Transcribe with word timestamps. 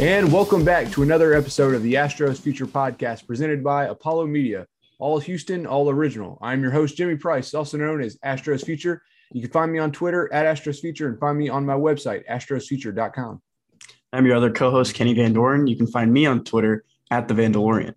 And 0.00 0.32
welcome 0.32 0.64
back 0.64 0.90
to 0.92 1.02
another 1.02 1.34
episode 1.34 1.74
of 1.74 1.82
the 1.82 1.92
Astros 1.92 2.40
Future 2.40 2.64
Podcast 2.64 3.26
presented 3.26 3.62
by 3.62 3.84
Apollo 3.84 4.28
Media. 4.28 4.66
All 4.98 5.18
Houston, 5.18 5.66
all 5.66 5.90
original. 5.90 6.38
I'm 6.40 6.62
your 6.62 6.70
host, 6.70 6.96
Jimmy 6.96 7.16
Price, 7.16 7.52
also 7.52 7.76
known 7.76 8.00
as 8.00 8.16
Astros 8.24 8.64
Future. 8.64 9.02
You 9.30 9.42
can 9.42 9.50
find 9.50 9.70
me 9.70 9.78
on 9.78 9.92
Twitter 9.92 10.32
at 10.32 10.46
Astros 10.46 10.80
Future 10.80 11.06
and 11.06 11.20
find 11.20 11.36
me 11.36 11.50
on 11.50 11.66
my 11.66 11.74
website, 11.74 12.26
astrosfuture.com. 12.30 13.42
I'm 14.14 14.24
your 14.24 14.36
other 14.36 14.50
co-host, 14.50 14.94
Kenny 14.94 15.12
Van 15.12 15.34
Doren. 15.34 15.66
You 15.66 15.76
can 15.76 15.86
find 15.86 16.10
me 16.10 16.24
on 16.24 16.44
Twitter 16.44 16.82
at 17.10 17.28
the 17.28 17.34
Vandalorian. 17.34 17.94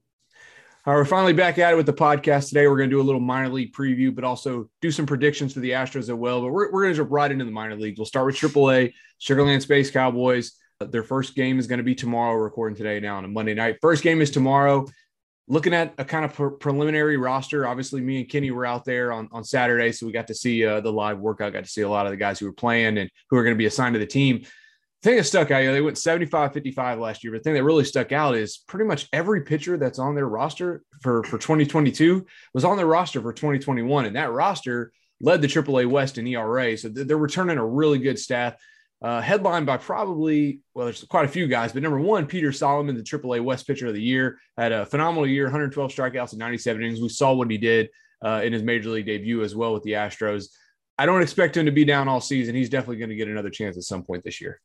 All 0.85 0.93
right, 0.93 0.99
we're 0.99 1.05
finally 1.05 1.31
back 1.31 1.57
at 1.57 1.71
it 1.71 1.77
with 1.77 1.85
the 1.85 1.93
podcast 1.93 2.49
today. 2.49 2.67
We're 2.67 2.75
going 2.75 2.89
to 2.89 2.95
do 2.97 3.01
a 3.01 3.01
little 3.01 3.21
minor 3.21 3.47
league 3.47 3.71
preview, 3.71 4.13
but 4.13 4.25
also 4.25 4.69
do 4.81 4.91
some 4.91 5.05
predictions 5.05 5.53
for 5.53 5.61
the 5.61 5.71
Astros 5.71 6.01
as 6.01 6.11
well. 6.11 6.41
But 6.41 6.51
we're, 6.51 6.69
we're 6.69 6.81
going 6.81 6.95
to 6.95 6.97
jump 6.97 7.11
right 7.11 7.31
into 7.31 7.45
the 7.45 7.51
minor 7.51 7.77
leagues. 7.77 7.97
We'll 7.97 8.07
start 8.07 8.25
with 8.25 8.35
AAA, 8.35 8.91
Sugarland 9.21 9.61
Space 9.61 9.89
Cowboys. 9.89 10.57
Their 10.79 11.03
first 11.03 11.35
game 11.35 11.59
is 11.59 11.67
going 11.67 11.77
to 11.77 11.83
be 11.83 11.95
tomorrow, 11.95 12.35
recording 12.35 12.75
today 12.75 12.99
now 12.99 13.17
on 13.17 13.25
a 13.25 13.27
Monday 13.27 13.53
night. 13.53 13.77
First 13.81 14.03
game 14.03 14.21
is 14.21 14.31
tomorrow. 14.31 14.87
Looking 15.47 15.73
at 15.73 15.93
a 15.97 16.05
kind 16.05 16.23
of 16.23 16.33
pre- 16.33 16.57
preliminary 16.59 17.17
roster, 17.17 17.67
obviously, 17.67 18.01
me 18.01 18.21
and 18.21 18.29
Kenny 18.29 18.51
were 18.51 18.65
out 18.65 18.85
there 18.85 19.11
on, 19.11 19.27
on 19.31 19.43
Saturday, 19.43 19.91
so 19.91 20.05
we 20.05 20.13
got 20.13 20.27
to 20.27 20.33
see 20.33 20.65
uh, 20.65 20.79
the 20.79 20.91
live 20.91 21.19
workout, 21.19 21.51
got 21.51 21.65
to 21.65 21.69
see 21.69 21.81
a 21.81 21.89
lot 21.89 22.05
of 22.05 22.11
the 22.11 22.17
guys 22.17 22.39
who 22.39 22.45
were 22.45 22.53
playing 22.53 22.97
and 22.97 23.09
who 23.29 23.37
are 23.37 23.43
going 23.43 23.55
to 23.55 23.57
be 23.57 23.65
assigned 23.65 23.93
to 23.93 23.99
the 23.99 24.05
team. 24.05 24.45
Thing 25.01 25.17
that 25.17 25.25
stuck 25.25 25.51
out, 25.51 25.59
you 25.59 25.67
know, 25.67 25.73
they 25.73 25.81
went 25.81 25.97
75 25.97 26.53
55 26.53 26.97
last 26.97 27.23
year, 27.25 27.33
but 27.33 27.39
the 27.39 27.43
thing 27.43 27.55
that 27.55 27.63
really 27.63 27.83
stuck 27.83 28.13
out 28.13 28.35
is 28.35 28.57
pretty 28.57 28.85
much 28.85 29.09
every 29.11 29.41
pitcher 29.41 29.75
that's 29.77 29.99
on 29.99 30.15
their 30.15 30.29
roster 30.29 30.81
for, 31.01 31.23
for 31.25 31.37
2022 31.37 32.25
was 32.53 32.63
on 32.63 32.77
their 32.77 32.85
roster 32.85 33.21
for 33.21 33.33
2021. 33.33 34.05
And 34.05 34.15
that 34.15 34.31
roster 34.31 34.93
led 35.19 35.41
the 35.41 35.47
AAA 35.47 35.89
West 35.89 36.17
in 36.17 36.27
ERA. 36.27 36.77
So 36.77 36.87
they're 36.87 37.17
returning 37.17 37.57
a 37.57 37.65
really 37.65 37.99
good 37.99 38.17
staff 38.17 38.55
uh, 39.03 39.19
headlined 39.19 39.65
by 39.65 39.75
probably, 39.75 40.61
well, 40.73 40.85
there's 40.85 41.03
quite 41.03 41.25
a 41.25 41.29
few 41.29 41.45
guys, 41.45 41.73
but 41.73 41.83
number 41.83 41.99
one, 41.99 42.25
Peter 42.25 42.53
Solomon, 42.53 42.95
the 42.95 43.03
AAA 43.03 43.43
West 43.43 43.67
pitcher 43.67 43.87
of 43.87 43.93
the 43.93 44.01
year, 44.01 44.39
had 44.57 44.71
a 44.71 44.85
phenomenal 44.85 45.27
year 45.27 45.43
112 45.43 45.91
strikeouts 45.91 46.31
and 46.31 46.39
97 46.39 46.81
innings. 46.81 47.01
We 47.01 47.09
saw 47.09 47.33
what 47.33 47.51
he 47.51 47.57
did 47.57 47.89
uh, 48.23 48.41
in 48.43 48.53
his 48.53 48.63
major 48.63 48.89
league 48.89 49.05
debut 49.05 49.43
as 49.43 49.55
well 49.55 49.73
with 49.73 49.83
the 49.83 49.91
Astros. 49.91 50.47
I 50.97 51.05
don't 51.05 51.21
expect 51.21 51.57
him 51.57 51.65
to 51.65 51.71
be 51.71 51.83
down 51.83 52.07
all 52.07 52.21
season. 52.21 52.55
He's 52.55 52.69
definitely 52.69 52.97
going 52.97 53.09
to 53.09 53.15
get 53.15 53.27
another 53.27 53.49
chance 53.49 53.75
at 53.75 53.83
some 53.83 54.03
point 54.03 54.23
this 54.23 54.39
year. 54.39 54.61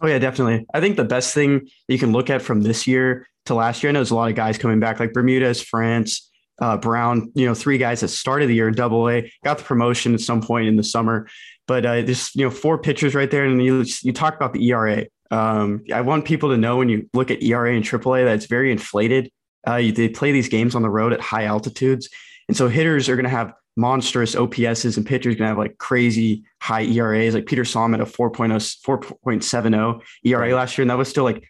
Oh, 0.00 0.06
yeah, 0.06 0.18
definitely. 0.18 0.66
I 0.72 0.80
think 0.80 0.96
the 0.96 1.04
best 1.04 1.34
thing 1.34 1.68
you 1.86 1.98
can 1.98 2.12
look 2.12 2.30
at 2.30 2.40
from 2.40 2.62
this 2.62 2.86
year 2.86 3.26
to 3.46 3.54
last 3.54 3.82
year, 3.82 3.90
I 3.90 3.92
know 3.92 3.98
there's 3.98 4.10
a 4.10 4.14
lot 4.14 4.30
of 4.30 4.36
guys 4.36 4.56
coming 4.56 4.80
back 4.80 5.00
like 5.00 5.12
Bermudez, 5.12 5.60
France, 5.60 6.30
uh, 6.60 6.76
Brown, 6.76 7.32
you 7.34 7.46
know, 7.46 7.54
three 7.54 7.78
guys 7.78 8.00
that 8.00 8.08
started 8.08 8.48
the 8.48 8.54
year 8.54 8.68
in 8.68 8.74
double 8.74 9.04
got 9.42 9.58
the 9.58 9.64
promotion 9.64 10.14
at 10.14 10.20
some 10.20 10.40
point 10.40 10.68
in 10.68 10.76
the 10.76 10.84
summer. 10.84 11.28
But 11.66 11.86
uh, 11.86 12.02
there's, 12.02 12.34
you 12.34 12.44
know, 12.44 12.50
four 12.50 12.78
pitchers 12.78 13.14
right 13.14 13.30
there. 13.30 13.44
And 13.44 13.62
you, 13.62 13.84
you 14.02 14.12
talk 14.12 14.36
about 14.36 14.52
the 14.52 14.70
ERA. 14.70 15.06
Um, 15.30 15.82
I 15.92 16.02
want 16.02 16.24
people 16.24 16.50
to 16.50 16.56
know 16.56 16.76
when 16.76 16.88
you 16.88 17.08
look 17.14 17.30
at 17.30 17.42
ERA 17.42 17.74
and 17.74 17.84
AAA 17.84 18.24
that 18.24 18.34
it's 18.34 18.46
very 18.46 18.70
inflated. 18.70 19.30
Uh, 19.66 19.76
you, 19.76 19.92
they 19.92 20.08
play 20.08 20.32
these 20.32 20.48
games 20.48 20.74
on 20.74 20.82
the 20.82 20.90
road 20.90 21.12
at 21.12 21.20
high 21.20 21.44
altitudes. 21.44 22.08
And 22.48 22.56
so 22.56 22.68
hitters 22.68 23.08
are 23.08 23.16
going 23.16 23.24
to 23.24 23.30
have 23.30 23.54
monstrous 23.76 24.34
OPSs 24.34 24.96
and 24.96 25.06
pitchers 25.06 25.34
going 25.34 25.46
to 25.46 25.48
have 25.48 25.58
like 25.58 25.78
crazy 25.78 26.44
high 26.60 26.82
ERAs. 26.82 27.34
Like 27.34 27.46
Peter 27.46 27.64
Solomon 27.64 28.00
at 28.00 28.06
a 28.06 28.10
4.0, 28.10 28.52
4.70 28.84 30.00
ERA 30.24 30.54
last 30.54 30.76
year. 30.76 30.82
And 30.82 30.90
that 30.90 30.98
was 30.98 31.08
still 31.08 31.24
like 31.24 31.48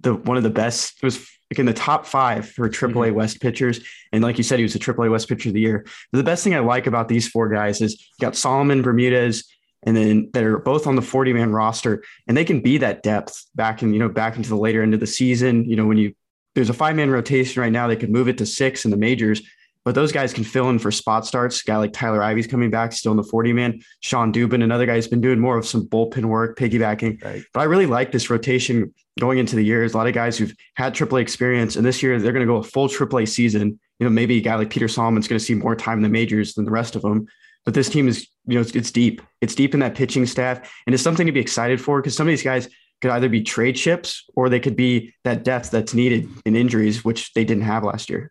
the 0.00 0.14
one 0.14 0.36
of 0.36 0.42
the 0.42 0.50
best. 0.50 0.98
It 1.02 1.04
was 1.04 1.18
like 1.50 1.58
in 1.58 1.66
the 1.66 1.74
top 1.74 2.06
five 2.06 2.48
for 2.48 2.68
AAA 2.68 2.92
mm-hmm. 2.92 3.16
West 3.16 3.40
pitchers. 3.40 3.80
And 4.12 4.22
like 4.22 4.38
you 4.38 4.44
said, 4.44 4.58
he 4.58 4.62
was 4.62 4.74
a 4.74 4.78
AAA 4.78 5.10
West 5.10 5.28
pitcher 5.28 5.48
of 5.48 5.54
the 5.54 5.60
year. 5.60 5.84
But 6.12 6.18
the 6.18 6.24
best 6.24 6.44
thing 6.44 6.54
I 6.54 6.60
like 6.60 6.86
about 6.86 7.08
these 7.08 7.28
four 7.28 7.48
guys 7.48 7.80
is 7.80 8.00
you 8.00 8.26
got 8.26 8.36
Solomon, 8.36 8.82
Bermudez, 8.82 9.44
and 9.82 9.96
then 9.96 10.30
they're 10.32 10.58
both 10.58 10.86
on 10.86 10.96
the 10.96 11.02
40 11.02 11.32
man 11.32 11.52
roster 11.52 12.02
and 12.28 12.36
they 12.36 12.44
can 12.44 12.60
be 12.60 12.78
that 12.78 13.02
depth 13.02 13.46
back 13.54 13.82
in, 13.82 13.92
you 13.92 13.98
know, 13.98 14.08
back 14.08 14.36
into 14.36 14.48
the 14.48 14.56
later 14.56 14.82
end 14.82 14.94
of 14.94 15.00
the 15.00 15.06
season. 15.06 15.64
You 15.64 15.76
know, 15.76 15.86
when 15.86 15.96
you, 15.96 16.14
there's 16.54 16.70
a 16.70 16.74
five 16.74 16.96
man 16.96 17.10
rotation 17.10 17.62
right 17.62 17.72
now, 17.72 17.86
they 17.86 17.96
could 17.96 18.10
move 18.10 18.28
it 18.28 18.38
to 18.38 18.46
six 18.46 18.84
in 18.84 18.90
the 18.90 18.96
majors, 18.96 19.42
but 19.84 19.94
those 19.94 20.12
guys 20.12 20.32
can 20.32 20.44
fill 20.44 20.68
in 20.68 20.78
for 20.78 20.90
spot 20.90 21.26
starts. 21.26 21.62
A 21.62 21.64
guy 21.64 21.76
like 21.78 21.92
Tyler 21.92 22.22
Ivey's 22.22 22.46
coming 22.46 22.70
back, 22.70 22.92
still 22.92 23.12
in 23.12 23.16
the 23.16 23.24
40 23.24 23.52
man. 23.52 23.80
Shawn 24.00 24.32
Dubin, 24.32 24.62
another 24.62 24.86
guy 24.86 24.94
who's 24.94 25.08
been 25.08 25.20
doing 25.20 25.40
more 25.40 25.56
of 25.56 25.66
some 25.66 25.86
bullpen 25.86 26.26
work, 26.26 26.58
piggybacking. 26.58 27.22
Right. 27.24 27.42
But 27.54 27.60
I 27.60 27.64
really 27.64 27.86
like 27.86 28.12
this 28.12 28.28
rotation 28.28 28.94
going 29.18 29.38
into 29.38 29.56
the 29.56 29.64
years. 29.64 29.94
A 29.94 29.96
lot 29.96 30.06
of 30.06 30.14
guys 30.14 30.36
who've 30.36 30.54
had 30.74 30.94
AAA 30.94 31.20
experience, 31.20 31.76
and 31.76 31.84
this 31.84 32.02
year 32.02 32.18
they're 32.18 32.32
going 32.32 32.46
to 32.46 32.52
go 32.52 32.58
a 32.58 32.62
full 32.62 32.88
AAA 32.88 33.28
season. 33.28 33.80
You 33.98 34.04
know, 34.04 34.10
maybe 34.10 34.38
a 34.38 34.40
guy 34.40 34.54
like 34.56 34.70
Peter 34.70 34.88
Solomon's 34.88 35.28
going 35.28 35.38
to 35.38 35.44
see 35.44 35.54
more 35.54 35.74
time 35.74 35.98
in 35.98 36.02
the 36.02 36.08
majors 36.08 36.54
than 36.54 36.64
the 36.64 36.70
rest 36.70 36.94
of 36.94 37.02
them. 37.02 37.26
But 37.64 37.74
this 37.74 37.88
team 37.88 38.08
is, 38.08 38.26
you 38.46 38.54
know, 38.54 38.60
it's, 38.60 38.72
it's 38.72 38.90
deep. 38.90 39.22
It's 39.40 39.54
deep 39.54 39.74
in 39.74 39.80
that 39.80 39.94
pitching 39.94 40.26
staff, 40.26 40.58
and 40.86 40.94
it's 40.94 41.02
something 41.02 41.26
to 41.26 41.32
be 41.32 41.40
excited 41.40 41.80
for 41.80 42.00
because 42.00 42.16
some 42.16 42.26
of 42.26 42.32
these 42.32 42.42
guys 42.42 42.68
could 43.00 43.10
either 43.10 43.28
be 43.28 43.42
trade 43.42 43.76
chips 43.76 44.24
or 44.34 44.48
they 44.48 44.60
could 44.60 44.76
be 44.76 45.14
that 45.24 45.42
depth 45.42 45.70
that's 45.70 45.94
needed 45.94 46.28
in 46.44 46.54
injuries, 46.54 47.04
which 47.04 47.32
they 47.32 47.44
didn't 47.44 47.64
have 47.64 47.82
last 47.82 48.10
year. 48.10 48.30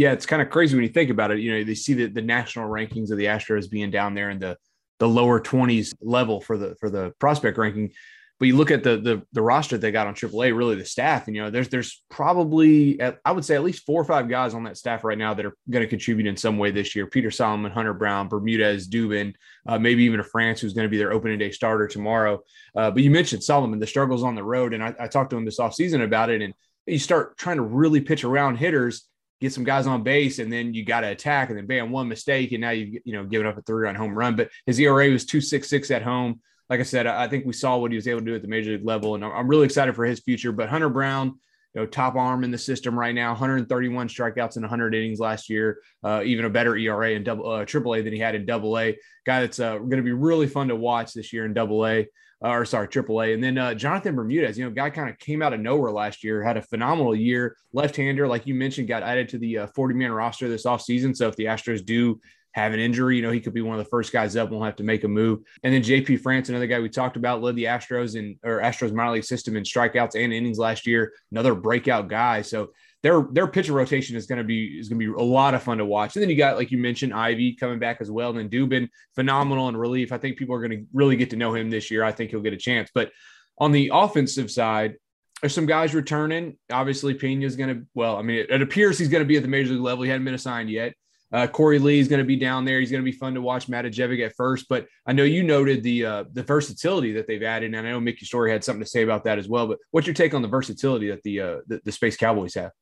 Yeah, 0.00 0.12
it's 0.12 0.24
kind 0.24 0.40
of 0.40 0.48
crazy 0.48 0.74
when 0.74 0.82
you 0.82 0.90
think 0.90 1.10
about 1.10 1.30
it. 1.30 1.40
You 1.40 1.52
know, 1.52 1.62
they 1.62 1.74
see 1.74 1.92
the, 1.92 2.06
the 2.06 2.22
national 2.22 2.70
rankings 2.70 3.10
of 3.10 3.18
the 3.18 3.26
Astros 3.26 3.70
being 3.70 3.90
down 3.90 4.14
there 4.14 4.30
in 4.30 4.38
the 4.38 4.56
the 4.98 5.06
lower 5.06 5.42
20s 5.42 5.92
level 6.00 6.40
for 6.40 6.56
the 6.56 6.74
for 6.80 6.88
the 6.88 7.12
prospect 7.18 7.58
ranking. 7.58 7.92
But 8.38 8.48
you 8.48 8.56
look 8.56 8.70
at 8.70 8.82
the 8.82 8.96
the, 8.96 9.22
the 9.34 9.42
roster 9.42 9.76
they 9.76 9.90
got 9.90 10.06
on 10.06 10.14
AAA, 10.14 10.56
really 10.56 10.74
the 10.74 10.86
staff, 10.86 11.26
and 11.26 11.36
you 11.36 11.42
know, 11.42 11.50
there's 11.50 11.68
there's 11.68 12.02
probably 12.08 12.98
at, 12.98 13.18
I 13.26 13.32
would 13.32 13.44
say 13.44 13.56
at 13.56 13.62
least 13.62 13.84
four 13.84 14.00
or 14.00 14.06
five 14.06 14.26
guys 14.26 14.54
on 14.54 14.64
that 14.64 14.78
staff 14.78 15.04
right 15.04 15.18
now 15.18 15.34
that 15.34 15.44
are 15.44 15.54
going 15.68 15.84
to 15.84 15.86
contribute 15.86 16.26
in 16.26 16.34
some 16.34 16.56
way 16.56 16.70
this 16.70 16.96
year. 16.96 17.06
Peter 17.06 17.30
Solomon, 17.30 17.70
Hunter 17.70 17.92
Brown, 17.92 18.28
Bermudez, 18.28 18.88
Dubin, 18.88 19.34
uh, 19.66 19.78
maybe 19.78 20.04
even 20.04 20.20
a 20.20 20.24
France 20.24 20.62
who's 20.62 20.72
going 20.72 20.86
to 20.86 20.90
be 20.90 20.96
their 20.96 21.12
opening 21.12 21.38
day 21.38 21.50
starter 21.50 21.86
tomorrow. 21.86 22.40
Uh, 22.74 22.90
but 22.90 23.02
you 23.02 23.10
mentioned 23.10 23.44
Solomon, 23.44 23.78
the 23.78 23.86
struggles 23.86 24.22
on 24.22 24.34
the 24.34 24.42
road, 24.42 24.72
and 24.72 24.82
I, 24.82 24.94
I 24.98 25.08
talked 25.08 25.28
to 25.28 25.36
him 25.36 25.44
this 25.44 25.60
offseason 25.60 26.02
about 26.02 26.30
it, 26.30 26.40
and 26.40 26.54
you 26.86 26.98
start 26.98 27.36
trying 27.36 27.56
to 27.56 27.62
really 27.62 28.00
pitch 28.00 28.24
around 28.24 28.56
hitters 28.56 29.09
get 29.40 29.52
some 29.52 29.64
guys 29.64 29.86
on 29.86 30.02
base, 30.02 30.38
and 30.38 30.52
then 30.52 30.74
you 30.74 30.84
got 30.84 31.00
to 31.00 31.08
attack, 31.08 31.48
and 31.48 31.58
then 31.58 31.66
bam, 31.66 31.90
one 31.90 32.08
mistake, 32.08 32.52
and 32.52 32.60
now 32.60 32.70
you 32.70 33.00
you 33.04 33.12
know 33.12 33.24
given 33.24 33.46
up 33.46 33.58
a 33.58 33.62
three 33.62 33.84
run 33.84 33.94
home 33.94 34.16
run. 34.16 34.36
But 34.36 34.50
his 34.66 34.78
ERA 34.78 35.10
was 35.10 35.24
two 35.24 35.40
six 35.40 35.68
six 35.68 35.90
at 35.90 36.02
home. 36.02 36.40
Like 36.68 36.80
I 36.80 36.84
said, 36.84 37.06
I 37.06 37.26
think 37.26 37.46
we 37.46 37.52
saw 37.52 37.78
what 37.78 37.90
he 37.90 37.96
was 37.96 38.06
able 38.06 38.20
to 38.20 38.26
do 38.26 38.34
at 38.36 38.42
the 38.42 38.48
major 38.48 38.72
league 38.72 38.84
level, 38.84 39.14
and 39.14 39.24
I'm 39.24 39.48
really 39.48 39.64
excited 39.64 39.96
for 39.96 40.04
his 40.04 40.20
future. 40.20 40.52
But 40.52 40.68
Hunter 40.68 40.88
Brown, 40.88 41.38
you 41.74 41.80
know, 41.80 41.86
top 41.86 42.14
arm 42.14 42.44
in 42.44 42.50
the 42.52 42.58
system 42.58 42.96
right 42.96 43.14
now, 43.14 43.30
131 43.30 44.08
strikeouts 44.08 44.56
in 44.56 44.62
100 44.62 44.94
innings 44.94 45.18
last 45.18 45.50
year, 45.50 45.80
uh, 46.04 46.22
even 46.24 46.44
a 46.44 46.50
better 46.50 46.76
ERA 46.76 47.10
in 47.10 47.24
double 47.24 47.50
uh, 47.50 47.64
AAA 47.64 48.04
than 48.04 48.12
he 48.12 48.20
had 48.20 48.34
in 48.36 48.46
Double 48.46 48.78
A. 48.78 48.96
Guy 49.26 49.40
that's 49.40 49.58
uh, 49.58 49.78
going 49.78 49.96
to 49.96 50.02
be 50.02 50.12
really 50.12 50.46
fun 50.46 50.68
to 50.68 50.76
watch 50.76 51.12
this 51.12 51.32
year 51.32 51.44
in 51.44 51.54
Double 51.54 51.86
A 51.86 52.06
or 52.40 52.64
sorry, 52.64 52.88
AAA. 52.88 53.34
And 53.34 53.44
then 53.44 53.58
uh, 53.58 53.74
Jonathan 53.74 54.14
Bermudez, 54.16 54.58
you 54.58 54.64
know, 54.64 54.70
guy 54.70 54.90
kind 54.90 55.10
of 55.10 55.18
came 55.18 55.42
out 55.42 55.52
of 55.52 55.60
nowhere 55.60 55.92
last 55.92 56.24
year, 56.24 56.42
had 56.42 56.56
a 56.56 56.62
phenomenal 56.62 57.14
year. 57.14 57.56
Left 57.72 57.96
hander, 57.96 58.26
like 58.26 58.46
you 58.46 58.54
mentioned, 58.54 58.88
got 58.88 59.02
added 59.02 59.28
to 59.30 59.38
the 59.38 59.68
40 59.74 59.94
uh, 59.94 59.96
man 59.96 60.12
roster 60.12 60.48
this 60.48 60.64
offseason. 60.64 61.14
So 61.14 61.28
if 61.28 61.36
the 61.36 61.44
Astros 61.44 61.84
do 61.84 62.18
have 62.52 62.72
an 62.72 62.80
injury, 62.80 63.16
you 63.16 63.22
know, 63.22 63.30
he 63.30 63.40
could 63.40 63.52
be 63.52 63.60
one 63.60 63.78
of 63.78 63.84
the 63.84 63.90
first 63.90 64.12
guys 64.12 64.36
up. 64.36 64.50
We'll 64.50 64.62
have 64.62 64.76
to 64.76 64.84
make 64.84 65.04
a 65.04 65.08
move. 65.08 65.40
And 65.62 65.72
then 65.72 65.82
JP 65.82 66.20
France, 66.20 66.48
another 66.48 66.66
guy 66.66 66.80
we 66.80 66.88
talked 66.88 67.16
about, 67.16 67.42
led 67.42 67.56
the 67.56 67.64
Astros 67.64 68.16
in 68.16 68.38
or 68.42 68.60
Astros 68.60 68.92
minor 68.92 69.12
league 69.12 69.24
system 69.24 69.56
in 69.56 69.62
strikeouts 69.62 70.14
and 70.16 70.32
innings 70.32 70.58
last 70.58 70.86
year. 70.86 71.12
Another 71.30 71.54
breakout 71.54 72.08
guy. 72.08 72.42
So 72.42 72.72
their 73.02 73.22
their 73.32 73.46
pitcher 73.46 73.72
rotation 73.72 74.16
is 74.16 74.26
going 74.26 74.38
to 74.38 74.44
be 74.44 74.78
is 74.78 74.88
going 74.88 75.00
to 75.00 75.06
be 75.06 75.18
a 75.18 75.24
lot 75.24 75.54
of 75.54 75.62
fun 75.62 75.78
to 75.78 75.84
watch. 75.84 76.16
And 76.16 76.22
then 76.22 76.30
you 76.30 76.36
got 76.36 76.56
like 76.56 76.70
you 76.70 76.78
mentioned 76.78 77.14
Ivey 77.14 77.54
coming 77.54 77.78
back 77.78 77.98
as 78.00 78.10
well, 78.10 78.30
and 78.30 78.38
then 78.38 78.48
Dubin 78.48 78.88
phenomenal 79.14 79.68
in 79.68 79.76
relief. 79.76 80.12
I 80.12 80.18
think 80.18 80.36
people 80.36 80.54
are 80.54 80.66
going 80.66 80.78
to 80.78 80.86
really 80.92 81.16
get 81.16 81.30
to 81.30 81.36
know 81.36 81.54
him 81.54 81.70
this 81.70 81.90
year. 81.90 82.04
I 82.04 82.12
think 82.12 82.30
he'll 82.30 82.40
get 82.40 82.52
a 82.52 82.58
chance. 82.58 82.90
But 82.94 83.10
on 83.58 83.72
the 83.72 83.90
offensive 83.92 84.50
side, 84.50 84.96
there's 85.40 85.54
some 85.54 85.66
guys 85.66 85.94
returning. 85.94 86.58
Obviously, 86.70 87.14
Pena 87.14 87.46
is 87.46 87.56
going 87.56 87.74
to 87.74 87.86
well, 87.94 88.16
I 88.16 88.22
mean, 88.22 88.38
it, 88.38 88.50
it 88.50 88.62
appears 88.62 88.98
he's 88.98 89.08
going 89.08 89.22
to 89.22 89.28
be 89.28 89.36
at 89.36 89.42
the 89.42 89.48
major 89.48 89.72
league 89.72 89.80
level. 89.80 90.04
He 90.04 90.10
hadn't 90.10 90.24
been 90.24 90.34
assigned 90.34 90.70
yet. 90.70 90.94
Uh, 91.32 91.46
Korey 91.46 91.80
Lee 91.80 92.00
is 92.00 92.08
going 92.08 92.18
to 92.18 92.26
be 92.26 92.36
down 92.36 92.64
there. 92.64 92.80
He's 92.80 92.90
going 92.90 93.04
to 93.04 93.10
be 93.10 93.16
fun 93.16 93.34
to 93.34 93.40
watch. 93.40 93.68
Matijevic 93.68 94.24
at 94.24 94.34
first, 94.34 94.66
but 94.68 94.86
I 95.06 95.12
know 95.12 95.22
you 95.22 95.44
noted 95.44 95.82
the 95.82 96.04
uh, 96.04 96.24
the 96.32 96.42
versatility 96.42 97.12
that 97.12 97.28
they've 97.28 97.42
added, 97.42 97.72
and 97.72 97.86
I 97.86 97.90
know 97.90 98.00
Mickey 98.00 98.26
Storey 98.26 98.50
had 98.50 98.64
something 98.64 98.82
to 98.82 98.88
say 98.88 99.02
about 99.02 99.24
that 99.24 99.38
as 99.38 99.48
well. 99.48 99.68
But 99.68 99.78
what's 99.92 100.06
your 100.06 100.14
take 100.14 100.34
on 100.34 100.42
the 100.42 100.48
versatility 100.48 101.08
that 101.10 101.22
the 101.22 101.40
uh, 101.40 101.56
the, 101.68 101.80
the 101.84 101.92
Space 101.92 102.16
Cowboys 102.16 102.54
have? 102.54 102.72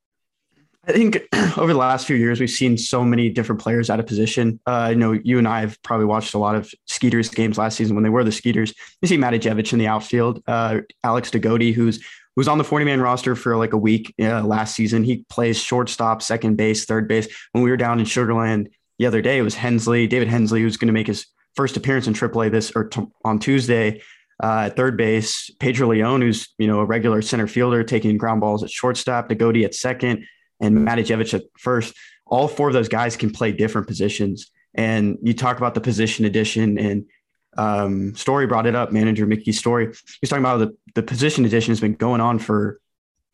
I 0.89 0.93
think 0.93 1.19
over 1.59 1.73
the 1.73 1.79
last 1.79 2.07
few 2.07 2.17
years, 2.17 2.41
we've 2.41 2.49
seen 2.49 2.79
so 2.79 3.05
many 3.05 3.29
different 3.29 3.61
players 3.61 3.91
out 3.91 4.01
of 4.01 4.07
position. 4.07 4.59
Uh, 4.67 4.71
I 4.71 4.95
know 4.95 5.13
you 5.13 5.39
and 5.39 5.47
I 5.47 5.61
have 5.61 5.81
probably 5.83 6.07
watched 6.07 6.35
a 6.35 6.39
lot 6.39 6.55
of 6.55 6.73
Skeeters 6.87 7.29
games 7.29 7.59
last 7.59 7.77
season 7.77 7.95
when 7.95 8.05
they 8.05 8.11
were 8.11 8.25
the 8.25 8.33
Skeeters. 8.33 8.73
You 9.03 9.09
see 9.09 9.19
Matijevic 9.19 9.73
in 9.73 9.79
the 9.79 9.87
outfield, 9.87 10.43
uh, 10.47 10.81
Alex 11.05 11.31
De 11.31 11.39
Goti, 11.39 11.75
who's 11.75 12.03
who's 12.37 12.49
on 12.49 12.57
the 12.57 12.65
40 12.65 12.85
man 12.85 13.01
roster 13.01 13.35
for 13.35 13.57
like 13.57 13.73
a 13.73 13.77
week 13.77 14.15
uh, 14.21 14.43
last 14.43 14.75
season. 14.75 15.05
He 15.05 15.25
plays 15.29 15.61
shortstop, 15.61 16.23
second 16.23 16.57
base, 16.57 16.85
third 16.85 17.07
base. 17.07 17.29
When 17.53 17.63
we 17.63 17.71
were 17.71 17.77
down 17.77 17.99
in 17.99 18.07
Sugarland 18.07 18.69
the 18.99 19.07
other 19.07 19.21
day, 19.21 19.39
it 19.39 19.43
was 19.43 19.57
Hensley, 19.57 20.07
David 20.07 20.29
Hensley, 20.29 20.63
who's 20.63 20.77
going 20.77 20.87
to 20.87 20.93
make 20.93 21.09
his 21.09 21.27
first 21.55 21.77
appearance 21.77 22.07
in 22.07 22.15
AAA 22.15 22.51
this 22.51 22.73
or 22.75 22.85
t- 22.85 23.07
on 23.25 23.39
Tuesday. 23.39 24.01
Uh, 24.41 24.67
at 24.67 24.77
third 24.77 24.97
base, 24.97 25.51
Pedro 25.59 25.89
Leon, 25.89 26.23
who's 26.23 26.55
you 26.59 26.69
know 26.69 26.79
a 26.79 26.85
regular 26.85 27.21
center 27.21 27.49
fielder, 27.49 27.83
taking 27.83 28.17
ground 28.17 28.41
balls 28.41 28.63
at 28.63 28.71
shortstop, 28.71 29.29
De 29.29 29.35
Goti 29.35 29.65
at 29.65 29.75
second, 29.75 30.25
and 30.61 30.79
Matijevic 30.79 31.35
at 31.35 31.43
first. 31.59 31.95
All 32.27 32.49
four 32.49 32.69
of 32.69 32.75
those 32.75 32.89
guys 32.89 33.17
can 33.17 33.31
play 33.31 33.53
different 33.53 33.87
positions. 33.87 34.51
And 34.75 35.19
you 35.23 35.33
talk 35.33 35.57
about 35.57 35.75
the 35.75 35.81
position 35.81 36.25
addition, 36.25 36.79
and 36.79 37.07
um, 37.57 38.15
Storey 38.15 38.47
brought 38.47 38.67
it 38.67 38.75
up. 38.75 38.93
Manager 38.93 39.27
Mickey 39.27 39.53
Storey, 39.53 39.95
he's 40.21 40.31
talking 40.31 40.45
about 40.45 40.59
the 40.59 40.77
the 40.95 41.03
position 41.03 41.45
addition 41.45 41.73
has 41.73 41.81
been 41.81 41.95
going 41.95 42.21
on 42.21 42.39
for 42.39 42.81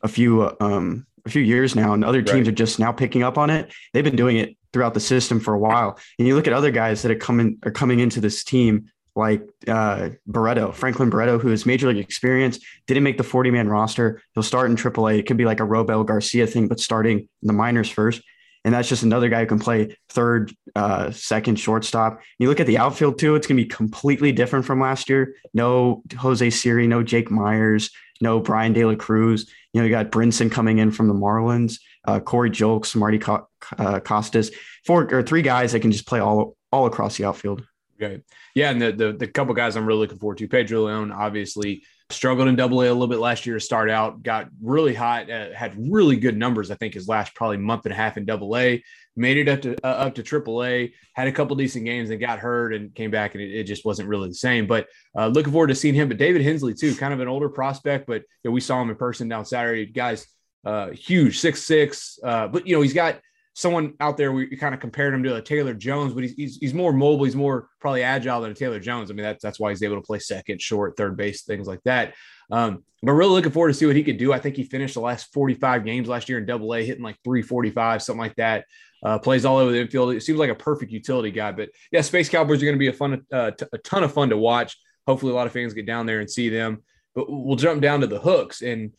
a 0.03 0.09
few 0.09 0.55
um, 0.61 1.07
a 1.27 1.31
few 1.31 1.43
years 1.43 1.75
now, 1.75 1.93
and 1.93 2.05
other 2.05 2.23
teams 2.23 2.47
right. 2.47 2.49
are 2.49 2.53
just 2.53 2.79
now 2.79 2.93
picking 2.93 3.23
up 3.23 3.37
on 3.37 3.51
it. 3.51 3.73
They've 3.93 4.05
been 4.05 4.17
doing 4.17 4.37
it 4.37 4.57
throughout 4.73 4.95
the 4.95 5.01
system 5.01 5.41
for 5.41 5.55
a 5.55 5.59
while. 5.59 5.99
And 6.19 6.29
you 6.29 6.35
look 6.35 6.47
at 6.47 6.53
other 6.53 6.71
guys 6.71 7.03
that 7.03 7.11
are 7.11 7.17
coming 7.17 7.59
are 7.65 7.71
coming 7.71 8.01
into 8.01 8.21
this 8.21 8.45
team 8.45 8.91
like 9.17 9.43
uh, 9.69 10.11
Barreto, 10.27 10.73
Franklin 10.73 11.11
Barreto, 11.11 11.39
who 11.39 11.49
has 11.49 11.67
major 11.67 11.89
league 11.89 11.99
experience, 11.99 12.59
didn't 12.87 13.05
make 13.05 13.19
the 13.19 13.25
40 13.25 13.51
man 13.51 13.69
roster. 13.69 14.21
He'll 14.35 14.43
start 14.43 14.71
in 14.71 14.77
AAA. 14.77 15.19
It 15.19 15.27
could 15.27 15.37
be 15.37 15.45
like 15.45 15.61
a 15.61 15.65
Robel 15.65 16.05
Garcia 16.05 16.47
thing, 16.47 16.69
but 16.69 16.81
starting 16.81 17.21
in 17.21 17.47
the 17.47 17.53
minors 17.53 17.89
first. 17.89 18.23
And 18.65 18.73
that's 18.73 18.89
just 18.89 19.03
another 19.03 19.29
guy 19.29 19.41
who 19.41 19.47
can 19.47 19.59
play 19.59 19.97
third, 20.09 20.53
uh, 20.75 21.11
second, 21.11 21.61
shortstop. 21.61 22.21
You 22.39 22.49
look 22.49 22.61
at 22.61 22.67
the 22.67 22.79
outfield 22.79 23.19
too, 23.19 23.35
it's 23.35 23.47
going 23.47 23.59
to 23.59 23.63
be 23.63 23.69
completely 23.69 24.33
different 24.33 24.65
from 24.65 24.81
last 24.81 25.11
year. 25.11 25.35
No 25.53 26.03
Jose 26.17 26.49
Siri, 26.49 26.87
no 26.87 27.03
Jake 27.03 27.31
Meyers, 27.31 27.91
no 28.23 28.41
Bryan 28.41 28.73
De 28.73 28.85
La 28.85 28.95
Cruz. 28.95 29.51
You 29.73 29.81
know, 29.81 29.85
you 29.85 29.91
got 29.91 30.11
Brinson 30.11 30.51
coming 30.51 30.79
in 30.79 30.91
from 30.91 31.09
the 31.09 31.15
Marlins, 31.15 31.79
uh, 32.07 32.21
Corey 32.21 32.51
Julks, 32.51 32.97
Marty 32.97 33.19
Co- 33.19 33.47
uh, 33.77 34.01
Costes, 34.01 34.51
four 34.87 35.13
or 35.13 35.23
three 35.23 35.43
guys 35.43 35.73
that 35.73 35.81
can 35.81 35.93
just 35.93 36.07
play 36.07 36.21
all 36.21 36.57
all 36.73 36.87
across 36.87 37.19
the 37.19 37.25
outfield. 37.27 37.67
Right. 38.01 38.23
Yeah, 38.55 38.71
and 38.71 38.83
the, 38.83 38.93
the 38.93 39.13
the 39.13 39.27
couple 39.29 39.55
guys 39.55 39.77
I'm 39.77 39.87
really 39.87 40.01
looking 40.01 40.19
forward 40.19 40.39
to. 40.39 40.49
Pedro 40.49 40.87
Leon 40.87 41.13
obviously 41.13 41.85
struggled 42.11 42.49
in 42.49 42.57
Double 42.57 42.81
A 42.83 42.87
a 42.87 42.93
little 42.93 43.07
bit 43.07 43.19
last 43.19 43.47
year 43.47 43.57
to 43.57 43.65
start 43.65 43.91
out. 43.91 44.23
Got 44.23 44.49
really 44.61 44.95
hot, 44.95 45.31
uh, 45.31 45.53
had 45.55 45.75
really 45.77 46.17
good 46.17 46.37
numbers. 46.37 46.71
I 46.71 46.75
think 46.75 46.95
his 46.95 47.09
last 47.09 47.35
probably 47.35 47.57
month 47.57 47.87
and 47.87 47.93
a 47.93 47.97
half 47.97 48.17
in 48.17 48.25
Double 48.25 48.57
A. 48.57 48.83
Made 49.17 49.37
it 49.37 49.49
up 49.49 49.63
to 49.63 49.77
uh, 49.85 50.07
up 50.07 50.17
to 50.17 50.25
Triple 50.25 50.65
A. 50.65 50.93
Had 51.15 51.29
a 51.29 51.33
couple 51.33 51.55
decent 51.55 51.85
games 51.85 52.11
and 52.11 52.21
got 52.21 52.41
hurt 52.41 52.75
and 52.75 52.93
came 52.95 53.13
back 53.13 53.35
and 53.35 53.43
it, 53.43 53.61
it 53.61 53.65
just 53.65 53.85
wasn't 53.85 54.09
really 54.09 54.29
the 54.29 54.35
same. 54.35 54.67
But 54.67 54.89
uh, 55.17 55.29
looking 55.29 55.53
forward 55.53 55.69
to 55.69 55.75
seeing 55.77 55.95
him. 55.95 56.09
But 56.09 56.19
David 56.19 56.43
Hensley 56.43 56.75
too, 56.75 56.97
kind 56.97 57.15
of 57.15 57.21
an 57.21 57.29
older 57.29 57.49
prospect, 57.49 58.07
but 58.09 58.23
you 58.23 58.51
know, 58.51 58.51
we 58.51 58.61
saw 58.61 58.83
him 58.83 58.91
in 58.91 58.97
person 58.97 59.29
down 59.29 59.45
Saturday. 59.45 59.87
Guys, 59.87 60.27
uh, 60.65 60.91
huge 60.91 61.39
six 61.39 61.63
six. 61.63 62.19
Uh, 62.25 62.49
but 62.49 62.67
you 62.67 62.75
know 62.75 62.83
he's 62.83 62.95
got 62.95 63.21
someone 63.55 63.95
out 64.01 64.17
there 64.17 64.33
we 64.33 64.49
kind 64.57 64.75
of 64.75 64.81
compared 64.81 65.15
him 65.15 65.23
to 65.23 65.37
a 65.37 65.43
Taylor 65.43 65.75
Jones, 65.75 66.13
but 66.13 66.25
he's, 66.25 66.35
he's, 66.35 66.57
he's 66.57 66.75
more 66.75 66.93
mobile, 66.93 67.25
he's 67.25 67.37
more 67.37 67.69
probably 67.81 68.03
agile 68.03 68.41
than 68.41 68.51
a 68.51 68.55
Taylor 68.55 68.81
Jones. 68.81 69.11
I 69.11 69.15
mean, 69.15 69.25
that's 69.25 69.43
that's 69.43 69.61
why 69.61 69.71
he's 69.71 69.83
able 69.83 69.97
to 69.97 70.03
play 70.03 70.19
second, 70.19 70.61
short, 70.61 70.97
third 70.97 71.17
base, 71.17 71.43
things 71.43 71.67
like 71.67 71.81
that. 71.85 72.15
Um, 72.51 72.85
but 73.03 73.13
really 73.13 73.33
looking 73.33 73.53
forward 73.53 73.69
to 73.69 73.75
see 73.75 73.87
what 73.87 73.97
he 73.97 74.03
could 74.03 74.19
do. 74.19 74.33
I 74.33 74.39
think 74.39 74.57
he 74.57 74.65
finished 74.65 74.95
the 74.95 75.01
last 75.01 75.33
45 75.33 75.85
games 75.85 76.09
last 76.09 76.29
year 76.29 76.39
in 76.39 76.47
double 76.47 76.75
A, 76.75 76.85
hitting 76.85 77.03
like 77.03 77.17
345, 77.25 78.03
something 78.03 78.21
like 78.21 78.37
that. 78.37 78.67
Uh, 79.03 79.19
plays 79.19 79.45
all 79.45 79.59
over 79.59 79.71
the 79.71 79.81
infield. 79.81 80.15
It 80.15 80.23
seems 80.23 80.39
like 80.39 80.51
a 80.51 80.55
perfect 80.55 80.91
utility 80.91 81.31
guy. 81.31 81.53
But 81.53 81.69
yeah, 81.93 82.01
Space 82.01 82.29
Cowboys 82.29 82.63
are 82.63 82.67
going 82.67 82.77
to 82.77 82.79
be 82.79 82.89
a 82.89 82.93
fun, 82.93 83.25
uh, 83.31 83.51
t- 83.51 83.67
a 83.73 83.79
ton 83.79 84.03
of 84.03 84.13
fun 84.13 84.31
to 84.31 84.37
watch. 84.37 84.79
Hopefully, 85.07 85.33
a 85.33 85.35
lot 85.35 85.47
of 85.47 85.53
fans 85.53 85.75
get 85.75 85.87
down 85.87 86.07
there 86.07 86.21
and 86.21 86.31
see 86.31 86.49
them. 86.49 86.83
But 87.15 87.27
we'll 87.29 87.57
jump 87.57 87.83
down 87.83 88.01
to 88.01 88.07
the 88.07 88.19
hooks 88.19 88.63
and 88.63 88.93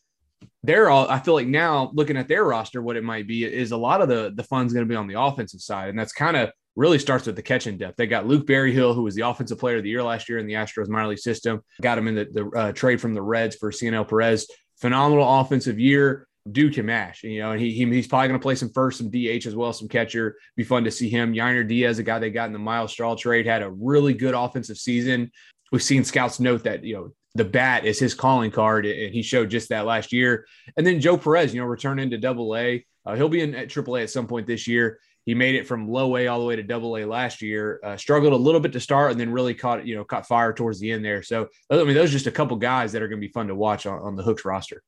they're 0.63 0.89
all 0.89 1.07
I 1.09 1.19
feel 1.19 1.33
like 1.33 1.47
now 1.47 1.91
looking 1.93 2.17
at 2.17 2.27
their 2.27 2.43
roster, 2.43 2.81
what 2.81 2.95
it 2.95 3.03
might 3.03 3.27
be 3.27 3.43
is 3.45 3.71
a 3.71 3.77
lot 3.77 4.01
of 4.01 4.09
the 4.09 4.33
the 4.35 4.43
fun's 4.43 4.73
going 4.73 4.85
to 4.85 4.89
be 4.89 4.95
on 4.95 5.07
the 5.07 5.19
offensive 5.19 5.61
side, 5.61 5.89
and 5.89 5.99
that's 5.99 6.13
kind 6.13 6.35
of 6.35 6.49
really 6.75 6.99
starts 6.99 7.25
with 7.25 7.35
the 7.35 7.41
catching 7.41 7.77
depth. 7.77 7.97
They 7.97 8.07
got 8.07 8.27
Luke 8.27 8.45
Berryhill, 8.45 8.93
who 8.93 9.03
was 9.03 9.15
the 9.15 9.27
offensive 9.27 9.59
player 9.59 9.77
of 9.77 9.83
the 9.83 9.89
year 9.89 10.03
last 10.03 10.27
year 10.27 10.39
in 10.39 10.47
the 10.47 10.53
Astros 10.53 10.89
minor 10.89 11.07
league 11.07 11.19
system. 11.19 11.61
Got 11.81 11.97
him 11.97 12.07
in 12.07 12.15
the, 12.15 12.25
the 12.25 12.49
uh, 12.49 12.71
trade 12.73 12.99
from 12.99 13.13
the 13.13 13.21
Reds 13.21 13.55
for 13.55 13.71
Cionel 13.71 14.05
Perez. 14.05 14.47
Phenomenal 14.81 15.39
offensive 15.39 15.79
year. 15.79 16.27
Dude 16.51 16.75
can 16.75 16.85
mash, 16.85 17.23
you 17.23 17.39
know, 17.39 17.53
and 17.53 17.61
he, 17.61 17.71
he 17.71 17.85
he's 17.85 18.07
probably 18.07 18.27
going 18.27 18.39
to 18.39 18.43
play 18.43 18.53
some 18.53 18.69
first, 18.69 18.99
some 18.99 19.09
DH 19.09 19.47
as 19.47 19.55
well, 19.55 19.73
some 19.73 19.87
catcher. 19.87 20.35
Be 20.55 20.63
fun 20.63 20.83
to 20.83 20.91
see 20.91 21.09
him. 21.09 21.33
Yainer 21.33 21.67
Diaz, 21.67 21.97
a 21.97 22.03
guy 22.03 22.19
they 22.19 22.29
got 22.29 22.45
in 22.45 22.53
the 22.53 22.59
Myles 22.59 22.91
Straw 22.91 23.15
trade, 23.15 23.47
had 23.47 23.63
a 23.63 23.71
really 23.71 24.13
good 24.13 24.35
offensive 24.35 24.77
season. 24.77 25.31
We've 25.71 25.81
seen 25.81 26.03
scouts 26.03 26.39
note 26.39 26.65
that 26.65 26.83
you 26.83 26.93
know 26.93 27.13
the 27.35 27.45
bat 27.45 27.85
is 27.85 27.99
his 27.99 28.13
calling 28.13 28.49
card, 28.49 28.85
and 28.85 29.13
he 29.13 29.21
showed 29.21 29.49
just 29.49 29.69
that 29.69 29.85
last 29.85 30.13
year. 30.13 30.47
And 30.77 30.87
then 30.87 31.01
Joe 31.01 31.17
Perez, 31.17 31.53
you 31.53 31.61
know, 31.61 31.67
returning 31.67 32.09
to 32.11 32.17
Double 32.17 32.55
A. 32.55 32.85
Uh, 33.05 33.15
he'll 33.15 33.29
be 33.29 33.41
in 33.41 33.53
at 33.53 33.69
Triple 33.69 33.97
A 33.97 34.01
at 34.01 34.09
some 34.09 34.25
point 34.25 34.47
this 34.47 34.67
year. 34.67 34.99
He 35.25 35.33
made 35.33 35.55
it 35.55 35.67
from 35.67 35.89
low 35.89 36.15
A 36.17 36.27
all 36.27 36.39
the 36.39 36.45
way 36.45 36.55
to 36.55 36.63
Double 36.63 36.97
A 36.97 37.05
last 37.05 37.41
year. 37.41 37.79
Uh, 37.83 37.97
struggled 37.97 38.31
a 38.31 38.37
little 38.37 38.61
bit 38.61 38.71
to 38.73 38.79
start, 38.79 39.11
and 39.11 39.19
then 39.19 39.31
really 39.31 39.53
caught 39.53 39.85
you 39.85 39.95
know 39.95 40.05
caught 40.05 40.27
fire 40.27 40.53
towards 40.53 40.79
the 40.79 40.91
end 40.91 41.03
there. 41.03 41.21
So 41.21 41.49
I 41.69 41.83
mean, 41.83 41.93
those 41.93 42.09
are 42.09 42.13
just 42.13 42.27
a 42.27 42.31
couple 42.31 42.55
guys 42.57 42.93
that 42.93 43.01
are 43.01 43.07
going 43.07 43.19
to 43.19 43.27
be 43.27 43.33
fun 43.33 43.47
to 43.47 43.55
watch 43.55 43.85
on, 43.85 43.99
on, 43.99 44.15
the 44.15 44.23
Hooks 44.23 44.45
roster. 44.45 44.81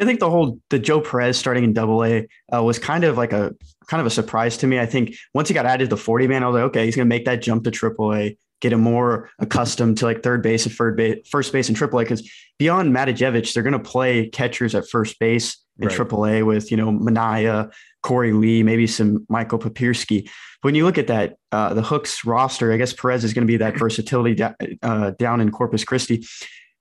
I 0.00 0.04
think 0.04 0.20
the 0.20 0.30
whole 0.30 0.60
the 0.70 0.78
Joe 0.78 1.00
Perez 1.00 1.36
starting 1.36 1.64
in 1.64 1.72
Double 1.74 2.04
A 2.04 2.28
uh, 2.54 2.62
was 2.62 2.78
kind 2.78 3.04
of 3.04 3.18
like 3.18 3.32
a 3.32 3.54
kind 3.88 4.00
of 4.00 4.06
a 4.06 4.10
surprise 4.10 4.56
to 4.58 4.66
me. 4.66 4.78
I 4.78 4.86
think 4.86 5.16
once 5.34 5.48
he 5.48 5.54
got 5.54 5.66
added 5.66 5.90
to 5.90 5.96
the 5.96 6.00
40 6.00 6.28
man, 6.28 6.44
I 6.44 6.46
was 6.46 6.54
like, 6.54 6.64
okay, 6.64 6.86
he's 6.86 6.96
going 6.96 7.06
to 7.06 7.14
make 7.14 7.26
that 7.26 7.42
jump 7.42 7.64
to 7.64 7.70
Triple 7.70 8.14
A 8.14 8.38
get 8.60 8.72
him 8.72 8.80
more 8.80 9.30
accustomed 9.38 9.98
to 9.98 10.04
like 10.04 10.22
third 10.22 10.42
base 10.42 10.66
and 10.66 10.74
third 10.74 10.96
base, 10.96 11.26
first 11.28 11.52
base 11.52 11.68
in 11.68 11.74
AAA. 11.74 12.00
Because 12.00 12.30
beyond 12.58 12.94
Matijevic, 12.94 13.52
they're 13.52 13.62
going 13.62 13.72
to 13.72 13.78
play 13.78 14.28
catchers 14.28 14.74
at 14.74 14.88
first 14.88 15.18
base 15.18 15.56
in 15.78 15.88
right. 15.88 15.96
AAA 15.96 16.46
with 16.46 16.70
you 16.70 16.76
know 16.76 16.90
Manaea, 16.90 17.72
Korey 18.04 18.38
Lee, 18.38 18.62
maybe 18.62 18.86
some 18.86 19.26
Michael 19.28 19.58
Papierski. 19.58 20.28
When 20.62 20.74
you 20.74 20.84
look 20.84 20.98
at 20.98 21.06
that, 21.06 21.36
uh, 21.52 21.74
the 21.74 21.82
Hooks 21.82 22.24
roster, 22.24 22.72
I 22.72 22.76
guess 22.76 22.92
Perez 22.92 23.22
is 23.22 23.32
going 23.32 23.46
to 23.46 23.50
be 23.50 23.58
that 23.58 23.76
versatility 23.78 24.34
da- 24.34 24.54
uh, 24.82 25.12
down 25.12 25.40
in 25.40 25.50
Corpus 25.50 25.84
Christi. 25.84 26.26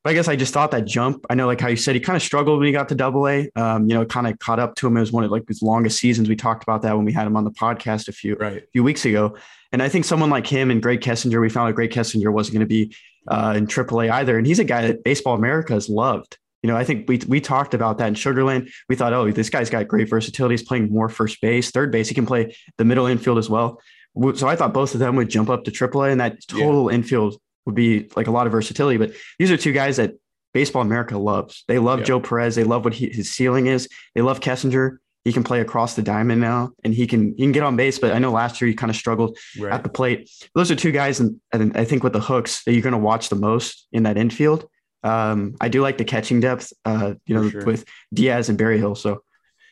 I 0.07 0.13
guess 0.13 0.27
I 0.27 0.35
just 0.35 0.53
thought 0.53 0.71
that 0.71 0.85
jump. 0.85 1.25
I 1.29 1.35
know, 1.35 1.47
like 1.47 1.59
how 1.59 1.67
you 1.67 1.75
said, 1.75 1.95
he 1.95 2.01
kind 2.01 2.15
of 2.15 2.23
struggled 2.23 2.59
when 2.59 2.67
he 2.67 2.71
got 2.71 2.89
to 2.89 2.95
Double 2.95 3.27
A. 3.27 3.49
Um, 3.55 3.89
you 3.89 3.95
know, 3.95 4.05
kind 4.05 4.27
of 4.27 4.39
caught 4.39 4.59
up 4.59 4.75
to 4.75 4.87
him. 4.87 4.95
It 4.97 5.01
was 5.01 5.11
one 5.11 5.23
of 5.23 5.31
like 5.31 5.47
his 5.47 5.61
longest 5.61 5.99
seasons. 5.99 6.29
We 6.29 6.35
talked 6.35 6.63
about 6.63 6.81
that 6.83 6.95
when 6.95 7.05
we 7.05 7.11
had 7.11 7.27
him 7.27 7.35
on 7.35 7.43
the 7.43 7.51
podcast 7.51 8.07
a 8.07 8.11
few 8.11 8.35
right. 8.35 8.63
few 8.71 8.83
weeks 8.83 9.05
ago. 9.05 9.35
And 9.71 9.83
I 9.83 9.89
think 9.89 10.05
someone 10.05 10.29
like 10.29 10.47
him 10.47 10.71
and 10.71 10.81
Grae 10.81 10.99
Kessinger, 10.99 11.41
we 11.41 11.49
found 11.49 11.69
out 11.69 11.75
Grae 11.75 11.91
Kessinger 11.91 12.31
wasn't 12.31 12.53
going 12.55 12.67
to 12.67 12.67
be 12.67 12.95
uh, 13.27 13.53
in 13.57 13.67
AAA 13.67 14.09
either. 14.09 14.37
And 14.37 14.47
he's 14.47 14.59
a 14.59 14.63
guy 14.63 14.87
that 14.87 15.03
Baseball 15.03 15.35
America 15.35 15.73
has 15.73 15.89
loved. 15.89 16.37
You 16.63 16.69
know, 16.69 16.77
I 16.77 16.83
think 16.83 17.07
we 17.07 17.21
we 17.27 17.41
talked 17.41 17.73
about 17.73 17.97
that 17.99 18.07
in 18.07 18.13
Sugarland. 18.13 18.71
We 18.89 18.95
thought, 18.95 19.13
oh, 19.13 19.29
this 19.31 19.49
guy's 19.49 19.69
got 19.69 19.87
great 19.87 20.09
versatility. 20.09 20.53
He's 20.53 20.63
playing 20.63 20.91
more 20.91 21.09
first 21.09 21.41
base, 21.41 21.69
third 21.71 21.91
base. 21.91 22.07
He 22.07 22.15
can 22.15 22.25
play 22.25 22.55
the 22.77 22.85
middle 22.85 23.07
infield 23.07 23.37
as 23.37 23.49
well. 23.49 23.81
So 24.35 24.47
I 24.47 24.55
thought 24.55 24.73
both 24.73 24.93
of 24.93 24.99
them 24.99 25.15
would 25.17 25.29
jump 25.29 25.49
up 25.49 25.65
to 25.65 25.71
AAA, 25.71 26.11
and 26.11 26.21
that 26.21 26.47
total 26.47 26.89
yeah. 26.89 26.95
infield 26.95 27.39
would 27.67 27.75
be 27.75 28.09
like 28.15 28.25
a 28.25 28.31
lot 28.31 28.47
of 28.47 28.51
versatility. 28.51 28.97
But 28.97 29.11
these 29.37 29.51
are 29.51 29.57
two 29.57 29.73
guys 29.73 29.97
that 29.97 30.15
Baseball 30.53 30.81
America 30.81 31.19
loves. 31.19 31.63
They 31.67 31.77
love 31.77 32.03
Joe 32.03 32.19
Perez. 32.19 32.55
They 32.55 32.63
love 32.63 32.83
what 32.83 32.95
he, 32.95 33.09
his 33.09 33.29
ceiling 33.29 33.67
is. 33.67 33.87
They 34.15 34.21
love 34.21 34.39
Kessinger 34.39 34.97
he 35.27 35.33
can 35.33 35.43
play 35.43 35.59
across 35.59 35.93
the 35.95 36.01
diamond 36.01 36.39
now 36.39 36.71
and 36.85 36.93
he 36.93 37.05
can 37.05 37.31
he 37.35 37.43
can 37.43 37.51
get 37.51 37.61
on 37.61 37.75
base 37.75 37.99
but 37.99 38.13
i 38.13 38.17
know 38.17 38.31
last 38.31 38.61
year 38.61 38.69
he 38.69 38.73
kind 38.73 38.89
of 38.89 38.95
struggled 38.95 39.37
right. 39.59 39.73
at 39.73 39.83
the 39.83 39.89
plate 39.89 40.31
those 40.55 40.71
are 40.71 40.75
two 40.75 40.93
guys 40.93 41.19
and, 41.19 41.41
and 41.51 41.75
i 41.75 41.83
think 41.83 42.01
with 42.01 42.13
the 42.13 42.19
hooks 42.21 42.63
that 42.63 42.71
you're 42.71 42.81
going 42.81 42.93
to 42.93 42.97
watch 42.97 43.27
the 43.27 43.35
most 43.35 43.87
in 43.91 44.03
that 44.03 44.17
infield 44.17 44.69
um, 45.03 45.53
i 45.59 45.67
do 45.67 45.81
like 45.81 45.97
the 45.97 46.05
catching 46.05 46.39
depth 46.39 46.71
uh, 46.85 47.13
you 47.25 47.35
know 47.35 47.49
sure. 47.49 47.65
with 47.65 47.83
diaz 48.13 48.47
and 48.47 48.57
Berryhill. 48.57 48.95
so 48.95 49.21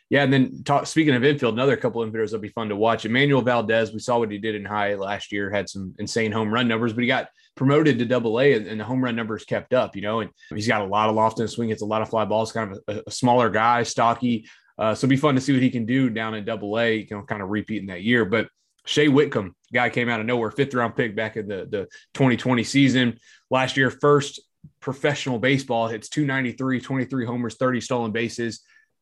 yeah, 0.10 0.24
and 0.24 0.32
then 0.32 0.64
talk, 0.64 0.86
speaking 0.86 1.16
of 1.16 1.24
infield, 1.24 1.56
another 1.56 1.76
couple 1.76 2.02
of 2.02 2.10
infielders 2.10 2.32
that'll 2.32 2.40
be 2.40 2.50
fun 2.50 2.70
to 2.70 2.76
watch. 2.76 3.06
Emmanuel 3.06 3.42
Valdez, 3.42 3.92
we 3.92 4.00
saw 4.00 4.20
what 4.20 4.32
he 4.32 4.38
did 4.38 4.56
in 4.56 4.64
high 4.64 4.94
last 4.96 5.32
year, 5.32 5.50
had 5.50 5.68
some 5.68 5.96
insane 5.98 6.32
home 6.32 6.54
run 6.54 6.68
numbers, 6.68 6.94
but 6.94 7.02
he 7.02 7.08
got 7.08 7.30
promoted 7.56 7.98
to 7.98 8.06
double 8.06 8.40
A 8.40 8.54
and, 8.54 8.80
the 8.80 8.84
home 8.84 9.04
run 9.04 9.16
numbers 9.16 9.46
kept 9.46 9.74
up, 9.74 9.96
you 9.96 10.02
know, 10.02 10.20
and 10.20 10.30
he's 10.50 10.68
got 10.68 10.82
a 10.82 10.86
lot 10.86 11.10
of 11.10 11.16
loft 11.16 11.40
in 11.40 11.48
swing, 11.48 11.70
It's 11.70 11.82
a 11.82 11.86
lot 11.86 12.02
of 12.02 12.10
fly 12.10 12.26
balls, 12.26 12.52
kind 12.52 12.74
of 12.74 12.80
a, 12.88 13.04
a 13.08 13.12
smaller 13.12 13.50
guy, 13.50 13.84
stocky, 13.84 14.46
uh, 14.78 14.94
so 14.94 15.08
be 15.08 15.16
fun 15.16 15.36
to 15.36 15.42
see 15.42 15.54
what 15.54 15.62
he 15.62 15.70
can 15.70 15.86
do 15.86 16.10
down 16.10 16.36
in 16.36 16.46
Double 16.46 16.78
A. 16.80 16.98
You 16.98 17.08
know, 17.12 17.24
kind 17.24 17.42
of 17.42 17.50
repeating 17.50 17.88
that 17.88 18.04
year. 18.04 18.26
But 18.26 18.50
Shay 18.86 19.08
Whitcomb, 19.08 19.56
guy 19.74 19.90
came 19.90 20.10
out 20.10 20.20
of 20.20 20.26
nowhere, 20.26 20.52
fifth 20.52 20.74
round 20.74 20.96
pick 20.96 21.16
back 21.16 21.38
in 21.38 21.48
the 21.48 21.68
the 21.70 21.88
2020 22.14 22.64
season. 22.64 23.20
Last 23.50 23.78
year, 23.78 23.90
first 23.90 24.42
professional 24.80 25.40
baseball 25.40 25.88
hits 25.88 26.10
293, 26.10 26.82
23 26.82 27.26
homers, 27.26 27.56
30 27.56 27.82
stolen 27.82 28.12
bases. 28.12 28.62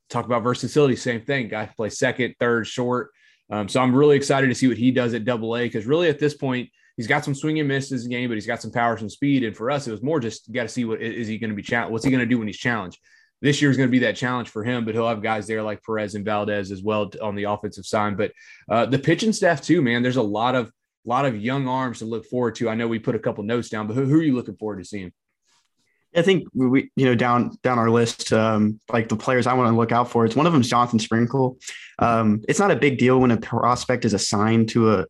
Talk 0.09 0.25
about 0.25 0.43
versatility, 0.43 0.95
same 0.95 1.21
thing. 1.21 1.47
Guy 1.47 1.65
play 1.75 1.89
second, 1.89 2.35
third, 2.39 2.67
short. 2.67 3.11
Um, 3.49 3.67
so 3.67 3.81
I'm 3.81 3.95
really 3.95 4.15
excited 4.15 4.47
to 4.47 4.55
see 4.55 4.67
what 4.67 4.77
he 4.77 4.91
does 4.91 5.13
at 5.13 5.25
Double 5.25 5.55
A 5.55 5.63
because 5.63 5.85
really 5.85 6.07
at 6.07 6.19
this 6.19 6.33
point 6.33 6.69
he's 6.97 7.07
got 7.07 7.25
some 7.25 7.35
swing 7.35 7.59
and 7.59 7.67
misses 7.67 8.07
game, 8.07 8.29
but 8.29 8.35
he's 8.35 8.47
got 8.47 8.61
some 8.61 8.71
power, 8.71 8.97
some 8.97 9.09
speed. 9.09 9.43
And 9.43 9.55
for 9.55 9.69
us, 9.71 9.87
it 9.87 9.91
was 9.91 10.01
more 10.01 10.19
just 10.19 10.51
got 10.51 10.63
to 10.63 10.69
see 10.69 10.85
what 10.85 11.01
is 11.01 11.27
he 11.27 11.37
going 11.37 11.49
to 11.49 11.55
be 11.55 11.63
challenged. 11.63 11.91
What's 11.91 12.05
he 12.05 12.11
going 12.11 12.21
to 12.21 12.25
do 12.25 12.37
when 12.37 12.47
he's 12.47 12.57
challenged? 12.57 12.99
this 13.43 13.61
year 13.61 13.69
is 13.69 13.75
going 13.75 13.89
to 13.89 13.91
be 13.91 13.99
that 13.99 14.15
challenge 14.15 14.47
for 14.47 14.63
him, 14.63 14.85
but 14.85 14.95
he'll 14.95 15.07
have 15.07 15.21
guys 15.21 15.45
there 15.45 15.61
like 15.61 15.83
Perez 15.83 16.15
and 16.15 16.23
Valdez 16.23 16.71
as 16.71 16.81
well 16.81 17.11
on 17.21 17.35
the 17.35 17.43
offensive 17.43 17.85
side. 17.85 18.17
But 18.17 18.31
uh, 18.69 18.85
the 18.85 18.97
pitching 18.97 19.33
staff 19.33 19.61
too, 19.61 19.81
man. 19.81 20.01
There's 20.01 20.15
a 20.15 20.23
lot 20.23 20.55
of 20.55 20.71
lot 21.05 21.25
of 21.25 21.35
young 21.35 21.67
arms 21.67 21.99
to 21.99 22.05
look 22.05 22.25
forward 22.25 22.55
to. 22.55 22.69
I 22.69 22.75
know 22.75 22.87
we 22.87 22.99
put 22.99 23.15
a 23.15 23.19
couple 23.19 23.43
notes 23.43 23.67
down, 23.67 23.85
but 23.85 23.95
who, 23.95 24.05
who 24.05 24.19
are 24.19 24.23
you 24.23 24.33
looking 24.33 24.55
forward 24.55 24.79
to 24.79 24.85
seeing? 24.85 25.11
I 26.15 26.21
think 26.21 26.47
we, 26.53 26.91
you 26.95 27.05
know, 27.05 27.15
down 27.15 27.57
down 27.63 27.79
our 27.79 27.89
list, 27.89 28.31
um, 28.33 28.79
like 28.91 29.09
the 29.09 29.15
players 29.15 29.47
I 29.47 29.53
want 29.53 29.71
to 29.71 29.77
look 29.77 29.91
out 29.91 30.09
for. 30.09 30.25
It's 30.25 30.35
one 30.35 30.45
of 30.45 30.53
them 30.53 30.61
is 30.61 30.69
Jonathan 30.69 30.99
Sprinkle. 30.99 31.57
Um, 31.99 32.41
it's 32.47 32.59
not 32.59 32.71
a 32.71 32.75
big 32.75 32.97
deal 32.97 33.19
when 33.19 33.31
a 33.31 33.37
prospect 33.37 34.05
is 34.05 34.13
assigned 34.13 34.69
to 34.69 34.93
a 34.93 35.05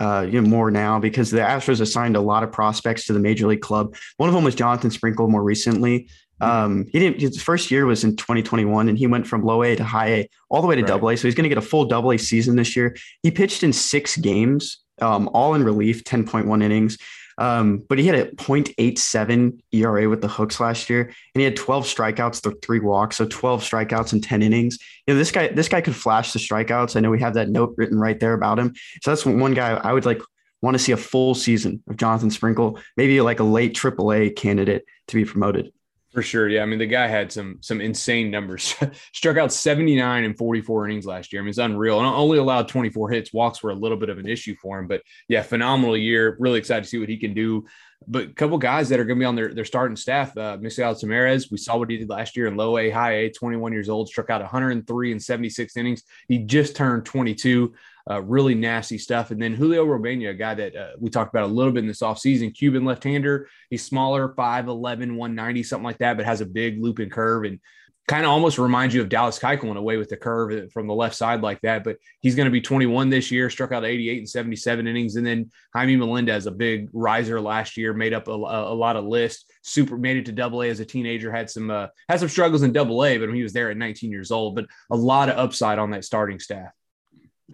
uh, 0.00 0.26
you 0.30 0.40
know, 0.40 0.48
more 0.48 0.70
now 0.70 0.98
because 0.98 1.30
the 1.30 1.40
Astros 1.40 1.80
assigned 1.80 2.16
a 2.16 2.20
lot 2.20 2.42
of 2.42 2.52
prospects 2.52 3.06
to 3.06 3.12
the 3.12 3.18
major 3.18 3.46
league 3.46 3.60
club. 3.60 3.96
One 4.16 4.28
of 4.28 4.34
them 4.34 4.44
was 4.44 4.54
Jonathan 4.54 4.90
Sprinkle 4.90 5.28
more 5.28 5.42
recently. 5.42 6.08
Um, 6.40 6.86
he 6.92 7.00
didn't. 7.00 7.20
His 7.20 7.42
first 7.42 7.70
year 7.70 7.84
was 7.84 8.04
in 8.04 8.14
2021, 8.14 8.88
and 8.88 8.96
he 8.96 9.08
went 9.08 9.26
from 9.26 9.44
low 9.44 9.62
A 9.64 9.74
to 9.74 9.82
high 9.82 10.08
A 10.08 10.30
all 10.48 10.60
the 10.60 10.68
way 10.68 10.76
to 10.76 10.82
right. 10.82 10.88
double 10.88 11.10
A. 11.10 11.16
So 11.16 11.26
he's 11.26 11.34
going 11.34 11.44
to 11.44 11.48
get 11.48 11.58
a 11.58 11.62
full 11.62 11.84
double 11.84 12.12
A 12.12 12.18
season 12.18 12.54
this 12.54 12.76
year. 12.76 12.96
He 13.22 13.30
pitched 13.30 13.64
in 13.64 13.72
six 13.72 14.16
games, 14.16 14.78
um, 15.00 15.28
all 15.32 15.54
in 15.54 15.64
relief, 15.64 16.04
10.1 16.04 16.62
innings. 16.62 16.96
Um, 17.38 17.84
but 17.88 17.98
he 17.98 18.06
had 18.06 18.16
a 18.16 18.30
0.87 18.32 19.60
ERA 19.72 20.08
with 20.08 20.20
the 20.20 20.28
hooks 20.28 20.58
last 20.58 20.90
year, 20.90 21.02
and 21.02 21.40
he 21.40 21.44
had 21.44 21.56
12 21.56 21.84
strikeouts, 21.84 22.42
the 22.42 22.50
three 22.62 22.80
walks, 22.80 23.16
so 23.16 23.26
12 23.26 23.62
strikeouts 23.62 24.12
in 24.12 24.20
10 24.20 24.42
innings. 24.42 24.78
You 25.06 25.14
know, 25.14 25.18
this 25.18 25.30
guy, 25.30 25.48
this 25.48 25.68
guy 25.68 25.80
could 25.80 25.96
flash 25.96 26.32
the 26.32 26.40
strikeouts. 26.40 26.96
I 26.96 27.00
know 27.00 27.10
we 27.10 27.20
have 27.20 27.34
that 27.34 27.48
note 27.48 27.74
written 27.76 27.98
right 27.98 28.18
there 28.18 28.34
about 28.34 28.58
him. 28.58 28.74
So 29.02 29.12
that's 29.12 29.24
one 29.24 29.54
guy 29.54 29.70
I 29.70 29.92
would 29.92 30.04
like 30.04 30.20
want 30.60 30.74
to 30.74 30.82
see 30.82 30.92
a 30.92 30.96
full 30.96 31.34
season 31.34 31.82
of 31.88 31.96
Jonathan 31.96 32.30
Sprinkle, 32.30 32.78
maybe 32.96 33.20
like 33.20 33.40
a 33.40 33.44
late 33.44 33.74
AAA 33.74 34.34
candidate 34.34 34.84
to 35.06 35.14
be 35.14 35.24
promoted. 35.24 35.72
For 36.18 36.22
sure. 36.22 36.48
Yeah. 36.48 36.62
I 36.62 36.66
mean, 36.66 36.80
the 36.80 36.86
guy 36.86 37.06
had 37.06 37.30
some 37.30 37.58
some 37.60 37.80
insane 37.80 38.28
numbers. 38.28 38.74
Struck 39.12 39.36
out 39.36 39.52
79 39.52 40.24
and 40.24 40.36
44 40.36 40.88
innings 40.88 41.06
last 41.06 41.32
year. 41.32 41.40
I 41.40 41.44
mean, 41.44 41.50
it's 41.50 41.58
unreal. 41.58 42.00
And 42.00 42.08
only 42.08 42.38
allowed 42.38 42.66
24 42.66 43.10
hits. 43.10 43.32
Walks 43.32 43.62
were 43.62 43.70
a 43.70 43.76
little 43.76 43.96
bit 43.96 44.08
of 44.08 44.18
an 44.18 44.26
issue 44.26 44.56
for 44.60 44.80
him. 44.80 44.88
But 44.88 45.02
yeah, 45.28 45.42
phenomenal 45.44 45.96
year. 45.96 46.36
Really 46.40 46.58
excited 46.58 46.82
to 46.82 46.90
see 46.90 46.98
what 46.98 47.08
he 47.08 47.18
can 47.18 47.34
do. 47.34 47.66
But 48.08 48.24
a 48.24 48.32
couple 48.32 48.58
guys 48.58 48.88
that 48.88 48.98
are 48.98 49.04
going 49.04 49.16
to 49.16 49.22
be 49.22 49.26
on 49.26 49.36
their, 49.36 49.54
their 49.54 49.64
starting 49.64 49.94
staff, 49.94 50.36
uh, 50.36 50.56
Misael 50.56 51.00
Tamarez, 51.00 51.52
we 51.52 51.56
saw 51.56 51.76
what 51.76 51.88
he 51.88 51.98
did 51.98 52.10
last 52.10 52.36
year 52.36 52.48
in 52.48 52.56
low 52.56 52.78
A, 52.78 52.90
high 52.90 53.12
A, 53.12 53.30
21 53.30 53.72
years 53.72 53.88
old, 53.88 54.08
struck 54.08 54.28
out 54.28 54.40
103 54.40 55.12
and 55.12 55.22
76 55.22 55.76
innings. 55.76 56.02
He 56.26 56.38
just 56.38 56.74
turned 56.74 57.04
22 57.04 57.74
uh, 58.10 58.22
really 58.22 58.54
nasty 58.54 58.98
stuff. 58.98 59.30
And 59.30 59.40
then 59.40 59.54
Julio 59.54 59.88
Urbana, 59.88 60.30
a 60.30 60.34
guy 60.34 60.54
that 60.54 60.74
uh, 60.74 60.90
we 60.98 61.10
talked 61.10 61.34
about 61.34 61.48
a 61.48 61.52
little 61.52 61.72
bit 61.72 61.80
in 61.80 61.88
this 61.88 62.00
offseason, 62.00 62.54
Cuban 62.54 62.84
left 62.84 63.04
hander. 63.04 63.48
He's 63.70 63.84
smaller, 63.84 64.30
5'11, 64.30 65.16
190, 65.16 65.62
something 65.62 65.84
like 65.84 65.98
that, 65.98 66.16
but 66.16 66.26
has 66.26 66.40
a 66.40 66.46
big 66.46 66.82
looping 66.82 67.10
curve 67.10 67.44
and 67.44 67.60
kind 68.08 68.24
of 68.24 68.30
almost 68.30 68.58
reminds 68.58 68.94
you 68.94 69.02
of 69.02 69.10
Dallas 69.10 69.38
Keuchel 69.38 69.70
in 69.70 69.76
a 69.76 69.82
way 69.82 69.98
with 69.98 70.08
the 70.08 70.16
curve 70.16 70.72
from 70.72 70.86
the 70.86 70.94
left 70.94 71.14
side 71.14 71.42
like 71.42 71.60
that. 71.60 71.84
But 71.84 71.98
he's 72.20 72.34
going 72.34 72.46
to 72.46 72.50
be 72.50 72.62
21 72.62 73.10
this 73.10 73.30
year, 73.30 73.50
struck 73.50 73.70
out 73.70 73.84
88 73.84 74.18
and 74.18 74.28
77 74.28 74.86
innings. 74.86 75.16
And 75.16 75.26
then 75.26 75.50
Jaime 75.74 75.96
Melendez, 75.96 76.46
a 76.46 76.50
big 76.50 76.88
riser 76.94 77.38
last 77.38 77.76
year, 77.76 77.92
made 77.92 78.14
up 78.14 78.26
a, 78.26 78.32
a, 78.32 78.74
lot 78.74 78.96
of 78.96 79.04
lists. 79.04 79.44
Super 79.62 79.98
made 79.98 80.16
it 80.16 80.24
to 80.24 80.32
Double 80.32 80.62
A 80.62 80.70
as 80.70 80.80
a 80.80 80.86
teenager. 80.86 81.30
Had 81.30 81.50
some 81.50 81.70
uh, 81.70 81.88
had 82.08 82.20
some 82.20 82.30
struggles 82.30 82.62
in 82.62 82.72
Double 82.72 83.04
A, 83.04 83.18
but 83.18 83.32
he 83.32 83.42
was 83.42 83.52
there 83.52 83.70
at 83.70 83.76
19 83.76 84.10
years 84.10 84.30
old. 84.30 84.54
But 84.54 84.66
a 84.90 84.96
lot 84.96 85.28
of 85.28 85.36
upside 85.36 85.78
on 85.78 85.90
that 85.90 86.06
starting 86.06 86.40
staff. 86.40 86.72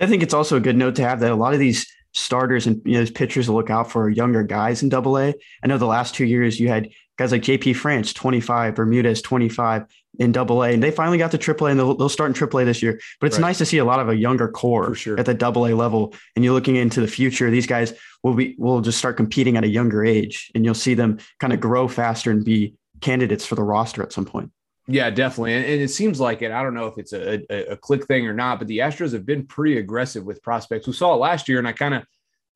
I 0.00 0.06
think 0.06 0.22
it's 0.22 0.34
also 0.34 0.56
a 0.56 0.60
good 0.60 0.76
note 0.76 0.96
to 0.96 1.02
have 1.02 1.20
that 1.20 1.32
a 1.32 1.36
lot 1.36 1.54
of 1.54 1.60
these 1.60 1.86
starters 2.12 2.66
and 2.66 2.80
you 2.84 2.98
know 2.98 3.10
pitchers 3.12 3.46
to 3.46 3.52
look 3.52 3.70
out 3.70 3.90
for 3.90 4.08
younger 4.08 4.42
guys 4.42 4.82
in 4.82 4.88
double 4.88 5.18
A. 5.18 5.34
I 5.62 5.66
know 5.66 5.78
the 5.78 5.86
last 5.86 6.14
two 6.14 6.24
years 6.24 6.58
you 6.58 6.68
had 6.68 6.90
guys 7.16 7.32
like 7.32 7.42
JP 7.42 7.76
France, 7.76 8.12
25, 8.12 8.74
Bermudez, 8.74 9.22
25 9.22 9.84
in 10.18 10.32
double 10.32 10.62
A, 10.62 10.72
and 10.72 10.82
they 10.82 10.90
finally 10.90 11.18
got 11.18 11.30
to 11.32 11.38
triple 11.38 11.66
A 11.66 11.70
and 11.70 11.78
they'll, 11.78 11.94
they'll 11.94 12.08
start 12.08 12.30
in 12.30 12.34
triple 12.34 12.60
A 12.60 12.64
this 12.64 12.82
year. 12.82 13.00
But 13.20 13.26
it's 13.28 13.36
right. 13.36 13.48
nice 13.48 13.58
to 13.58 13.66
see 13.66 13.78
a 13.78 13.84
lot 13.84 14.00
of 14.00 14.08
a 14.08 14.16
younger 14.16 14.48
core 14.48 14.94
sure. 14.94 15.18
at 15.18 15.26
the 15.26 15.34
double 15.34 15.66
A 15.66 15.74
level. 15.74 16.14
And 16.34 16.44
you're 16.44 16.54
looking 16.54 16.76
into 16.76 17.00
the 17.00 17.08
future, 17.08 17.50
these 17.50 17.66
guys 17.66 17.92
will 18.22 18.34
be 18.34 18.54
will 18.58 18.80
just 18.80 18.98
start 18.98 19.16
competing 19.16 19.56
at 19.56 19.64
a 19.64 19.68
younger 19.68 20.04
age 20.04 20.50
and 20.54 20.64
you'll 20.64 20.74
see 20.74 20.94
them 20.94 21.18
kind 21.40 21.52
of 21.52 21.60
grow 21.60 21.88
faster 21.88 22.30
and 22.30 22.44
be 22.44 22.74
candidates 23.00 23.44
for 23.44 23.54
the 23.54 23.62
roster 23.62 24.02
at 24.02 24.12
some 24.12 24.24
point. 24.24 24.50
Yeah, 24.86 25.08
definitely. 25.10 25.54
And, 25.54 25.64
and, 25.64 25.80
it 25.80 25.88
seems 25.88 26.20
like 26.20 26.42
it. 26.42 26.52
I 26.52 26.62
don't 26.62 26.74
know 26.74 26.86
if 26.86 26.98
it's 26.98 27.14
a, 27.14 27.40
a, 27.50 27.72
a, 27.72 27.76
click 27.76 28.06
thing 28.06 28.26
or 28.26 28.34
not, 28.34 28.58
but 28.58 28.68
the 28.68 28.78
Astros 28.78 29.14
have 29.14 29.24
been 29.24 29.46
pretty 29.46 29.78
aggressive 29.78 30.24
with 30.24 30.42
prospects. 30.42 30.86
We 30.86 30.92
saw 30.92 31.14
it 31.14 31.18
last 31.18 31.48
year, 31.48 31.58
and 31.58 31.66
I 31.66 31.72
kind 31.72 31.94
of 31.94 32.04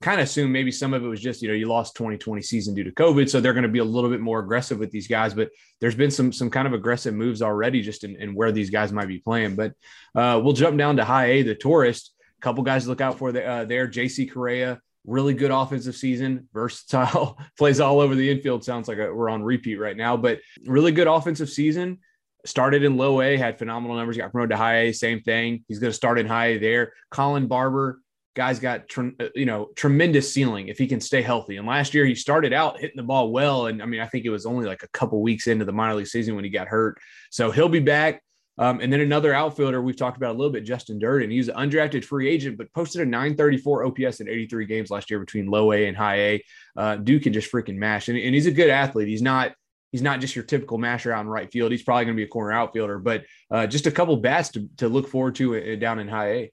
kind 0.00 0.20
of 0.20 0.24
assume 0.24 0.52
maybe 0.52 0.70
some 0.70 0.94
of 0.94 1.02
it 1.02 1.08
was 1.08 1.20
just, 1.20 1.42
you 1.42 1.48
know, 1.48 1.54
you 1.54 1.66
lost 1.66 1.96
2020 1.96 2.40
season 2.42 2.74
due 2.74 2.84
to 2.84 2.92
COVID. 2.92 3.28
So 3.28 3.40
they're 3.40 3.54
going 3.54 3.64
to 3.64 3.68
be 3.68 3.80
a 3.80 3.84
little 3.84 4.10
bit 4.10 4.20
more 4.20 4.38
aggressive 4.40 4.78
with 4.78 4.90
these 4.90 5.08
guys. 5.08 5.34
But 5.34 5.50
there's 5.80 5.94
been 5.94 6.10
some 6.10 6.32
some 6.32 6.50
kind 6.50 6.68
of 6.68 6.74
aggressive 6.74 7.14
moves 7.14 7.40
already 7.40 7.80
just 7.80 8.04
in, 8.04 8.14
in 8.16 8.34
where 8.34 8.52
these 8.52 8.70
guys 8.70 8.92
might 8.92 9.08
be 9.08 9.18
playing. 9.18 9.56
But 9.56 9.72
uh, 10.14 10.40
we'll 10.42 10.52
jump 10.52 10.76
down 10.76 10.96
to 10.96 11.04
high 11.04 11.26
A, 11.26 11.42
the 11.42 11.54
tourist. 11.54 12.12
A 12.38 12.42
couple 12.42 12.62
guys 12.62 12.84
to 12.84 12.90
look 12.90 13.00
out 13.00 13.18
for 13.18 13.32
the, 13.32 13.44
uh, 13.44 13.64
there. 13.64 13.88
JC 13.88 14.30
Correa, 14.30 14.80
really 15.06 15.32
good 15.32 15.50
offensive 15.50 15.96
season, 15.96 16.46
versatile, 16.52 17.38
plays 17.58 17.80
all 17.80 18.00
over 18.00 18.14
the 18.14 18.30
infield. 18.30 18.64
Sounds 18.64 18.86
like 18.86 18.98
a, 18.98 19.12
we're 19.12 19.30
on 19.30 19.42
repeat 19.42 19.76
right 19.76 19.96
now, 19.96 20.16
but 20.16 20.40
really 20.66 20.92
good 20.92 21.08
offensive 21.08 21.48
season 21.48 21.98
started 22.44 22.82
in 22.84 22.96
low 22.96 23.20
A, 23.20 23.36
had 23.36 23.58
phenomenal 23.58 23.96
numbers, 23.96 24.16
got 24.16 24.32
promoted 24.32 24.50
to 24.50 24.56
high 24.56 24.76
A, 24.78 24.92
same 24.92 25.20
thing. 25.20 25.64
He's 25.68 25.78
going 25.78 25.90
to 25.90 25.96
start 25.96 26.18
in 26.18 26.26
high 26.26 26.46
A 26.46 26.58
there. 26.58 26.92
Colin 27.10 27.46
Barber, 27.46 28.00
guy's 28.38 28.60
got 28.60 28.84
uh, 28.96 29.10
you 29.34 29.46
know 29.46 29.68
tremendous 29.74 30.32
ceiling 30.32 30.68
if 30.68 30.78
he 30.78 30.86
can 30.86 31.00
stay 31.00 31.20
healthy. 31.20 31.56
And 31.56 31.66
last 31.66 31.92
year 31.92 32.06
he 32.06 32.14
started 32.14 32.52
out 32.52 32.78
hitting 32.78 32.96
the 32.96 33.02
ball 33.02 33.32
well, 33.32 33.66
and 33.66 33.82
I 33.82 33.86
mean 33.86 34.00
I 34.00 34.06
think 34.06 34.24
it 34.24 34.30
was 34.30 34.46
only 34.46 34.64
like 34.64 34.84
a 34.84 34.88
couple 34.88 35.20
weeks 35.20 35.48
into 35.48 35.64
the 35.64 35.72
minor 35.72 35.96
league 35.96 36.06
season 36.06 36.36
when 36.36 36.44
he 36.44 36.50
got 36.50 36.68
hurt. 36.68 36.98
So 37.30 37.50
he'll 37.50 37.68
be 37.68 37.80
back. 37.80 38.22
Um, 38.56 38.80
and 38.80 38.92
then 38.92 39.00
another 39.00 39.32
outfielder 39.32 39.80
we've 39.80 39.96
talked 39.96 40.16
about 40.16 40.34
a 40.34 40.38
little 40.38 40.52
bit, 40.52 40.64
Justin 40.64 40.98
Dirden. 40.98 41.30
He's 41.30 41.48
an 41.48 41.54
undrafted 41.54 42.04
free 42.04 42.28
agent, 42.28 42.58
but 42.58 42.72
posted 42.72 43.02
a 43.02 43.06
934 43.06 43.86
OPS 43.86 44.20
in 44.20 44.28
83 44.28 44.66
games 44.66 44.90
last 44.90 45.10
year 45.10 45.20
between 45.20 45.46
low 45.46 45.72
A 45.72 45.86
and 45.86 45.96
high 45.96 46.16
A. 46.16 46.44
Uh, 46.76 46.96
Duke 46.96 47.22
can 47.22 47.32
just 47.32 47.52
freaking 47.52 47.76
mash, 47.76 48.08
and, 48.08 48.18
and 48.18 48.34
he's 48.34 48.46
a 48.46 48.50
good 48.50 48.70
athlete. 48.70 49.06
He's 49.06 49.22
not 49.22 49.52
he's 49.92 50.02
not 50.02 50.20
just 50.20 50.36
your 50.36 50.44
typical 50.44 50.78
masher 50.78 51.12
out 51.12 51.20
in 51.20 51.28
right 51.28 51.50
field. 51.50 51.72
He's 51.72 51.82
probably 51.82 52.04
going 52.04 52.16
to 52.16 52.20
be 52.20 52.24
a 52.24 52.28
corner 52.28 52.52
outfielder, 52.52 52.98
but 52.98 53.24
uh, 53.50 53.66
just 53.66 53.86
a 53.86 53.90
couple 53.90 54.16
bats 54.16 54.50
to, 54.50 54.68
to 54.78 54.88
look 54.88 55.08
forward 55.08 55.34
to 55.36 55.56
uh, 55.56 55.76
down 55.76 55.98
in 55.98 56.08
high 56.08 56.30
A. 56.32 56.52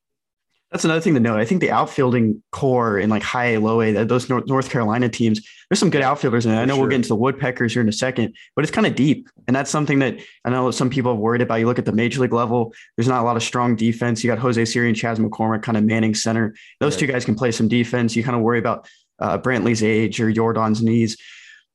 That's 0.72 0.84
another 0.84 1.00
thing 1.00 1.13
to 1.13 1.20
note. 1.20 1.39
I 1.39 1.46
think 1.46 1.62
the 1.62 1.72
outfielding 1.72 2.42
core 2.51 3.00
in 3.00 3.10
like 3.10 3.24
high 3.24 3.54
A, 3.54 3.60
low 3.60 3.82
A, 3.82 4.04
those 4.04 4.27
North, 4.30 4.48
North 4.48 4.70
Carolina 4.70 5.08
teams, 5.08 5.39
there's 5.70 5.80
some 5.80 5.92
good 5.92 6.01
outfielders. 6.01 6.46
And 6.46 6.56
I 6.56 6.65
know 6.65 6.74
sure. 6.74 6.82
we'll 6.82 6.89
get 6.89 6.98
into 6.98 7.08
the 7.08 7.15
Woodpeckers 7.15 7.72
here 7.72 7.82
in 7.82 7.88
a 7.88 7.94
second, 7.94 8.36
but 8.56 8.65
it's 8.65 8.72
kind 8.72 8.86
of 8.86 8.96
deep. 8.96 9.30
And 9.48 9.56
that's 9.56 9.70
something 9.70 10.00
that 10.00 10.20
I 10.44 10.50
know 10.50 10.72
some 10.72 10.89
people 10.89 11.13
have 11.13 11.20
worried 11.20 11.42
about. 11.42 11.56
You 11.62 11.68
look 11.68 11.80
at 11.80 11.86
the 11.86 11.94
major 11.94 12.20
league 12.20 12.34
level, 12.34 12.74
there's 12.98 13.08
not 13.08 13.22
a 13.22 13.24
lot 13.24 13.38
of 13.38 13.44
strong 13.44 13.75
defense. 13.75 14.24
You 14.24 14.30
got 14.30 14.39
Jose 14.39 14.65
Siri 14.65 14.89
and 14.89 14.98
Chas 14.98 15.20
McCormick 15.20 15.62
kind 15.62 15.77
of 15.77 15.86
manning 15.86 16.15
center. 16.15 16.56
Those 16.80 16.96
right. 16.96 17.00
two 17.00 17.08
guys 17.08 17.25
can 17.25 17.36
play 17.36 17.51
some 17.51 17.68
defense. 17.68 18.15
You 18.15 18.24
kind 18.24 18.36
of 18.36 18.42
worry 18.42 18.60
about 18.60 18.89
uh, 19.20 19.38
Brantley's 19.38 19.84
age 19.84 20.20
or 20.20 20.30
Yordan's 20.30 20.82
knees. 20.82 21.15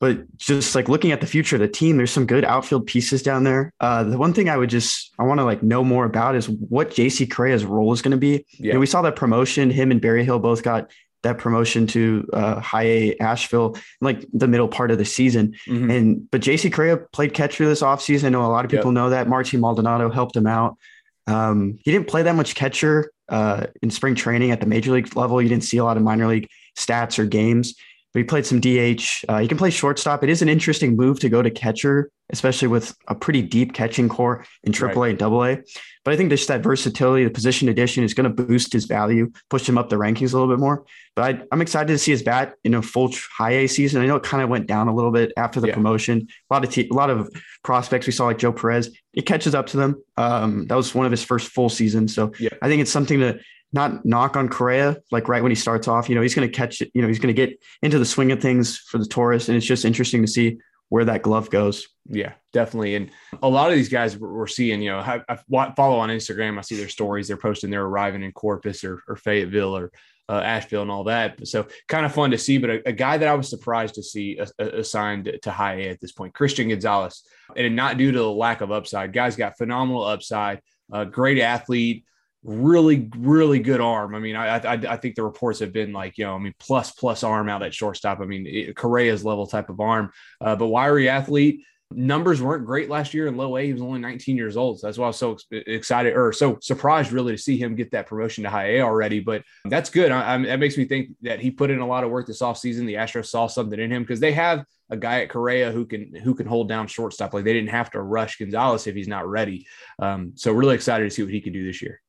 But 0.00 0.38
just 0.38 0.74
like 0.74 0.88
looking 0.88 1.12
at 1.12 1.20
the 1.20 1.26
future 1.26 1.56
of 1.56 1.60
the 1.60 1.68
team, 1.68 1.98
there's 1.98 2.10
some 2.10 2.24
good 2.24 2.42
outfield 2.42 2.86
pieces 2.86 3.22
down 3.22 3.44
there. 3.44 3.74
Uh, 3.80 4.02
the 4.02 4.16
one 4.16 4.32
thing 4.32 4.48
I 4.48 4.56
would 4.56 4.70
just 4.70 5.12
I 5.18 5.24
want 5.24 5.40
to 5.40 5.44
like 5.44 5.62
know 5.62 5.84
more 5.84 6.06
about 6.06 6.34
is 6.36 6.48
what 6.48 6.90
JC 6.90 7.30
Correa's 7.30 7.66
role 7.66 7.92
is 7.92 8.00
going 8.00 8.12
to 8.12 8.16
be. 8.16 8.46
Yeah. 8.52 8.68
You 8.68 8.72
know, 8.72 8.80
we 8.80 8.86
saw 8.86 9.02
that 9.02 9.14
promotion. 9.14 9.68
Him 9.68 9.90
and 9.90 10.00
Berryhill 10.00 10.38
both 10.38 10.62
got 10.62 10.90
that 11.22 11.36
promotion 11.36 11.86
to 11.88 12.26
uh, 12.32 12.60
high 12.60 12.84
A 12.84 13.16
Asheville 13.18 13.76
like 14.00 14.24
the 14.32 14.48
middle 14.48 14.68
part 14.68 14.90
of 14.90 14.96
the 14.96 15.04
season. 15.04 15.54
Mm-hmm. 15.68 15.90
And 15.90 16.30
but 16.30 16.40
JC 16.40 16.72
Correa 16.72 16.96
played 16.96 17.34
catcher 17.34 17.66
this 17.66 17.82
offseason. 17.82 18.24
I 18.24 18.28
know 18.30 18.46
a 18.46 18.48
lot 18.48 18.64
of 18.64 18.70
people 18.70 18.92
yep. 18.92 18.94
know 18.94 19.10
that. 19.10 19.28
Martin 19.28 19.60
Maldonado 19.60 20.10
helped 20.10 20.34
him 20.34 20.46
out. 20.46 20.78
Um, 21.26 21.78
he 21.84 21.92
didn't 21.92 22.08
play 22.08 22.22
that 22.22 22.34
much 22.34 22.54
catcher 22.54 23.12
uh, 23.28 23.66
in 23.82 23.90
spring 23.90 24.14
training 24.14 24.50
at 24.50 24.60
the 24.60 24.66
major 24.66 24.92
league 24.92 25.14
level. 25.14 25.42
You 25.42 25.50
didn't 25.50 25.64
see 25.64 25.76
a 25.76 25.84
lot 25.84 25.98
of 25.98 26.02
minor 26.02 26.26
league 26.26 26.48
stats 26.74 27.18
or 27.18 27.26
games 27.26 27.74
but 28.12 28.20
he 28.20 28.24
played 28.24 28.44
some 28.44 28.60
DH. 28.60 29.24
Uh, 29.28 29.38
he 29.38 29.48
can 29.48 29.56
play 29.56 29.70
shortstop. 29.70 30.24
It 30.24 30.30
is 30.30 30.42
an 30.42 30.48
interesting 30.48 30.96
move 30.96 31.20
to 31.20 31.28
go 31.28 31.42
to 31.42 31.50
catcher, 31.50 32.10
especially 32.30 32.68
with 32.68 32.94
a 33.06 33.14
pretty 33.14 33.40
deep 33.40 33.72
catching 33.72 34.08
core 34.08 34.44
in 34.64 34.72
AAA 34.72 34.96
right. 34.96 35.10
and 35.10 35.22
AA. 35.22 35.62
But 36.04 36.14
I 36.14 36.16
think 36.16 36.30
just 36.30 36.48
that 36.48 36.62
versatility, 36.62 37.24
the 37.24 37.30
position 37.30 37.68
addition 37.68 38.02
is 38.02 38.14
going 38.14 38.24
to 38.24 38.42
boost 38.42 38.72
his 38.72 38.86
value, 38.86 39.30
push 39.48 39.68
him 39.68 39.78
up 39.78 39.90
the 39.90 39.96
rankings 39.96 40.32
a 40.32 40.38
little 40.38 40.48
bit 40.48 40.58
more. 40.58 40.84
But 41.14 41.36
I, 41.36 41.54
am 41.54 41.60
excited 41.60 41.88
to 41.88 41.98
see 41.98 42.10
his 42.10 42.22
bat 42.22 42.54
in 42.64 42.74
a 42.74 42.82
full 42.82 43.12
high 43.36 43.52
A 43.52 43.66
season. 43.68 44.02
I 44.02 44.06
know 44.06 44.16
it 44.16 44.22
kind 44.22 44.42
of 44.42 44.48
went 44.48 44.66
down 44.66 44.88
a 44.88 44.94
little 44.94 45.12
bit 45.12 45.32
after 45.36 45.60
the 45.60 45.68
yeah. 45.68 45.74
promotion. 45.74 46.26
A 46.50 46.54
lot 46.54 46.64
of 46.64 46.70
te- 46.70 46.88
a 46.88 46.94
lot 46.94 47.10
of 47.10 47.30
prospects 47.62 48.06
we 48.06 48.12
saw 48.12 48.24
like 48.24 48.38
Joe 48.38 48.52
Perez, 48.52 48.96
it 49.12 49.22
catches 49.22 49.54
up 49.54 49.66
to 49.68 49.76
them. 49.76 50.02
Um, 50.16 50.66
that 50.66 50.74
was 50.74 50.94
one 50.94 51.06
of 51.06 51.12
his 51.12 51.22
first 51.22 51.48
full 51.48 51.68
seasons, 51.68 52.14
so 52.14 52.32
yeah. 52.40 52.50
I 52.62 52.68
think 52.68 52.80
it's 52.80 52.90
something 52.90 53.20
to 53.20 53.40
not 53.72 54.04
knock 54.04 54.36
on 54.36 54.48
Correa, 54.48 54.96
like 55.10 55.28
right 55.28 55.42
when 55.42 55.50
he 55.50 55.56
starts 55.56 55.86
off, 55.86 56.08
you 56.08 56.14
know, 56.14 56.22
he's 56.22 56.34
going 56.34 56.48
to 56.48 56.54
catch 56.54 56.80
it, 56.80 56.90
you 56.94 57.02
know, 57.02 57.08
he's 57.08 57.18
going 57.18 57.34
to 57.34 57.46
get 57.46 57.58
into 57.82 57.98
the 57.98 58.04
swing 58.04 58.32
of 58.32 58.40
things 58.40 58.78
for 58.78 58.98
the 58.98 59.06
Taurus. 59.06 59.48
And 59.48 59.56
it's 59.56 59.66
just 59.66 59.84
interesting 59.84 60.22
to 60.22 60.28
see 60.28 60.58
where 60.88 61.04
that 61.04 61.22
glove 61.22 61.50
goes. 61.50 61.86
Yeah, 62.08 62.32
definitely. 62.52 62.96
And 62.96 63.10
a 63.42 63.48
lot 63.48 63.70
of 63.70 63.76
these 63.76 63.88
guys 63.88 64.18
we're 64.18 64.48
seeing, 64.48 64.82
you 64.82 64.90
know, 64.90 64.98
I, 64.98 65.36
follow 65.76 65.98
on 65.98 66.08
Instagram. 66.08 66.58
I 66.58 66.62
see 66.62 66.76
their 66.76 66.88
stories. 66.88 67.28
They're 67.28 67.36
posting 67.36 67.70
they're 67.70 67.84
arriving 67.84 68.24
in 68.24 68.32
Corpus 68.32 68.82
or, 68.82 69.02
or 69.06 69.14
Fayetteville 69.14 69.76
or 69.76 69.92
uh, 70.28 70.40
Asheville 70.40 70.82
and 70.82 70.90
all 70.90 71.04
that. 71.04 71.46
So 71.46 71.66
kind 71.88 72.06
of 72.06 72.14
fun 72.14 72.30
to 72.32 72.38
see, 72.38 72.58
but 72.58 72.70
a, 72.70 72.88
a 72.88 72.92
guy 72.92 73.18
that 73.18 73.28
I 73.28 73.34
was 73.34 73.48
surprised 73.48 73.96
to 73.96 74.02
see 74.02 74.40
assigned 74.58 75.38
to 75.42 75.50
high 75.50 75.74
A 75.74 75.88
at 75.90 76.00
this 76.00 76.12
point, 76.12 76.34
Christian 76.34 76.68
Gonzalez, 76.68 77.24
and 77.56 77.74
not 77.74 77.98
due 77.98 78.12
to 78.12 78.18
the 78.18 78.30
lack 78.30 78.60
of 78.60 78.70
upside. 78.70 79.12
Guy's 79.12 79.34
got 79.34 79.58
phenomenal 79.58 80.04
upside, 80.04 80.60
uh, 80.92 81.04
great 81.04 81.40
athlete, 81.40 82.04
really, 82.42 83.10
really 83.16 83.58
good 83.58 83.80
arm. 83.80 84.14
I 84.14 84.18
mean, 84.18 84.36
I, 84.36 84.56
I, 84.56 84.72
I 84.72 84.96
think 84.96 85.14
the 85.14 85.22
reports 85.22 85.58
have 85.60 85.72
been 85.72 85.92
like, 85.92 86.16
you 86.18 86.24
know, 86.24 86.34
I 86.34 86.38
mean, 86.38 86.54
plus 86.58 86.92
plus 86.92 87.22
arm 87.22 87.48
out 87.48 87.62
at 87.62 87.74
shortstop. 87.74 88.20
I 88.20 88.24
mean, 88.24 88.72
Correa's 88.74 89.24
level 89.24 89.46
type 89.46 89.68
of 89.68 89.80
arm, 89.80 90.10
uh, 90.40 90.56
but 90.56 90.68
wiry 90.68 91.08
athlete 91.08 91.64
numbers 91.92 92.40
weren't 92.40 92.66
great 92.66 92.88
last 92.88 93.14
year 93.14 93.26
in 93.26 93.36
low 93.36 93.56
A. 93.56 93.66
He 93.66 93.72
was 93.72 93.82
only 93.82 93.98
19 93.98 94.36
years 94.36 94.56
old. 94.56 94.78
So 94.78 94.86
that's 94.86 94.98
why 94.98 95.06
I 95.06 95.08
was 95.08 95.16
so 95.16 95.36
excited 95.50 96.16
or 96.16 96.32
so 96.32 96.58
surprised 96.62 97.12
really 97.12 97.32
to 97.32 97.38
see 97.38 97.56
him 97.56 97.74
get 97.74 97.90
that 97.92 98.06
promotion 98.06 98.44
to 98.44 98.50
high 98.50 98.76
A 98.76 98.80
already. 98.82 99.20
But 99.20 99.42
that's 99.64 99.90
good. 99.90 100.12
I, 100.12 100.34
I, 100.34 100.38
that 100.38 100.60
makes 100.60 100.76
me 100.76 100.84
think 100.84 101.10
that 101.22 101.40
he 101.40 101.50
put 101.50 101.70
in 101.70 101.80
a 101.80 101.86
lot 101.86 102.04
of 102.04 102.10
work 102.10 102.26
this 102.26 102.42
offseason. 102.42 102.86
The 102.86 102.94
Astros 102.94 103.26
saw 103.26 103.48
something 103.48 103.78
in 103.78 103.90
him 103.90 104.02
because 104.02 104.20
they 104.20 104.32
have 104.32 104.64
a 104.88 104.96
guy 104.96 105.22
at 105.22 105.30
Correa 105.30 105.72
who 105.72 105.84
can 105.84 106.14
who 106.14 106.34
can 106.34 106.46
hold 106.46 106.68
down 106.68 106.86
shortstop. 106.86 107.34
Like 107.34 107.44
they 107.44 107.52
didn't 107.52 107.70
have 107.70 107.90
to 107.92 108.02
rush 108.02 108.38
Gonzalez 108.38 108.86
if 108.86 108.94
he's 108.94 109.08
not 109.08 109.26
ready. 109.26 109.66
Um, 109.98 110.32
so 110.36 110.52
really 110.52 110.74
excited 110.76 111.04
to 111.04 111.10
see 111.10 111.22
what 111.22 111.32
he 111.32 111.40
can 111.40 111.52
do 111.52 111.64
this 111.64 111.82
year. 111.82 112.00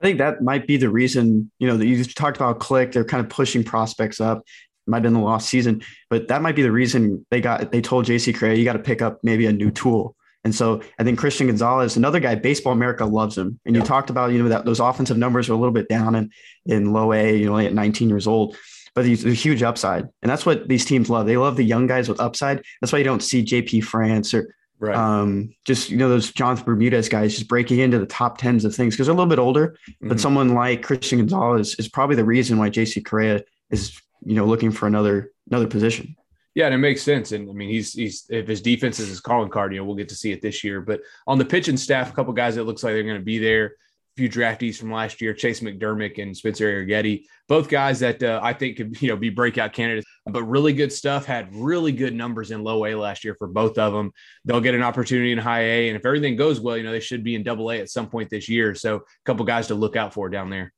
I 0.00 0.04
think 0.04 0.18
that 0.18 0.42
might 0.42 0.66
be 0.66 0.76
the 0.76 0.88
reason, 0.88 1.50
you 1.58 1.66
know, 1.66 1.76
that 1.76 1.86
you 1.86 2.04
talked 2.04 2.36
about 2.36 2.60
click. 2.60 2.92
They're 2.92 3.04
kind 3.04 3.24
of 3.24 3.30
pushing 3.30 3.64
prospects 3.64 4.20
up 4.20 4.44
might 4.88 4.98
have 4.98 5.02
been 5.02 5.14
the 5.14 5.20
lost 5.20 5.48
season, 5.48 5.82
but 6.10 6.28
that 6.28 6.42
might 6.42 6.56
be 6.56 6.62
the 6.62 6.72
reason 6.72 7.24
they 7.30 7.40
got 7.40 7.70
they 7.70 7.80
told 7.80 8.06
JC 8.06 8.34
Correa 8.34 8.56
you 8.56 8.64
got 8.64 8.72
to 8.72 8.78
pick 8.78 9.02
up 9.02 9.18
maybe 9.22 9.46
a 9.46 9.52
new 9.52 9.70
tool. 9.70 10.16
And 10.44 10.54
so 10.54 10.80
I 10.98 11.04
think 11.04 11.18
Christian 11.18 11.48
Gonzalez, 11.48 11.96
another 11.96 12.20
guy, 12.20 12.34
Baseball 12.34 12.72
America 12.72 13.04
loves 13.04 13.36
him. 13.36 13.60
And 13.66 13.74
you 13.76 13.82
talked 13.82 14.08
about, 14.08 14.32
you 14.32 14.42
know, 14.42 14.48
that 14.48 14.64
those 14.64 14.80
offensive 14.80 15.18
numbers 15.18 15.50
are 15.50 15.52
a 15.52 15.56
little 15.56 15.74
bit 15.74 15.88
down 15.88 16.14
in, 16.14 16.30
in 16.64 16.92
low 16.92 17.12
A, 17.12 17.36
you 17.36 17.46
know, 17.46 17.58
at 17.58 17.74
19 17.74 18.08
years 18.08 18.26
old, 18.26 18.56
but 18.94 19.04
he's 19.04 19.26
a 19.26 19.32
huge 19.32 19.62
upside. 19.62 20.08
And 20.22 20.30
that's 20.30 20.46
what 20.46 20.68
these 20.68 20.84
teams 20.84 21.10
love. 21.10 21.26
They 21.26 21.36
love 21.36 21.56
the 21.56 21.64
young 21.64 21.86
guys 21.86 22.08
with 22.08 22.20
upside. 22.20 22.62
That's 22.80 22.92
why 22.92 22.98
you 22.98 23.04
don't 23.04 23.22
see 23.22 23.44
JP 23.44 23.84
France 23.84 24.32
or 24.32 24.54
right. 24.78 24.94
um, 24.96 25.54
just, 25.64 25.90
you 25.90 25.96
know, 25.96 26.08
those 26.08 26.32
Jonathan 26.32 26.64
Bermudez 26.64 27.08
guys 27.08 27.34
just 27.34 27.48
breaking 27.48 27.78
into 27.78 27.98
the 27.98 28.06
top 28.06 28.38
tens 28.38 28.64
of 28.64 28.74
things 28.74 28.94
because 28.94 29.06
they're 29.06 29.14
a 29.14 29.16
little 29.16 29.28
bit 29.28 29.38
older. 29.38 29.76
Mm-hmm. 29.90 30.08
But 30.08 30.20
someone 30.20 30.54
like 30.54 30.82
Christian 30.82 31.18
Gonzalez 31.18 31.74
is 31.78 31.88
probably 31.88 32.16
the 32.16 32.24
reason 32.24 32.58
why 32.58 32.70
JC 32.70 33.04
Correa 33.04 33.42
is 33.70 34.00
you 34.24 34.34
know, 34.34 34.44
looking 34.44 34.70
for 34.70 34.86
another 34.86 35.32
another 35.50 35.66
position. 35.66 36.16
Yeah, 36.54 36.66
and 36.66 36.74
it 36.74 36.78
makes 36.78 37.02
sense. 37.02 37.32
And 37.32 37.48
I 37.48 37.52
mean, 37.52 37.68
he's 37.68 37.92
he's 37.92 38.26
if 38.30 38.48
his 38.48 38.60
defense 38.60 38.98
is 38.98 39.08
his 39.08 39.20
calling 39.20 39.50
card, 39.50 39.72
you 39.72 39.78
know, 39.78 39.84
we'll 39.84 39.96
get 39.96 40.08
to 40.08 40.16
see 40.16 40.32
it 40.32 40.42
this 40.42 40.64
year. 40.64 40.80
But 40.80 41.00
on 41.26 41.38
the 41.38 41.44
pitching 41.44 41.76
staff, 41.76 42.10
a 42.10 42.14
couple 42.14 42.32
guys 42.32 42.56
that 42.56 42.64
looks 42.64 42.82
like 42.82 42.94
they're 42.94 43.02
going 43.02 43.18
to 43.18 43.24
be 43.24 43.38
there. 43.38 43.74
Few 44.18 44.28
draftees 44.28 44.76
from 44.76 44.90
last 44.90 45.20
year, 45.20 45.32
Chayce 45.32 45.62
McDermott 45.62 46.20
and 46.20 46.36
Spencer 46.36 46.84
Arrighetti, 46.84 47.26
both 47.46 47.68
guys 47.68 48.00
that 48.00 48.20
uh, 48.20 48.40
I 48.42 48.52
think 48.52 48.76
could 48.76 49.00
you 49.02 49.06
know 49.06 49.16
be 49.16 49.30
breakout 49.30 49.72
candidates. 49.72 50.08
But 50.26 50.42
really 50.42 50.72
good 50.72 50.92
stuff. 50.92 51.24
Had 51.24 51.54
really 51.54 51.92
good 51.92 52.16
numbers 52.16 52.50
in 52.50 52.64
low 52.64 52.84
A 52.84 52.96
last 52.96 53.22
year 53.22 53.36
for 53.38 53.46
both 53.46 53.78
of 53.78 53.92
them. 53.92 54.10
They'll 54.44 54.60
get 54.60 54.74
an 54.74 54.82
opportunity 54.82 55.30
in 55.30 55.38
high 55.38 55.60
A, 55.60 55.88
and 55.88 55.96
if 55.96 56.04
everything 56.04 56.34
goes 56.34 56.58
well, 56.58 56.76
you 56.76 56.82
know 56.82 56.90
they 56.90 56.98
should 56.98 57.22
be 57.22 57.36
in 57.36 57.44
double 57.44 57.70
A 57.70 57.78
at 57.78 57.90
some 57.90 58.08
point 58.08 58.28
this 58.28 58.48
year. 58.48 58.74
So 58.74 58.96
a 58.96 59.00
couple 59.24 59.44
guys 59.44 59.68
to 59.68 59.76
look 59.76 59.94
out 59.94 60.12
for 60.12 60.28
down 60.28 60.50
there. 60.50 60.72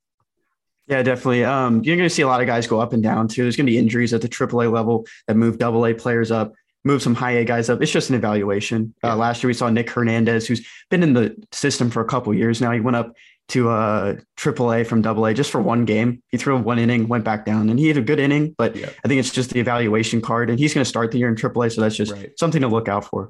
Yeah, 0.87 1.01
definitely. 1.01 1.43
Um, 1.43 1.83
you're 1.83 1.97
going 1.97 2.07
to 2.07 2.13
see 2.13 2.21
a 2.21 2.27
lot 2.27 2.41
of 2.41 2.47
guys 2.47 2.67
go 2.67 2.79
up 2.79 2.93
and 2.93 3.01
down 3.01 3.27
too. 3.27 3.41
There's 3.41 3.55
going 3.55 3.65
to 3.65 3.71
be 3.71 3.79
injuries 3.79 4.13
at 4.13 4.21
the 4.21 4.29
AAA 4.29 4.71
level 4.71 5.07
that 5.27 5.35
move 5.35 5.57
double 5.57 5.87
A 5.87 5.95
players 5.95 6.29
up, 6.29 6.53
move 6.83 7.01
some 7.01 7.15
high 7.15 7.31
A 7.31 7.45
guys 7.45 7.69
up. 7.69 7.81
It's 7.81 7.91
just 7.91 8.09
an 8.09 8.15
evaluation. 8.15 8.93
Uh, 9.03 9.15
last 9.15 9.43
year 9.43 9.47
we 9.47 9.53
saw 9.53 9.69
Nick 9.69 9.89
Hernandez, 9.89 10.47
who's 10.47 10.67
been 10.89 11.03
in 11.03 11.13
the 11.13 11.35
system 11.51 11.89
for 11.89 12.01
a 12.01 12.05
couple 12.05 12.33
years 12.33 12.61
now. 12.61 12.71
He 12.71 12.79
went 12.79 12.97
up 12.97 13.13
to 13.49 13.69
uh, 13.69 14.15
AAA 14.37 14.87
from 14.87 15.01
double 15.01 15.25
A 15.25 15.33
just 15.33 15.51
for 15.51 15.61
one 15.61 15.85
game. 15.85 16.23
He 16.29 16.37
threw 16.37 16.57
one 16.57 16.79
inning, 16.79 17.07
went 17.07 17.23
back 17.23 17.45
down, 17.45 17.69
and 17.69 17.77
he 17.77 17.87
had 17.87 17.97
a 17.97 18.01
good 18.01 18.19
inning. 18.19 18.55
But 18.57 18.75
yeah. 18.75 18.89
I 19.03 19.07
think 19.07 19.19
it's 19.19 19.31
just 19.31 19.51
the 19.51 19.59
evaluation 19.59 20.21
card, 20.21 20.49
and 20.49 20.57
he's 20.57 20.73
going 20.73 20.83
to 20.83 20.89
start 20.89 21.11
the 21.11 21.17
year 21.17 21.27
in 21.27 21.35
AAA, 21.35 21.73
so 21.73 21.81
that's 21.81 21.95
just 21.95 22.13
right. 22.13 22.31
something 22.39 22.61
to 22.61 22.67
look 22.67 22.87
out 22.87 23.05
for. 23.05 23.29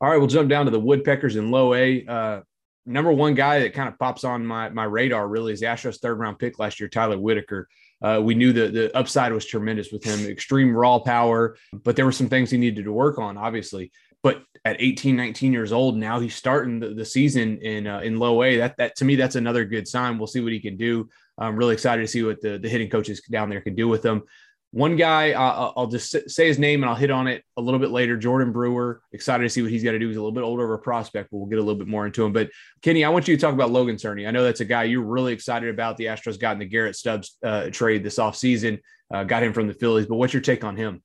All 0.00 0.10
right, 0.10 0.16
we'll 0.18 0.26
jump 0.26 0.48
down 0.48 0.66
to 0.66 0.70
the 0.70 0.80
Woodpeckers 0.80 1.36
in 1.36 1.50
low 1.50 1.74
A. 1.74 2.04
Uh, 2.06 2.40
number 2.86 3.12
one 3.12 3.34
guy 3.34 3.60
that 3.60 3.74
kind 3.74 3.88
of 3.88 3.98
pops 3.98 4.24
on 4.24 4.46
my 4.46 4.68
my 4.68 4.84
radar 4.84 5.26
really 5.26 5.52
is 5.52 5.60
the 5.60 5.66
Astros 5.66 6.00
third 6.00 6.18
round 6.18 6.38
pick 6.38 6.58
last 6.58 6.80
year, 6.80 6.88
Tyler 6.88 7.18
Whitaker. 7.18 7.68
Uh, 8.02 8.20
we 8.22 8.34
knew 8.34 8.52
that 8.52 8.74
the 8.74 8.94
upside 8.96 9.32
was 9.32 9.46
tremendous 9.46 9.90
with 9.90 10.04
him, 10.04 10.26
extreme 10.26 10.74
raw 10.74 10.98
power, 10.98 11.56
but 11.72 11.96
there 11.96 12.04
were 12.04 12.12
some 12.12 12.28
things 12.28 12.50
he 12.50 12.58
needed 12.58 12.84
to 12.84 12.92
work 12.92 13.18
on, 13.18 13.38
obviously. 13.38 13.90
But 14.26 14.42
at 14.64 14.74
18, 14.80 15.14
19 15.14 15.52
years 15.52 15.70
old, 15.70 15.96
now 15.96 16.18
he's 16.18 16.34
starting 16.34 16.80
the, 16.80 16.88
the 16.88 17.04
season 17.04 17.58
in 17.58 17.86
uh, 17.86 18.00
in 18.00 18.18
low 18.18 18.42
A. 18.42 18.56
That 18.56 18.76
that 18.76 18.96
to 18.96 19.04
me, 19.04 19.14
that's 19.14 19.36
another 19.36 19.64
good 19.64 19.86
sign. 19.86 20.18
We'll 20.18 20.26
see 20.26 20.40
what 20.40 20.50
he 20.50 20.58
can 20.58 20.76
do. 20.76 21.08
I'm 21.38 21.54
really 21.54 21.74
excited 21.74 22.02
to 22.02 22.08
see 22.08 22.24
what 22.24 22.40
the, 22.40 22.58
the 22.58 22.68
hitting 22.68 22.90
coaches 22.90 23.20
down 23.30 23.50
there 23.50 23.60
can 23.60 23.76
do 23.76 23.86
with 23.86 24.04
him. 24.04 24.24
One 24.72 24.96
guy, 24.96 25.30
uh, 25.30 25.70
I'll 25.76 25.86
just 25.86 26.28
say 26.28 26.48
his 26.48 26.58
name 26.58 26.82
and 26.82 26.90
I'll 26.90 26.96
hit 26.96 27.12
on 27.12 27.28
it 27.28 27.44
a 27.56 27.62
little 27.62 27.78
bit 27.78 27.92
later. 27.92 28.16
Jordan 28.16 28.50
Brewer, 28.50 29.00
excited 29.12 29.44
to 29.44 29.48
see 29.48 29.62
what 29.62 29.70
he's 29.70 29.84
got 29.84 29.92
to 29.92 29.98
do. 30.00 30.08
He's 30.08 30.16
a 30.16 30.20
little 30.20 30.32
bit 30.34 30.42
older 30.42 30.64
of 30.64 30.72
a 30.72 30.82
prospect, 30.82 31.30
but 31.30 31.36
we'll 31.36 31.46
get 31.46 31.60
a 31.60 31.62
little 31.62 31.78
bit 31.78 31.86
more 31.86 32.04
into 32.04 32.24
him. 32.24 32.32
But 32.32 32.50
Kenny, 32.82 33.04
I 33.04 33.10
want 33.10 33.28
you 33.28 33.36
to 33.36 33.40
talk 33.40 33.54
about 33.54 33.70
Logan 33.70 33.94
Cerny. 33.94 34.26
I 34.26 34.32
know 34.32 34.42
that's 34.42 34.60
a 34.60 34.64
guy 34.64 34.82
you're 34.82 35.02
really 35.02 35.34
excited 35.34 35.70
about. 35.70 35.98
The 35.98 36.06
Astros 36.06 36.40
got 36.40 36.54
in 36.54 36.58
the 36.58 36.64
Garrett 36.64 36.96
Stubbs 36.96 37.38
uh, 37.44 37.70
trade 37.70 38.02
this 38.02 38.18
offseason, 38.18 38.80
uh, 39.14 39.22
got 39.22 39.44
him 39.44 39.52
from 39.52 39.68
the 39.68 39.74
Phillies. 39.74 40.06
But 40.06 40.16
what's 40.16 40.32
your 40.32 40.42
take 40.42 40.64
on 40.64 40.76
him? 40.76 41.00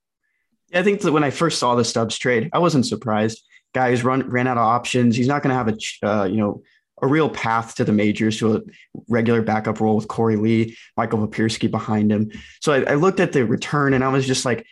Yeah, 0.71 0.79
I 0.79 0.83
think 0.83 1.01
that 1.01 1.11
when 1.11 1.23
I 1.23 1.29
first 1.29 1.59
saw 1.59 1.75
the 1.75 1.85
Stubbs 1.85 2.17
trade, 2.17 2.49
I 2.53 2.59
wasn't 2.59 2.85
surprised. 2.85 3.43
Guys 3.73 4.03
run 4.03 4.29
ran 4.29 4.47
out 4.47 4.57
of 4.57 4.63
options. 4.63 5.15
He's 5.15 5.27
not 5.27 5.43
going 5.43 5.49
to 5.49 5.55
have 5.55 5.67
a 5.67 6.07
uh, 6.07 6.25
you 6.25 6.37
know 6.37 6.63
a 7.01 7.07
real 7.07 7.29
path 7.29 7.75
to 7.75 7.83
the 7.83 7.91
majors 7.91 8.37
to 8.37 8.55
a 8.55 8.61
regular 9.09 9.41
backup 9.41 9.79
role 9.79 9.95
with 9.95 10.07
Korey 10.07 10.39
Lee, 10.39 10.77
Michael 10.95 11.27
Papierski 11.27 11.69
behind 11.69 12.11
him. 12.11 12.31
So 12.61 12.73
I, 12.73 12.91
I, 12.91 12.93
looked 12.93 13.19
at 13.19 13.33
the 13.33 13.43
return 13.43 13.95
and 13.95 14.03
I 14.03 14.09
was 14.09 14.27
just 14.27 14.45
like, 14.45 14.67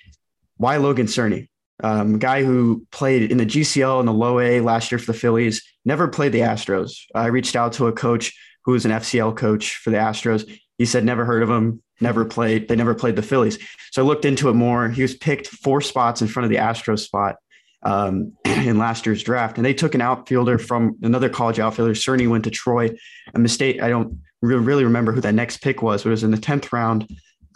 why 0.58 0.78
Logan 0.78 1.08
Cerny? 1.08 1.48
Um, 1.82 2.20
guy 2.20 2.44
who 2.44 2.86
played 2.92 3.32
in 3.32 3.40
the 3.40 3.48
GCL 3.48 4.00
and 4.00 4.08
the 4.08 4.14
low 4.14 4.40
A 4.40 4.62
last 4.62 4.92
year 4.92 5.00
for 5.00 5.12
the 5.12 5.18
Phillies, 5.18 5.64
never 5.86 6.08
played 6.08 6.32
the 6.32 6.42
Astros. 6.42 7.00
I 7.16 7.28
reached 7.28 7.56
out 7.56 7.74
to 7.74 7.88
a 7.88 7.94
coach 7.94 8.38
who 8.66 8.74
was 8.74 8.86
an 8.86 8.92
FCL 8.92 9.38
coach 9.38 9.78
for 9.78 9.90
the 9.90 9.98
Astros. 9.98 10.48
He 10.80 10.86
said, 10.86 11.04
never 11.04 11.26
heard 11.26 11.44
of 11.44 11.50
him, 11.50 11.84
never 12.02 12.26
played. 12.26 12.70
They 12.70 12.76
never 12.76 12.96
played 12.96 13.18
the 13.18 13.22
Phillies. 13.22 13.60
So 13.92 14.02
I 14.02 14.06
looked 14.06 14.26
into 14.26 14.50
it 14.50 14.54
more. 14.54 14.90
He 14.90 15.02
was 15.02 15.14
picked 15.14 15.48
four 15.48 15.82
spots 15.82 16.22
in 16.22 16.28
front 16.28 16.46
of 16.46 16.50
the 16.50 16.56
Astros 16.56 17.00
spot 17.00 17.36
um, 17.84 18.34
in 18.46 18.78
last 18.78 19.06
year's 19.06 19.22
draft. 19.22 19.58
And 19.58 19.66
they 19.66 19.74
took 19.74 19.94
an 19.94 20.02
outfielder 20.02 20.58
from 20.58 20.98
another 21.02 21.30
college 21.30 21.60
outfielder. 21.60 21.94
Cerny 21.94 22.30
went 22.30 22.46
to 22.46 22.50
Troy. 22.50 22.96
A 23.36 23.40
mistake. 23.40 23.82
I 23.82 23.90
don't 23.90 24.22
really 24.42 24.86
remember 24.86 25.12
who 25.12 25.22
that 25.22 25.36
next 25.36 25.58
pick 25.58 25.82
was, 25.82 26.04
but 26.04 26.10
it 26.10 26.12
was 26.12 26.24
in 26.24 26.32
the 26.32 26.38
10th 26.38 26.72
round. 26.72 27.08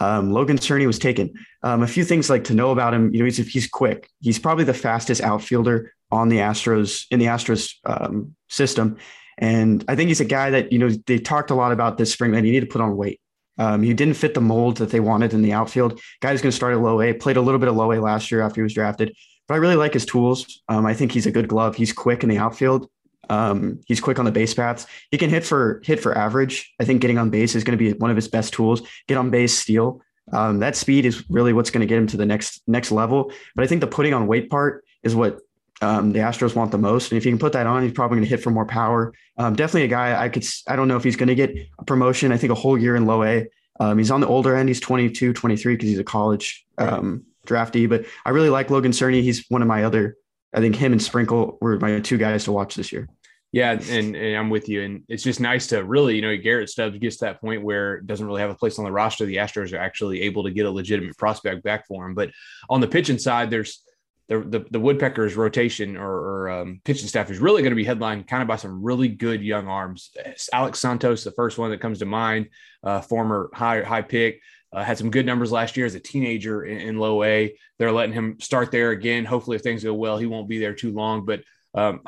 Um, 0.01 0.33
Logan 0.33 0.57
Cerny 0.57 0.85
was 0.85 0.99
taken. 0.99 1.33
Um, 1.61 1.81
a 1.81 1.87
few 1.87 2.03
things 2.03 2.29
like 2.29 2.43
to 2.45 2.53
know 2.53 2.71
about 2.71 2.93
him. 2.93 3.13
You 3.13 3.19
know, 3.19 3.25
he's, 3.25 3.37
he's 3.37 3.69
quick. 3.69 4.09
He's 4.19 4.37
probably 4.37 4.65
the 4.65 4.73
fastest 4.73 5.21
outfielder 5.21 5.93
on 6.11 6.27
the 6.27 6.39
Astros 6.39 7.05
in 7.09 7.19
the 7.19 7.27
Astros 7.27 7.73
um, 7.85 8.35
system. 8.49 8.97
And 9.37 9.83
I 9.87 9.95
think 9.95 10.09
he's 10.09 10.21
a 10.21 10.25
guy 10.25 10.49
that, 10.51 10.71
you 10.71 10.79
know, 10.79 10.89
they 10.89 11.17
talked 11.17 11.51
a 11.51 11.55
lot 11.55 11.71
about 11.71 11.97
this 11.97 12.11
spring 12.11 12.31
that 12.31 12.43
he 12.43 12.51
needed 12.51 12.67
to 12.67 12.71
put 12.71 12.81
on 12.81 12.95
weight. 12.95 13.19
Um, 13.57 13.83
he 13.83 13.93
didn't 13.93 14.15
fit 14.15 14.33
the 14.33 14.41
mold 14.41 14.77
that 14.77 14.89
they 14.89 14.99
wanted 14.99 15.33
in 15.33 15.41
the 15.41 15.53
outfield. 15.53 15.99
Guy 16.21 16.31
who's 16.31 16.41
going 16.41 16.51
to 16.51 16.55
start 16.55 16.73
at 16.73 16.81
low 16.81 17.01
A, 17.01 17.13
played 17.13 17.37
a 17.37 17.41
little 17.41 17.59
bit 17.59 17.69
of 17.69 17.75
low 17.75 17.91
A 17.91 18.01
last 18.01 18.31
year 18.31 18.41
after 18.41 18.61
he 18.61 18.63
was 18.63 18.73
drafted 18.73 19.15
but 19.47 19.55
I 19.55 19.57
really 19.57 19.75
like 19.75 19.93
his 19.93 20.05
tools. 20.05 20.61
Um, 20.69 20.85
I 20.85 20.93
think 20.93 21.11
he's 21.11 21.25
a 21.25 21.31
good 21.31 21.47
glove. 21.47 21.75
He's 21.75 21.93
quick 21.93 22.23
in 22.23 22.29
the 22.29 22.37
outfield. 22.37 22.89
Um, 23.29 23.81
he's 23.87 24.01
quick 24.01 24.19
on 24.19 24.25
the 24.25 24.31
base 24.31 24.53
paths. 24.53 24.85
He 25.11 25.17
can 25.17 25.29
hit 25.29 25.45
for 25.45 25.81
hit 25.83 25.99
for 25.99 26.17
average. 26.17 26.73
I 26.79 26.85
think 26.85 27.01
getting 27.01 27.17
on 27.17 27.29
base 27.29 27.55
is 27.55 27.63
going 27.63 27.77
to 27.77 27.83
be 27.83 27.97
one 27.97 28.09
of 28.09 28.15
his 28.15 28.27
best 28.27 28.53
tools. 28.53 28.81
Get 29.07 29.17
on 29.17 29.29
base, 29.29 29.57
steal. 29.57 30.01
Um, 30.31 30.59
that 30.59 30.75
speed 30.75 31.05
is 31.05 31.29
really 31.29 31.53
what's 31.53 31.69
going 31.69 31.81
to 31.81 31.87
get 31.87 31.97
him 31.97 32.07
to 32.07 32.17
the 32.17 32.25
next 32.25 32.61
next 32.67 32.91
level. 32.91 33.31
But 33.55 33.63
I 33.63 33.67
think 33.67 33.81
the 33.81 33.87
putting 33.87 34.13
on 34.13 34.27
weight 34.27 34.49
part 34.49 34.83
is 35.03 35.15
what 35.15 35.39
um, 35.83 36.11
the 36.11 36.19
Astros 36.19 36.55
want 36.55 36.71
the 36.71 36.77
most. 36.77 37.11
And 37.11 37.17
if 37.17 37.25
you 37.25 37.31
can 37.31 37.39
put 37.39 37.53
that 37.53 37.67
on, 37.67 37.83
he's 37.83 37.91
probably 37.91 38.17
going 38.17 38.25
to 38.25 38.29
hit 38.29 38.41
for 38.43 38.51
more 38.51 38.65
power. 38.65 39.13
Um, 39.37 39.55
definitely 39.55 39.83
a 39.83 39.87
guy 39.87 40.23
I 40.23 40.29
could. 40.29 40.45
I 40.67 40.75
don't 40.75 40.87
know 40.87 40.97
if 40.97 41.03
he's 41.03 41.15
going 41.15 41.27
to 41.27 41.35
get 41.35 41.55
a 41.79 41.83
promotion. 41.83 42.31
I 42.31 42.37
think 42.37 42.51
a 42.51 42.55
whole 42.55 42.77
year 42.77 42.95
in 42.95 43.05
low 43.05 43.23
A. 43.23 43.47
Um, 43.79 43.97
he's 43.97 44.11
on 44.11 44.21
the 44.21 44.27
older 44.27 44.55
end. 44.55 44.69
He's 44.69 44.79
22, 44.79 45.33
23 45.33 45.73
because 45.75 45.89
he's 45.89 45.99
a 45.99 46.03
college. 46.03 46.65
Um, 46.77 47.25
draftee, 47.47 47.89
but 47.89 48.05
I 48.25 48.29
really 48.31 48.49
like 48.49 48.69
Logan 48.69 48.91
Cerny. 48.91 49.21
He's 49.21 49.45
one 49.49 49.61
of 49.61 49.67
my 49.67 49.83
other, 49.83 50.17
I 50.53 50.59
think 50.59 50.75
him 50.75 50.91
and 50.91 51.01
Sprinkle 51.01 51.57
were 51.61 51.79
my 51.79 51.99
two 51.99 52.17
guys 52.17 52.45
to 52.45 52.51
watch 52.51 52.75
this 52.75 52.91
year. 52.91 53.09
Yeah, 53.51 53.73
and, 53.73 54.15
and, 54.15 54.35
I'm 54.35 54.49
with 54.49 54.67
you. 54.67 54.81
And 54.81 55.03
it's 55.07 55.21
just 55.21 55.39
nice 55.39 55.67
to 55.67 55.83
really, 55.83 56.15
you 56.15 56.23
know, 56.23 56.35
Garrett 56.35 56.69
Stubbs 56.69 56.97
gets 56.97 57.17
to 57.17 57.25
that 57.25 57.39
point 57.39 57.61
where 57.61 57.95
it 57.95 58.07
doesn't 58.07 58.25
really 58.25 58.41
have 58.41 58.49
a 58.49 58.55
place 58.55 58.79
on 58.79 58.85
the 58.85 58.91
roster. 58.91 59.25
The 59.25 59.35
Astros 59.35 59.73
are 59.73 59.77
actually 59.77 60.21
able 60.21 60.43
to 60.43 60.51
get 60.51 60.65
a 60.65 60.71
legitimate 60.71 61.15
prospect 61.19 61.63
back 61.63 61.85
for 61.85 62.03
him. 62.03 62.15
But 62.15 62.31
on 62.67 62.81
the 62.81 62.87
pitching 62.87 63.19
side, 63.19 63.51
there's 63.51 63.83
the 64.27 64.39
the, 64.39 64.65
the 64.71 64.79
Woodpeckers 64.79 65.35
rotation 65.35 65.97
or, 65.97 66.11
or 66.11 66.49
um, 66.49 66.81
pitching 66.83 67.07
staff 67.07 67.29
is 67.29 67.39
really 67.39 67.61
going 67.61 67.71
to 67.71 67.75
be 67.75 67.83
headlined 67.83 68.27
kind 68.27 68.41
of 68.41 68.47
by 68.47 68.55
some 68.55 68.83
really 68.83 69.07
good 69.07 69.41
young 69.41 69.67
arms. 69.67 70.11
Alex 70.51 70.79
Santos, 70.79 71.23
the 71.23 71.31
first 71.31 71.57
one 71.57 71.71
that 71.71 71.81
comes 71.81 71.99
to 71.99 72.05
mind, 72.05 72.47
uh, 72.83 73.01
former 73.01 73.49
high 73.53 73.81
high 73.81 74.01
pick. 74.01 74.41
Uh, 74.71 74.83
had 74.83 74.97
some 74.97 75.11
good 75.11 75.25
numbers 75.25 75.51
last 75.51 75.77
year 75.77 75.85
as 75.85 75.93
a 75.93 75.99
teenager 75.99 76.63
in, 76.65 76.79
in, 76.79 76.97
low 76.97 77.23
A. 77.23 77.55
They're 77.77 77.91
letting 77.91 78.13
him 78.13 78.39
start 78.39 78.71
there 78.71 78.89
again. 78.89 79.23
Hopefully, 79.23 79.55
if 79.55 79.61
things 79.61 79.83
go 79.83 79.93
well, 79.93 80.17
he 80.17 80.25
won't 80.25 80.49
be 80.49 80.57
there 80.57 80.73
too 80.73 80.91
long. 80.91 81.25
But 81.25 81.43
um, 81.75 82.01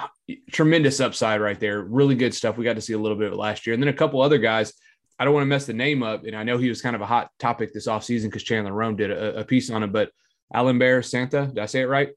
tremendous 0.51 0.99
upside 0.99 1.41
right 1.41 1.59
there. 1.59 1.83
Really 1.83 2.15
good 2.15 2.33
stuff. 2.33 2.57
We 2.57 2.65
got 2.65 2.73
to 2.73 2.81
see 2.81 2.93
a 2.93 2.97
little 2.97 3.19
bit 3.19 3.27
of 3.27 3.33
it 3.33 3.37
last 3.37 3.67
year. 3.67 3.75
And 3.75 3.83
then 3.83 3.89
a 3.89 3.93
couple 3.93 4.19
other 4.19 4.39
guys 4.39 4.73
I 5.17 5.23
don't 5.23 5.33
want 5.33 5.43
to 5.43 5.47
mess 5.49 5.65
the 5.65 5.73
name 5.73 6.03
up, 6.03 6.25
and 6.25 6.35
I 6.35 6.43
know 6.43 6.57
he 6.57 6.69
was 6.69 6.81
kind 6.81 6.95
of 6.95 7.01
a 7.01 7.05
hot 7.05 7.29
topic 7.39 7.73
this 7.73 7.87
offseason 7.87 8.25
because 8.25 8.43
Chandler 8.43 8.73
Rome 8.73 8.95
did 8.95 9.11
a, 9.11 9.39
a, 9.39 9.45
piece 9.45 9.69
on 9.69 9.81
him, 9.81 9.91
but 9.91 10.11
Alimber 10.53 11.03
Santa, 11.03 11.47
did 11.47 11.59
I 11.59 11.65
say 11.65 11.81
it 11.81 11.85
right? 11.85 12.09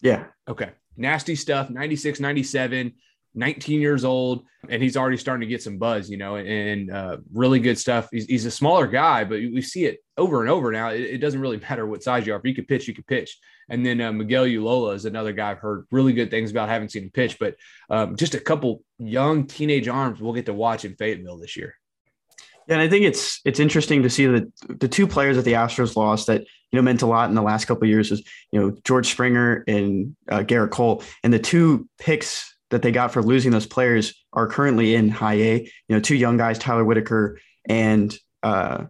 Yeah. 0.00 0.26
Okay. 0.48 0.70
Nasty 0.96 1.36
stuff, 1.36 1.70
96, 1.70 2.20
97, 2.20 2.92
19 3.34 3.80
years 3.80 4.04
old, 4.04 4.44
and 4.68 4.82
he's 4.82 4.96
already 4.96 5.16
starting 5.16 5.46
to 5.46 5.50
get 5.50 5.62
some 5.62 5.78
buzz, 5.78 6.10
you 6.10 6.16
know, 6.16 6.36
and 6.36 6.90
uh, 6.90 7.18
really 7.32 7.60
good 7.60 7.78
stuff. 7.78 8.08
He's, 8.10 8.26
he's, 8.26 8.46
a 8.46 8.50
smaller 8.50 8.86
guy, 8.86 9.24
but 9.24 9.38
we 9.38 9.62
see 9.62 9.84
it 9.84 9.98
over 10.16 10.40
and 10.40 10.50
over 10.50 10.72
now. 10.72 10.88
It, 10.88 11.02
it, 11.02 11.18
doesn't 11.18 11.40
really 11.40 11.56
matter 11.70 11.86
what 11.86 12.02
size 12.02 12.26
you 12.26 12.34
are. 12.34 12.38
If 12.38 12.44
you 12.44 12.54
can 12.54 12.64
pitch, 12.64 12.88
you 12.88 12.94
can 12.94 13.04
pitch. 13.04 13.38
And 13.68 13.84
then 13.84 14.00
uh, 14.00 14.12
Miguel 14.12 14.44
Ullola 14.44 14.94
is 14.94 15.04
another 15.04 15.32
guy 15.32 15.52
I've 15.52 15.58
heard 15.58 15.86
really 15.90 16.12
good 16.12 16.30
things 16.30 16.50
about. 16.50 16.68
Haven't 16.68 16.90
seen 16.90 17.04
him 17.04 17.10
pitch, 17.10 17.38
but 17.38 17.54
um, 17.90 18.16
just 18.16 18.34
a 18.34 18.40
couple 18.40 18.82
young 18.98 19.46
teenage 19.46 19.88
arms 19.88 20.20
we'll 20.20 20.32
get 20.32 20.46
to 20.46 20.54
watch 20.54 20.84
in 20.84 20.96
Fayetteville 20.96 21.38
this 21.38 21.56
year. 21.56 21.74
Yeah, 22.66 22.74
and 22.74 22.82
I 22.82 22.88
think 22.88 23.04
it's 23.04 23.40
it's 23.44 23.60
interesting 23.60 24.02
to 24.02 24.10
see 24.10 24.26
that 24.26 24.52
the 24.80 24.88
two 24.88 25.06
players 25.06 25.36
that 25.36 25.44
the 25.44 25.54
Astros 25.54 25.96
lost 25.96 26.26
that 26.26 26.44
you 26.72 26.76
know 26.76 26.82
meant 26.82 27.02
a 27.02 27.06
lot 27.06 27.28
in 27.28 27.34
the 27.34 27.42
last 27.42 27.66
couple 27.66 27.86
years 27.86 28.10
is 28.10 28.22
you 28.52 28.60
know 28.60 28.76
George 28.84 29.08
Springer 29.08 29.64
and 29.66 30.16
uh, 30.30 30.38
Gerrit 30.38 30.70
Cole, 30.70 31.02
and 31.22 31.32
the 31.32 31.38
two 31.38 31.88
picks 31.98 32.54
that 32.70 32.82
they 32.82 32.92
got 32.92 33.12
for 33.12 33.22
losing 33.22 33.50
those 33.50 33.66
players 33.66 34.14
are 34.32 34.46
currently 34.46 34.94
in 34.94 35.08
high 35.08 35.34
A. 35.34 35.54
You 35.60 35.96
know, 35.96 36.00
two 36.00 36.16
young 36.16 36.36
guys, 36.36 36.58
Tyler 36.58 36.84
Whitaker 36.84 37.38
and 37.68 38.16
uh, 38.42 38.84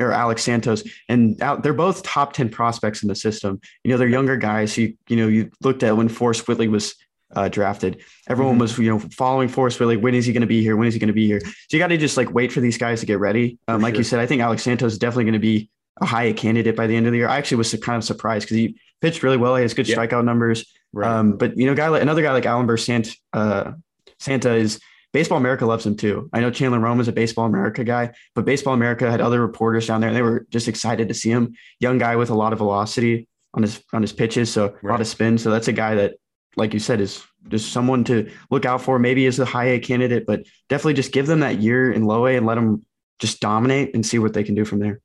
or 0.00 0.12
Alex 0.12 0.42
Santos, 0.42 0.82
and 1.08 1.40
out, 1.42 1.62
they're 1.62 1.72
both 1.72 2.02
top 2.02 2.32
ten 2.32 2.48
prospects 2.48 3.02
in 3.02 3.08
the 3.08 3.14
system. 3.14 3.60
You 3.84 3.92
know, 3.92 3.96
they're 3.96 4.08
younger 4.08 4.36
guys. 4.36 4.76
You 4.76 4.96
you 5.08 5.16
know, 5.16 5.28
you 5.28 5.50
looked 5.60 5.82
at 5.82 5.96
when 5.96 6.08
Forrest 6.08 6.48
Whitley 6.48 6.68
was 6.68 6.94
uh, 7.34 7.48
drafted. 7.48 8.02
Everyone 8.28 8.54
mm-hmm. 8.54 8.62
was, 8.62 8.78
you 8.78 8.90
know, 8.90 8.98
following 8.98 9.48
Forrest 9.48 9.78
Whitley. 9.78 9.96
When 9.96 10.14
is 10.14 10.26
he 10.26 10.32
going 10.32 10.40
to 10.40 10.46
be 10.46 10.62
here? 10.62 10.76
When 10.76 10.88
is 10.88 10.94
he 10.94 11.00
going 11.00 11.08
to 11.08 11.14
be 11.14 11.26
here? 11.26 11.40
So 11.40 11.50
you 11.70 11.78
got 11.78 11.88
to 11.88 11.96
just 11.96 12.16
like 12.16 12.32
wait 12.32 12.52
for 12.52 12.60
these 12.60 12.78
guys 12.78 13.00
to 13.00 13.06
get 13.06 13.18
ready. 13.18 13.58
Um, 13.68 13.80
like 13.80 13.94
sure. 13.94 14.00
you 14.00 14.04
said, 14.04 14.20
I 14.20 14.26
think 14.26 14.42
Alex 14.42 14.62
Santos 14.62 14.92
is 14.92 14.98
definitely 14.98 15.24
going 15.24 15.34
to 15.34 15.38
be 15.38 15.70
a 16.00 16.06
high 16.06 16.24
A 16.24 16.32
candidate 16.32 16.76
by 16.76 16.86
the 16.86 16.96
end 16.96 17.06
of 17.06 17.12
the 17.12 17.18
year. 17.18 17.28
I 17.28 17.38
actually 17.38 17.58
was 17.58 17.74
kind 17.82 17.96
of 17.96 18.04
surprised 18.04 18.46
because 18.46 18.56
he 18.56 18.78
pitched 19.00 19.22
really 19.22 19.36
well. 19.36 19.56
He 19.56 19.62
has 19.62 19.74
good 19.74 19.88
yeah. 19.88 19.96
strikeout 19.96 20.24
numbers. 20.24 20.72
Right. 20.92 21.10
Um, 21.10 21.36
but 21.36 21.56
you 21.56 21.66
know, 21.66 21.74
guy 21.74 21.88
like 21.88 22.02
another 22.02 22.22
guy 22.22 22.32
like 22.32 22.44
Alimber 22.44 22.78
Sant, 22.78 23.14
uh, 23.32 23.72
Santa 24.18 24.54
is 24.54 24.80
Baseball 25.12 25.38
America 25.38 25.66
loves 25.66 25.84
him 25.84 25.96
too. 25.96 26.28
I 26.32 26.40
know 26.40 26.50
Chandler 26.50 26.78
Rome 26.78 27.00
is 27.00 27.08
a 27.08 27.12
Baseball 27.12 27.46
America 27.46 27.82
guy, 27.82 28.12
but 28.34 28.44
Baseball 28.44 28.74
America 28.74 29.10
had 29.10 29.20
other 29.20 29.40
reporters 29.40 29.86
down 29.86 30.00
there, 30.00 30.08
and 30.08 30.16
they 30.16 30.22
were 30.22 30.46
just 30.50 30.68
excited 30.68 31.08
to 31.08 31.14
see 31.14 31.30
him. 31.30 31.54
Young 31.80 31.98
guy 31.98 32.16
with 32.16 32.30
a 32.30 32.34
lot 32.34 32.52
of 32.52 32.58
velocity 32.58 33.26
on 33.54 33.62
his 33.62 33.82
on 33.92 34.02
his 34.02 34.12
pitches, 34.12 34.52
so 34.52 34.66
right. 34.66 34.84
a 34.84 34.86
lot 34.88 35.00
of 35.00 35.08
spin. 35.08 35.38
So 35.38 35.50
that's 35.50 35.68
a 35.68 35.72
guy 35.72 35.96
that, 35.96 36.14
like 36.56 36.72
you 36.72 36.78
said, 36.78 37.00
is 37.00 37.24
just 37.48 37.72
someone 37.72 38.04
to 38.04 38.30
look 38.50 38.64
out 38.64 38.82
for. 38.82 38.98
Maybe 38.98 39.26
is 39.26 39.38
a 39.40 39.44
high 39.44 39.66
A 39.66 39.78
candidate, 39.80 40.26
but 40.26 40.44
definitely 40.68 40.94
just 40.94 41.12
give 41.12 41.26
them 41.26 41.40
that 41.40 41.58
year 41.60 41.90
in 41.90 42.04
low 42.04 42.26
A 42.26 42.36
and 42.36 42.46
let 42.46 42.54
them 42.54 42.84
just 43.18 43.40
dominate 43.40 43.94
and 43.94 44.06
see 44.06 44.20
what 44.20 44.32
they 44.32 44.44
can 44.44 44.54
do 44.54 44.64
from 44.64 44.78
there. 44.78 45.00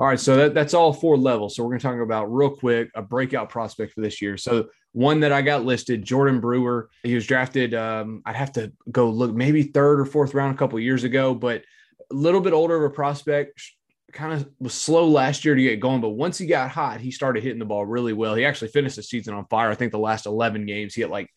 All 0.00 0.06
right, 0.06 0.18
so 0.18 0.34
that, 0.34 0.54
that's 0.54 0.72
all 0.72 0.94
four 0.94 1.18
levels. 1.18 1.54
So 1.54 1.62
we're 1.62 1.72
going 1.72 1.80
to 1.80 1.86
talk 1.86 2.00
about 2.00 2.32
real 2.32 2.48
quick 2.48 2.90
a 2.94 3.02
breakout 3.02 3.50
prospect 3.50 3.92
for 3.92 4.00
this 4.00 4.22
year. 4.22 4.38
So 4.38 4.70
one 4.92 5.20
that 5.20 5.30
I 5.30 5.42
got 5.42 5.66
listed, 5.66 6.02
Jordan 6.02 6.40
Brewer. 6.40 6.88
He 7.02 7.14
was 7.14 7.26
drafted. 7.26 7.74
Um, 7.74 8.22
I'd 8.24 8.34
have 8.34 8.52
to 8.52 8.72
go 8.90 9.10
look, 9.10 9.34
maybe 9.34 9.62
third 9.62 10.00
or 10.00 10.06
fourth 10.06 10.32
round 10.32 10.54
a 10.54 10.58
couple 10.58 10.80
years 10.80 11.04
ago, 11.04 11.34
but 11.34 11.64
a 12.10 12.14
little 12.14 12.40
bit 12.40 12.54
older 12.54 12.76
of 12.76 12.90
a 12.90 12.94
prospect. 12.94 13.62
Kind 14.10 14.32
of 14.32 14.48
was 14.58 14.72
slow 14.72 15.06
last 15.06 15.44
year 15.44 15.54
to 15.54 15.62
get 15.62 15.80
going, 15.80 16.00
but 16.00 16.08
once 16.10 16.38
he 16.38 16.46
got 16.46 16.70
hot, 16.70 17.02
he 17.02 17.10
started 17.10 17.42
hitting 17.42 17.58
the 17.58 17.66
ball 17.66 17.84
really 17.84 18.14
well. 18.14 18.34
He 18.34 18.46
actually 18.46 18.68
finished 18.68 18.96
the 18.96 19.02
season 19.02 19.34
on 19.34 19.44
fire. 19.48 19.68
I 19.68 19.74
think 19.74 19.92
the 19.92 19.98
last 19.98 20.24
11 20.24 20.64
games, 20.64 20.94
he 20.94 21.02
had 21.02 21.10
like 21.10 21.28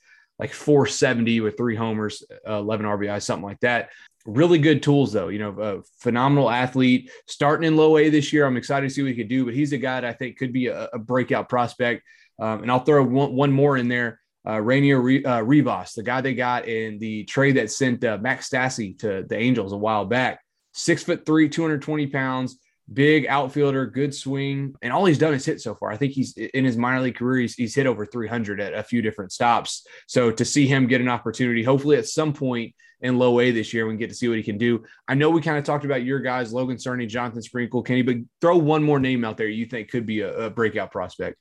like 0.44 0.52
470 0.52 1.40
with 1.40 1.56
three 1.56 1.74
homers, 1.74 2.22
uh, 2.46 2.56
11 2.56 2.86
RBI, 2.86 3.22
something 3.22 3.46
like 3.46 3.62
that. 3.62 3.92
Really 4.26 4.60
good 4.60 4.84
tools, 4.84 5.14
though. 5.14 5.30
You 5.30 5.40
know, 5.40 5.62
a 5.62 5.82
phenomenal 6.00 6.50
athlete 6.50 7.10
starting 7.28 7.66
in 7.66 7.78
low 7.78 7.98
A 7.98 8.10
this 8.10 8.34
year. 8.34 8.46
I'm 8.46 8.58
excited 8.58 8.90
to 8.90 8.94
see 8.94 9.04
what 9.04 9.12
he 9.12 9.16
could 9.16 9.30
do, 9.30 9.46
but 9.46 9.54
he's 9.54 9.72
a 9.72 9.78
guy 9.78 10.02
that 10.02 10.10
I 10.10 10.12
think 10.12 10.38
could 10.38 10.52
be 10.52 10.68
a, 10.68 10.90
a 10.92 11.00
breakout 11.00 11.48
prospect. 11.48 12.04
Um, 12.42 12.62
and 12.62 12.70
I'll 12.70 12.84
throw 12.84 13.06
one, 13.06 13.34
one 13.34 13.54
more 13.54 13.78
in 13.78 13.88
there. 13.88 14.20
Uh, 14.46 14.60
Rainier 14.60 15.00
Re- 15.00 15.24
uh, 15.24 15.40
Rivas, 15.44 15.94
the 15.94 16.04
guy 16.04 16.20
they 16.20 16.34
got 16.34 16.68
in 16.68 17.00
the 17.00 17.24
trade 17.24 17.56
that 17.56 17.72
sent 17.72 18.04
uh, 18.04 18.18
Max 18.18 18.50
Stassi 18.50 19.00
to 19.00 19.24
the 19.24 19.38
Angels 19.38 19.72
a 19.72 19.78
while 19.78 20.04
back. 20.04 20.42
Six 20.74 21.04
foot 21.04 21.26
three, 21.26 21.48
220 21.48 22.08
pounds, 22.08 22.58
big 22.94 23.26
outfielder, 23.28 23.86
good 23.86 24.14
swing. 24.14 24.76
And 24.82 24.94
all 24.94 25.06
he's 25.06 25.18
done 25.18 25.34
is 25.34 25.46
hit 25.46 25.62
so 25.62 25.76
far. 25.76 25.92
I 25.92 25.98
think 25.98 26.14
he's 26.14 26.34
in 26.38 26.66
his 26.66 26.78
minor 26.78 27.02
league 27.02 27.16
career, 27.16 27.42
he's, 27.42 27.56
he's 27.56 27.76
hit 27.76 27.88
over 27.88 28.06
300 28.06 28.60
at 28.62 28.74
a 28.74 28.84
few 28.84 29.02
different 29.02 29.32
stops. 29.32 29.86
So 30.08 30.32
to 30.32 30.46
see 30.46 30.68
him 30.68 30.88
get 30.88 31.02
an 31.02 31.10
opportunity, 31.10 31.64
hopefully 31.64 31.98
at 31.98 32.08
some 32.08 32.34
point 32.34 32.76
in 33.02 33.18
low 33.18 33.40
A 33.40 33.52
this 33.52 33.74
year, 33.74 33.86
we 33.86 33.98
get 33.98 34.10
to 34.10 34.16
see 34.16 34.28
what 34.28 34.38
he 34.38 34.44
can 34.44 34.58
do. 34.58 34.84
I 35.08 35.14
know 35.14 35.30
we 35.30 35.42
kind 35.42 35.58
of 35.58 35.64
talked 35.64 35.86
about 35.86 36.04
your 36.04 36.20
guys, 36.20 36.54
Logan 36.54 36.78
Cerny, 36.78 37.08
Jonathan 37.08 37.42
Sprinkle, 37.42 37.84
Kenny, 37.84 38.02
but 38.02 38.16
throw 38.42 38.58
one 38.58 38.84
more 38.84 39.00
name 39.00 39.26
out 39.26 39.38
there 39.38 39.48
you 39.48 39.66
think 39.66 39.90
could 39.90 40.06
be 40.06 40.22
a, 40.22 40.46
a 40.46 40.50
breakout 40.50 40.92
prospect. 40.92 41.38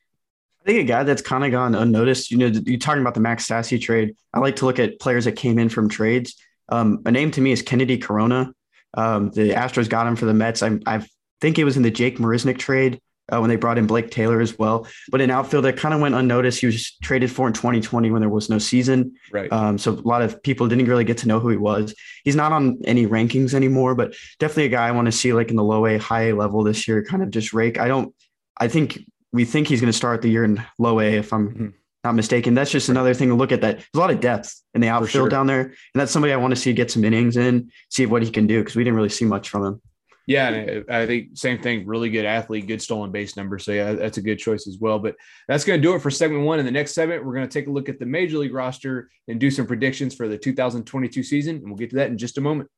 I 0.62 0.64
think 0.64 0.80
a 0.80 0.84
guy 0.84 1.02
that's 1.02 1.22
kind 1.22 1.44
of 1.44 1.50
gone 1.50 1.74
unnoticed. 1.74 2.30
You 2.30 2.38
know, 2.38 2.46
you're 2.46 2.78
talking 2.78 3.00
about 3.00 3.14
the 3.14 3.20
Max 3.20 3.48
Stassi 3.48 3.80
trade. 3.80 4.14
I 4.32 4.38
like 4.38 4.56
to 4.56 4.64
look 4.64 4.78
at 4.78 5.00
players 5.00 5.24
that 5.24 5.32
came 5.32 5.58
in 5.58 5.68
from 5.68 5.88
trades. 5.88 6.36
Um, 6.68 7.02
a 7.04 7.10
name 7.10 7.32
to 7.32 7.40
me 7.40 7.50
is 7.50 7.62
Kennedy 7.62 7.98
Corona. 7.98 8.52
Um, 8.94 9.30
the 9.30 9.50
Astros 9.50 9.88
got 9.88 10.06
him 10.06 10.16
for 10.16 10.26
the 10.26 10.34
Mets. 10.34 10.62
I, 10.62 10.78
I 10.86 11.04
think 11.42 11.58
it 11.58 11.64
was 11.64 11.76
in 11.76 11.82
the 11.82 11.90
Jake 11.90 12.18
Marisnick 12.18 12.56
trade 12.56 13.00
uh, 13.32 13.40
when 13.40 13.50
they 13.50 13.56
brought 13.56 13.76
in 13.76 13.86
Blake 13.86 14.10
Taylor 14.10 14.40
as 14.40 14.58
well. 14.58 14.86
But 15.10 15.20
in 15.20 15.30
outfield, 15.30 15.64
that 15.64 15.76
kind 15.76 15.92
of 15.92 16.00
went 16.00 16.14
unnoticed. 16.14 16.60
He 16.60 16.66
was 16.66 16.92
traded 17.02 17.30
for 17.32 17.48
in 17.48 17.52
2020 17.52 18.10
when 18.12 18.20
there 18.20 18.28
was 18.28 18.48
no 18.48 18.58
season. 18.58 19.16
Right. 19.32 19.52
Um, 19.52 19.76
so 19.76 19.92
a 19.92 19.94
lot 19.94 20.22
of 20.22 20.40
people 20.42 20.68
didn't 20.68 20.86
really 20.86 21.04
get 21.04 21.18
to 21.18 21.28
know 21.28 21.40
who 21.40 21.48
he 21.48 21.56
was. 21.56 21.94
He's 22.24 22.36
not 22.36 22.52
on 22.52 22.78
any 22.84 23.08
rankings 23.08 23.54
anymore, 23.54 23.96
but 23.96 24.14
definitely 24.38 24.66
a 24.66 24.68
guy 24.68 24.86
I 24.86 24.92
want 24.92 25.06
to 25.06 25.12
see 25.12 25.32
like 25.32 25.50
in 25.50 25.56
the 25.56 25.64
low 25.64 25.84
A, 25.84 25.98
high 25.98 26.28
A 26.28 26.34
level 26.34 26.62
this 26.62 26.86
year, 26.86 27.04
kind 27.04 27.24
of 27.24 27.30
just 27.30 27.52
rake. 27.52 27.78
I 27.78 27.88
don't, 27.88 28.14
I 28.56 28.68
think 28.68 29.00
we 29.32 29.44
think 29.44 29.66
he's 29.66 29.80
going 29.80 29.92
to 29.92 29.96
start 29.96 30.22
the 30.22 30.30
year 30.30 30.44
in 30.44 30.62
low 30.78 31.00
A, 31.00 31.14
if 31.14 31.32
I'm 31.32 31.50
mm-hmm. 31.50 31.68
not 32.04 32.14
mistaken. 32.14 32.54
That's 32.54 32.70
just 32.70 32.88
another 32.88 33.14
thing 33.14 33.30
to 33.30 33.34
look 33.34 33.50
at. 33.50 33.62
That 33.62 33.78
there's 33.78 33.88
a 33.94 33.98
lot 33.98 34.10
of 34.10 34.20
depth 34.20 34.62
in 34.74 34.80
the 34.80 34.88
outfield 34.88 35.10
sure. 35.10 35.28
down 35.28 35.48
there, 35.48 35.62
and 35.62 35.74
that's 35.94 36.12
somebody 36.12 36.32
I 36.32 36.36
want 36.36 36.52
to 36.52 36.60
see 36.60 36.72
get 36.72 36.90
some 36.90 37.04
innings 37.04 37.36
in, 37.36 37.72
see 37.88 38.06
what 38.06 38.22
he 38.22 38.30
can 38.30 38.46
do 38.46 38.60
because 38.60 38.76
we 38.76 38.84
didn't 38.84 38.96
really 38.96 39.08
see 39.08 39.24
much 39.24 39.48
from 39.48 39.64
him. 39.64 39.82
Yeah, 40.26 40.48
and 40.48 40.90
I 40.90 41.06
think 41.06 41.36
same 41.36 41.60
thing. 41.60 41.84
Really 41.84 42.08
good 42.08 42.24
athlete, 42.24 42.68
good 42.68 42.80
stolen 42.80 43.10
base 43.10 43.36
number. 43.36 43.58
So 43.58 43.72
yeah, 43.72 43.92
that's 43.94 44.18
a 44.18 44.22
good 44.22 44.38
choice 44.38 44.68
as 44.68 44.78
well. 44.78 44.98
But 44.98 45.16
that's 45.48 45.64
going 45.64 45.80
to 45.80 45.82
do 45.82 45.94
it 45.94 46.00
for 46.00 46.10
segment 46.10 46.44
one. 46.44 46.60
In 46.60 46.64
the 46.64 46.70
next 46.70 46.94
segment, 46.94 47.24
we're 47.24 47.34
going 47.34 47.48
to 47.48 47.52
take 47.52 47.66
a 47.66 47.72
look 47.72 47.88
at 47.88 47.98
the 47.98 48.06
major 48.06 48.38
league 48.38 48.54
roster 48.54 49.10
and 49.26 49.40
do 49.40 49.50
some 49.50 49.66
predictions 49.66 50.14
for 50.14 50.28
the 50.28 50.38
2022 50.38 51.22
season, 51.24 51.56
and 51.56 51.66
we'll 51.66 51.76
get 51.76 51.90
to 51.90 51.96
that 51.96 52.08
in 52.08 52.18
just 52.18 52.38
a 52.38 52.40
moment. 52.40 52.70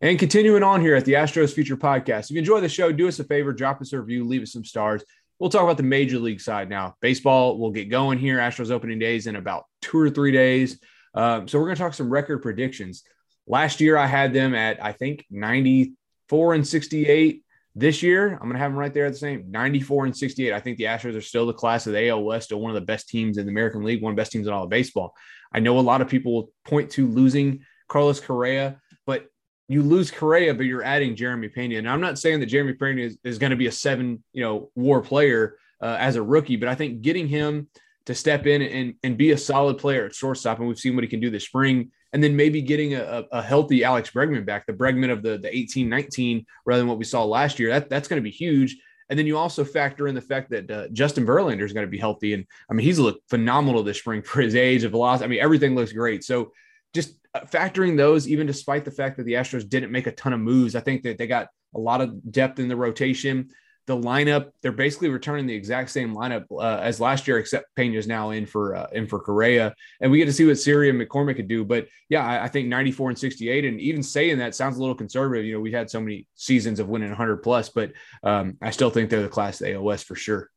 And 0.00 0.18
continuing 0.18 0.62
on 0.62 0.80
here 0.80 0.96
at 0.96 1.04
the 1.04 1.14
Astros 1.14 1.54
Future 1.54 1.76
Podcast, 1.76 2.24
if 2.24 2.32
you 2.32 2.38
enjoy 2.38 2.60
the 2.60 2.68
show, 2.68 2.92
do 2.92 3.08
us 3.08 3.20
a 3.20 3.24
favor, 3.24 3.52
drop 3.52 3.80
us 3.80 3.92
a 3.92 4.00
review, 4.00 4.24
leave 4.24 4.42
us 4.42 4.52
some 4.52 4.64
stars. 4.64 5.04
We'll 5.38 5.50
talk 5.50 5.62
about 5.62 5.76
the 5.76 5.82
major 5.82 6.18
league 6.18 6.40
side 6.40 6.68
now. 6.68 6.94
Baseball 7.00 7.58
will 7.58 7.70
get 7.70 7.90
going 7.90 8.18
here. 8.18 8.38
Astros 8.38 8.70
opening 8.70 8.98
days 8.98 9.26
in 9.26 9.36
about 9.36 9.64
two 9.82 9.98
or 9.98 10.10
three 10.10 10.32
days. 10.32 10.78
Um, 11.14 11.48
so 11.48 11.58
we're 11.58 11.66
going 11.66 11.76
to 11.76 11.82
talk 11.82 11.94
some 11.94 12.10
record 12.10 12.42
predictions. 12.42 13.02
Last 13.46 13.80
year, 13.80 13.96
I 13.96 14.06
had 14.06 14.32
them 14.32 14.54
at, 14.54 14.82
I 14.82 14.92
think, 14.92 15.26
94 15.30 16.54
and 16.54 16.66
68. 16.66 17.42
This 17.76 18.02
year, 18.02 18.32
I'm 18.32 18.38
going 18.38 18.52
to 18.52 18.58
have 18.58 18.70
them 18.70 18.78
right 18.78 18.94
there 18.94 19.06
at 19.06 19.12
the 19.12 19.18
same 19.18 19.50
94 19.50 20.06
and 20.06 20.16
68. 20.16 20.52
I 20.52 20.60
think 20.60 20.78
the 20.78 20.84
Astros 20.84 21.16
are 21.16 21.20
still 21.20 21.46
the 21.46 21.52
class 21.52 21.86
of 21.86 21.92
the 21.92 22.08
AL 22.08 22.22
West, 22.22 22.46
still 22.46 22.60
one 22.60 22.70
of 22.70 22.76
the 22.76 22.86
best 22.86 23.08
teams 23.08 23.36
in 23.36 23.46
the 23.46 23.50
American 23.50 23.82
League, 23.82 24.00
one 24.00 24.12
of 24.12 24.16
the 24.16 24.20
best 24.20 24.32
teams 24.32 24.46
in 24.46 24.52
all 24.52 24.64
of 24.64 24.70
baseball. 24.70 25.14
I 25.52 25.60
know 25.60 25.78
a 25.78 25.80
lot 25.80 26.00
of 26.00 26.08
people 26.08 26.34
will 26.34 26.52
point 26.64 26.90
to 26.92 27.08
losing 27.08 27.64
Carlos 27.88 28.20
Correa, 28.20 28.80
but 29.06 29.26
you 29.68 29.82
lose 29.82 30.10
Correa, 30.10 30.54
but 30.54 30.66
you're 30.66 30.82
adding 30.82 31.16
Jeremy 31.16 31.48
Pena. 31.48 31.78
And 31.78 31.88
I'm 31.88 32.00
not 32.00 32.18
saying 32.18 32.40
that 32.40 32.46
Jeremy 32.46 32.74
Pena 32.74 33.02
is, 33.02 33.18
is 33.24 33.38
going 33.38 33.50
to 33.50 33.56
be 33.56 33.66
a 33.66 33.72
seven, 33.72 34.22
you 34.32 34.42
know, 34.42 34.70
war 34.74 35.00
player 35.00 35.56
uh, 35.80 35.96
as 35.98 36.16
a 36.16 36.22
rookie, 36.22 36.56
but 36.56 36.68
I 36.68 36.74
think 36.74 37.02
getting 37.02 37.28
him 37.28 37.68
to 38.06 38.14
step 38.14 38.46
in 38.46 38.62
and, 38.62 38.94
and 39.02 39.16
be 39.16 39.32
a 39.32 39.38
solid 39.38 39.78
player 39.78 40.06
at 40.06 40.14
shortstop, 40.14 40.58
and 40.58 40.68
we've 40.68 40.78
seen 40.78 40.94
what 40.94 41.04
he 41.04 41.08
can 41.08 41.20
do 41.20 41.30
this 41.30 41.46
spring, 41.46 41.90
and 42.14 42.22
then 42.22 42.36
maybe 42.36 42.62
getting 42.62 42.94
a, 42.94 43.24
a 43.32 43.42
healthy 43.42 43.82
Alex 43.82 44.10
Bregman 44.10 44.46
back, 44.46 44.66
the 44.66 44.72
Bregman 44.72 45.10
of 45.10 45.22
the, 45.22 45.36
the 45.36 45.54
18 45.54 45.88
19 45.88 46.46
rather 46.64 46.80
than 46.80 46.88
what 46.88 46.96
we 46.96 47.04
saw 47.04 47.24
last 47.24 47.58
year. 47.58 47.70
That, 47.70 47.90
that's 47.90 48.06
going 48.06 48.22
to 48.22 48.24
be 48.24 48.30
huge. 48.30 48.78
And 49.10 49.18
then 49.18 49.26
you 49.26 49.36
also 49.36 49.64
factor 49.64 50.06
in 50.06 50.14
the 50.14 50.20
fact 50.20 50.48
that 50.50 50.70
uh, 50.70 50.88
Justin 50.92 51.26
Verlander 51.26 51.64
is 51.64 51.72
going 51.72 51.86
to 51.86 51.90
be 51.90 51.98
healthy. 51.98 52.32
And 52.32 52.46
I 52.70 52.74
mean, 52.74 52.86
he's 52.86 53.00
looked 53.00 53.28
phenomenal 53.28 53.82
this 53.82 53.98
spring 53.98 54.22
for 54.22 54.40
his 54.40 54.54
age 54.54 54.84
of 54.84 54.92
velocity. 54.92 55.24
I 55.24 55.28
mean, 55.28 55.40
everything 55.40 55.74
looks 55.74 55.92
great. 55.92 56.22
So 56.22 56.52
just 56.94 57.16
uh, 57.34 57.40
factoring 57.40 57.96
those, 57.96 58.28
even 58.28 58.46
despite 58.46 58.84
the 58.84 58.92
fact 58.92 59.16
that 59.16 59.24
the 59.24 59.32
Astros 59.32 59.68
didn't 59.68 59.90
make 59.90 60.06
a 60.06 60.12
ton 60.12 60.32
of 60.32 60.40
moves, 60.40 60.76
I 60.76 60.80
think 60.80 61.02
that 61.02 61.18
they 61.18 61.26
got 61.26 61.48
a 61.74 61.80
lot 61.80 62.00
of 62.00 62.30
depth 62.30 62.60
in 62.60 62.68
the 62.68 62.76
rotation. 62.76 63.50
The 63.86 63.96
lineup, 63.96 64.50
they're 64.62 64.72
basically 64.72 65.10
returning 65.10 65.46
the 65.46 65.54
exact 65.54 65.90
same 65.90 66.14
lineup 66.14 66.44
uh, 66.50 66.80
as 66.80 67.00
last 67.00 67.28
year, 67.28 67.38
except 67.38 67.66
Pena's 67.76 68.06
now 68.06 68.30
in 68.30 68.46
for 68.46 68.74
uh, 68.74 68.86
in 68.92 69.06
for 69.06 69.18
Correa, 69.20 69.74
and 70.00 70.10
we 70.10 70.18
get 70.18 70.24
to 70.26 70.32
see 70.32 70.46
what 70.46 70.58
Siri 70.58 70.88
and 70.88 71.00
McCormick 71.00 71.36
could 71.36 71.48
do. 71.48 71.64
But 71.64 71.88
yeah, 72.08 72.24
I, 72.24 72.44
I, 72.44 72.48
think 72.48 72.68
94 72.68 73.10
and 73.10 73.18
68, 73.18 73.64
and 73.66 73.80
even 73.80 74.02
saying 74.02 74.38
that 74.38 74.54
sounds 74.54 74.78
a 74.78 74.80
little 74.80 74.94
conservative. 74.94 75.44
You 75.44 75.54
know, 75.54 75.60
we've 75.60 75.74
had 75.74 75.90
so 75.90 76.00
many 76.00 76.26
seasons 76.34 76.80
of 76.80 76.88
winning 76.88 77.10
100 77.10 77.38
plus, 77.38 77.68
but 77.68 77.92
um, 78.22 78.56
I 78.62 78.70
still 78.70 78.90
think 78.90 79.10
they're 79.10 79.22
the 79.22 79.28
class 79.28 79.60
AOS 79.60 80.02
for 80.02 80.14
sure. 80.14 80.50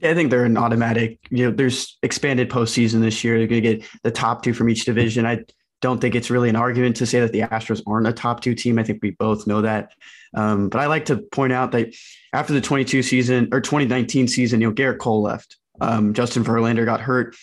Yeah, 0.00 0.10
I 0.10 0.14
think 0.14 0.30
they're 0.30 0.44
an 0.44 0.56
automatic. 0.56 1.18
You 1.30 1.46
know, 1.46 1.56
there's 1.56 1.98
expanded 2.02 2.50
postseason 2.50 3.00
this 3.00 3.22
year. 3.22 3.38
They're 3.38 3.46
going 3.46 3.62
to 3.62 3.76
get 3.76 3.88
the 4.02 4.10
top 4.10 4.42
two 4.42 4.54
from 4.54 4.70
each 4.70 4.84
division. 4.84 5.26
I 5.26 5.44
don't 5.84 6.00
think 6.00 6.14
it's 6.14 6.30
really 6.30 6.48
an 6.48 6.56
argument 6.56 6.96
to 6.96 7.04
say 7.04 7.20
that 7.20 7.32
the 7.32 7.42
Astros 7.42 7.82
aren't 7.86 8.06
a 8.06 8.12
top 8.12 8.40
two 8.40 8.54
team. 8.54 8.78
I 8.78 8.82
think 8.84 9.00
we 9.02 9.10
both 9.10 9.46
know 9.46 9.60
that. 9.60 9.92
Um, 10.32 10.70
but 10.70 10.80
I 10.80 10.86
like 10.86 11.04
to 11.06 11.18
point 11.18 11.52
out 11.52 11.72
that 11.72 11.94
after 12.32 12.54
the 12.54 12.62
22 12.62 13.02
season 13.02 13.50
or 13.52 13.60
2019 13.60 14.26
season, 14.26 14.62
you 14.62 14.68
know, 14.68 14.74
Gerrit 14.74 14.98
Cole 14.98 15.20
left. 15.20 15.58
Um, 15.82 16.14
Justin 16.14 16.42
Verlander 16.42 16.86
got 16.86 17.02
hurt. 17.02 17.36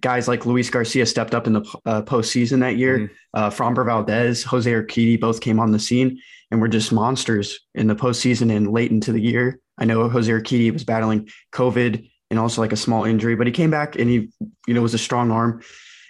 Guys 0.00 0.26
like 0.26 0.46
Luis 0.46 0.70
Garcia 0.70 1.04
stepped 1.04 1.34
up 1.34 1.46
in 1.46 1.52
the 1.52 1.78
uh, 1.84 2.00
postseason 2.00 2.60
that 2.60 2.78
year. 2.78 3.00
Mm-hmm. 3.00 3.14
Uh, 3.34 3.50
Framber 3.50 3.84
Valdez, 3.84 4.44
Jose 4.44 4.70
Urquidy 4.70 5.20
both 5.20 5.42
came 5.42 5.60
on 5.60 5.70
the 5.70 5.78
scene 5.78 6.18
and 6.50 6.62
were 6.62 6.68
just 6.68 6.90
monsters 6.90 7.60
in 7.74 7.86
the 7.86 7.94
postseason 7.94 8.50
and 8.50 8.72
late 8.72 8.92
into 8.92 9.12
the 9.12 9.20
year. 9.20 9.60
I 9.76 9.84
know 9.84 10.08
Jose 10.08 10.32
Urquidy 10.32 10.72
was 10.72 10.84
battling 10.84 11.28
COVID 11.52 12.08
and 12.30 12.38
also 12.38 12.62
like 12.62 12.72
a 12.72 12.76
small 12.76 13.04
injury, 13.04 13.36
but 13.36 13.46
he 13.46 13.52
came 13.52 13.70
back 13.70 13.96
and 13.96 14.08
he, 14.08 14.30
you 14.66 14.72
know, 14.72 14.80
was 14.80 14.94
a 14.94 14.98
strong 14.98 15.30
arm 15.30 15.60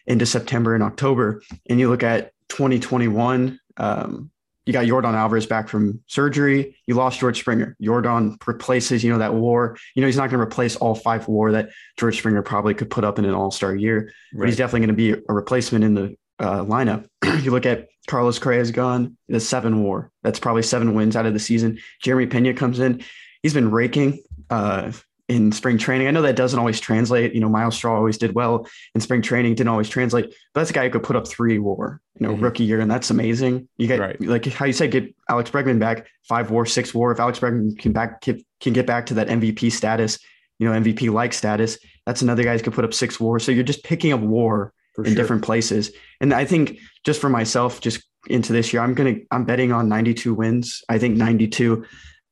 into 0.07 0.27
September 0.27 0.75
and 0.75 0.83
October. 0.83 1.43
And 1.69 1.81
you 1.81 1.89
look 1.89 2.03
at 2.03 2.33
2021, 2.49 3.59
um, 3.77 4.31
you 4.67 4.73
got 4.73 4.87
Yordan 4.87 5.15
Alvarez 5.15 5.47
back 5.47 5.69
from 5.69 6.01
surgery. 6.07 6.77
You 6.87 6.95
lost 6.95 7.21
George 7.21 7.39
Springer. 7.39 7.77
Yordan 7.83 8.37
replaces, 8.47 9.05
you 9.05 9.13
know, 9.13 9.19
that 9.19 9.35
war. 9.35 9.77
You 9.95 10.01
know, 10.01 10.07
he's 10.07 10.17
not 10.17 10.31
going 10.31 10.39
to 10.39 10.47
replace 10.47 10.77
all 10.77 10.95
five 10.95 11.29
war 11.29 11.53
that 11.53 11.71
George 11.99 12.19
Springer 12.19 12.43
probably 12.43 12.73
could 12.73 12.91
put 12.91 13.05
up 13.05 13.19
in 13.19 13.27
an 13.27 13.35
all 13.35 13.51
star 13.51 13.75
year, 13.75 14.13
right. 14.33 14.41
but 14.41 14.49
he's 14.49 14.57
definitely 14.57 14.87
going 14.87 14.97
to 14.97 15.17
be 15.17 15.23
a 15.29 15.33
replacement 15.33 15.85
in 15.85 15.95
the 15.95 16.17
uh, 16.39 16.65
lineup. 16.65 17.07
you 17.43 17.51
look 17.51 17.67
at 17.67 17.89
Carlos 18.07 18.39
Correa's 18.39 18.71
gone, 18.71 19.17
the 19.29 19.41
seven 19.41 19.83
war. 19.83 20.11
That's 20.23 20.39
probably 20.39 20.63
seven 20.63 20.95
wins 20.95 21.15
out 21.15 21.27
of 21.27 21.35
the 21.35 21.41
season. 21.41 21.79
Jeremy 22.03 22.27
Pena 22.27 22.55
comes 22.55 22.81
in. 22.81 23.03
He's 23.43 23.55
been 23.55 23.71
raking. 23.71 24.23
Uh, 24.49 24.93
in 25.29 25.53
spring 25.53 25.79
training. 25.79 26.07
I 26.07 26.11
know 26.11 26.23
that 26.23 26.37
doesn't 26.37 26.59
always 26.59 26.81
translate. 26.81 27.35
You 27.35 27.41
know, 27.41 27.49
Myles 27.49 27.75
Straw 27.75 27.97
always 27.97 28.19
did 28.19 28.35
well 28.35 28.67
in 28.95 29.01
spring 29.01 29.23
training, 29.23 29.55
didn't 29.55 29.71
always 29.71 29.89
translate. 29.89 30.27
But 30.53 30.61
that's 30.61 30.71
a 30.71 30.75
guy 30.75 30.85
who 30.85 30.91
could 30.91 31.03
put 31.03 31.17
up 31.17 31.27
three 31.27 31.59
war, 31.59 32.01
you 32.19 32.27
know, 32.27 32.35
mm-hmm. 32.35 32.45
rookie 32.45 32.65
year, 32.65 32.81
and 32.81 32.91
that's 32.91 33.11
amazing. 33.11 33.69
You 33.79 33.87
get 33.87 34.01
right. 34.01 34.21
like 34.21 34.45
how 34.47 34.67
you 34.67 34.73
said, 34.73 34.91
get 34.91 35.15
Alex 35.29 35.51
Bregman 35.51 35.79
back, 35.79 36.07
five 36.29 36.51
war, 36.51 36.67
six 36.67 36.93
war. 36.93 37.11
If 37.11 37.21
Alex 37.21 37.39
Bregman 37.39 37.79
can 37.79 37.93
back 37.93 38.21
can 38.21 38.73
get 38.73 38.87
back 38.87 39.07
to 39.07 39.15
that 39.15 39.29
MVP 39.29 39.73
status, 39.73 40.19
you 40.59 40.69
know, 40.71 40.79
MVP 40.79 41.11
like 41.11 41.33
status, 41.33 41.79
that's 42.07 42.23
another 42.23 42.45
guy 42.45 42.57
who 42.57 42.63
could 42.63 42.75
put 42.75 42.85
up 42.85 42.93
six 42.93 43.19
war. 43.19 43.39
So 43.39 43.51
you're 43.51 43.65
just 43.65 43.85
picking 43.85 44.13
up 44.13 44.21
war 44.21 44.75
For 44.95 45.05
in 45.05 45.13
sure. 45.13 45.23
different 45.23 45.43
places. 45.43 45.91
And 46.21 46.35
I 46.35 46.45
think 46.45 46.79
just 47.05 47.21
for 47.21 47.31
myself, 47.31 47.81
just 47.81 48.05
into 48.27 48.53
this 48.53 48.73
year, 48.73 48.83
I'm 48.83 48.93
gonna 48.93 49.17
I'm 49.31 49.45
betting 49.45 49.73
on 49.73 49.89
92 49.89 50.35
wins. 50.35 50.83
I 50.91 50.99
think 50.99 51.17
92 51.17 51.85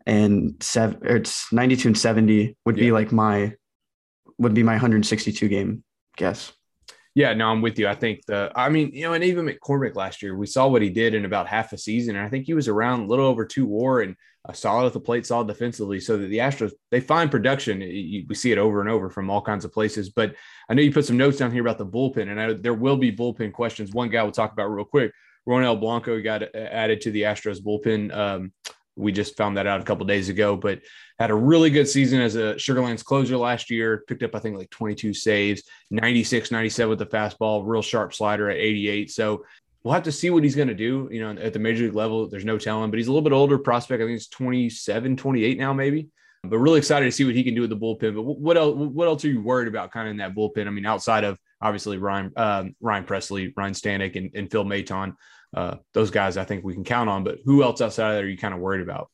and 0.06 0.54
seven 0.60 0.98
it's 1.02 1.52
92 1.52 1.88
and 1.88 1.98
70 1.98 2.56
would 2.64 2.76
yeah. 2.76 2.80
be 2.80 2.92
like 2.92 3.12
my 3.12 3.52
would 4.38 4.54
be 4.54 4.62
my 4.62 4.72
162 4.72 5.48
game 5.48 5.84
guess. 6.16 6.52
Yeah 7.14 7.34
no 7.34 7.48
i'm 7.48 7.62
with 7.62 7.78
you. 7.78 7.88
I 7.88 7.94
think 7.94 8.24
the 8.26 8.50
i 8.56 8.68
mean 8.68 8.90
you 8.92 9.02
know 9.02 9.12
and 9.12 9.24
even 9.24 9.46
mccormick 9.46 9.94
last 9.94 10.22
year 10.22 10.36
we 10.36 10.46
saw 10.46 10.66
what 10.66 10.82
he 10.82 10.90
did 10.90 11.14
in 11.14 11.24
about 11.24 11.46
half 11.46 11.72
a 11.72 11.78
season 11.78 12.16
and 12.16 12.24
i 12.24 12.28
think 12.28 12.46
he 12.46 12.54
was 12.54 12.68
around 12.68 13.00
a 13.00 13.06
little 13.06 13.26
over 13.26 13.44
two 13.44 13.66
war 13.66 14.00
and 14.00 14.16
uh, 14.48 14.52
solid 14.52 14.86
at 14.86 14.92
the 14.92 15.00
plate 15.00 15.24
solid 15.24 15.46
defensively 15.46 16.00
so 16.00 16.16
that 16.16 16.26
the 16.26 16.38
astros 16.38 16.72
they 16.90 17.00
find 17.00 17.30
production. 17.30 17.78
We 17.78 18.34
see 18.34 18.50
it 18.50 18.58
over 18.58 18.80
and 18.80 18.90
over 18.90 19.08
from 19.08 19.30
all 19.30 19.42
kinds 19.42 19.64
of 19.64 19.72
places 19.72 20.10
but 20.10 20.34
i 20.68 20.74
know 20.74 20.82
you 20.82 20.92
put 20.92 21.04
some 21.04 21.16
notes 21.16 21.38
down 21.38 21.52
here 21.52 21.62
about 21.62 21.78
the 21.78 21.86
bullpen 21.86 22.28
and 22.28 22.40
I, 22.40 22.52
there 22.54 22.74
will 22.74 22.96
be 22.96 23.14
bullpen 23.14 23.52
questions. 23.52 23.92
One 23.92 24.08
guy 24.08 24.22
we'll 24.22 24.32
talk 24.32 24.52
about 24.52 24.66
real 24.66 24.84
quick 24.84 25.12
ronel 25.48 25.78
blanco 25.78 26.20
got 26.22 26.42
added 26.54 27.00
to 27.02 27.10
the 27.10 27.22
astros 27.22 27.60
bullpen 27.60 28.14
um, 28.16 28.52
we 28.96 29.12
just 29.12 29.36
found 29.36 29.56
that 29.56 29.66
out 29.66 29.80
a 29.80 29.84
couple 29.84 30.04
days 30.06 30.28
ago, 30.28 30.56
but 30.56 30.80
had 31.18 31.30
a 31.30 31.34
really 31.34 31.70
good 31.70 31.88
season 31.88 32.20
as 32.20 32.36
a 32.36 32.54
Sugarlands 32.54 33.04
closer 33.04 33.36
last 33.36 33.70
year. 33.70 34.04
Picked 34.06 34.22
up, 34.22 34.34
I 34.34 34.38
think, 34.38 34.56
like 34.56 34.70
22 34.70 35.14
saves, 35.14 35.62
96, 35.90 36.50
97 36.50 36.90
with 36.90 36.98
the 36.98 37.06
fastball, 37.06 37.62
real 37.64 37.82
sharp 37.82 38.12
slider 38.12 38.50
at 38.50 38.56
88. 38.56 39.10
So 39.10 39.44
we'll 39.82 39.94
have 39.94 40.02
to 40.04 40.12
see 40.12 40.30
what 40.30 40.44
he's 40.44 40.56
going 40.56 40.68
to 40.68 40.74
do. 40.74 41.08
You 41.10 41.20
know, 41.20 41.40
at 41.40 41.52
the 41.52 41.58
major 41.58 41.84
league 41.84 41.94
level, 41.94 42.28
there's 42.28 42.44
no 42.44 42.58
telling, 42.58 42.90
but 42.90 42.98
he's 42.98 43.08
a 43.08 43.12
little 43.12 43.22
bit 43.22 43.32
older 43.32 43.58
prospect. 43.58 44.02
I 44.02 44.04
think 44.04 44.12
he's 44.12 44.28
27, 44.28 45.16
28 45.16 45.58
now, 45.58 45.72
maybe. 45.72 46.08
But 46.44 46.58
really 46.58 46.78
excited 46.78 47.04
to 47.04 47.12
see 47.12 47.24
what 47.24 47.36
he 47.36 47.44
can 47.44 47.54
do 47.54 47.60
with 47.60 47.70
the 47.70 47.76
bullpen. 47.76 48.16
But 48.16 48.22
what 48.22 48.56
else? 48.56 48.74
What 48.74 49.06
else 49.06 49.24
are 49.24 49.28
you 49.28 49.40
worried 49.40 49.68
about, 49.68 49.92
kind 49.92 50.08
of 50.08 50.10
in 50.10 50.16
that 50.16 50.34
bullpen? 50.34 50.66
I 50.66 50.70
mean, 50.70 50.84
outside 50.84 51.22
of 51.22 51.38
obviously 51.60 51.98
Ryan 51.98 52.32
um, 52.36 52.74
Ryan 52.80 53.04
Pressly, 53.04 53.52
Ryne 53.56 53.74
Stanek, 53.74 54.16
and, 54.16 54.30
and 54.34 54.50
Phil 54.50 54.64
Maton 54.64 55.14
uh, 55.54 55.76
those 55.92 56.10
guys 56.10 56.36
I 56.36 56.44
think 56.44 56.64
we 56.64 56.74
can 56.74 56.84
count 56.84 57.10
on. 57.10 57.24
But 57.24 57.38
who 57.44 57.62
else 57.62 57.80
outside 57.80 58.10
of 58.10 58.16
that 58.16 58.24
are 58.24 58.28
you 58.28 58.38
kind 58.38 58.54
of 58.54 58.60
worried 58.60 58.82
about? 58.82 59.10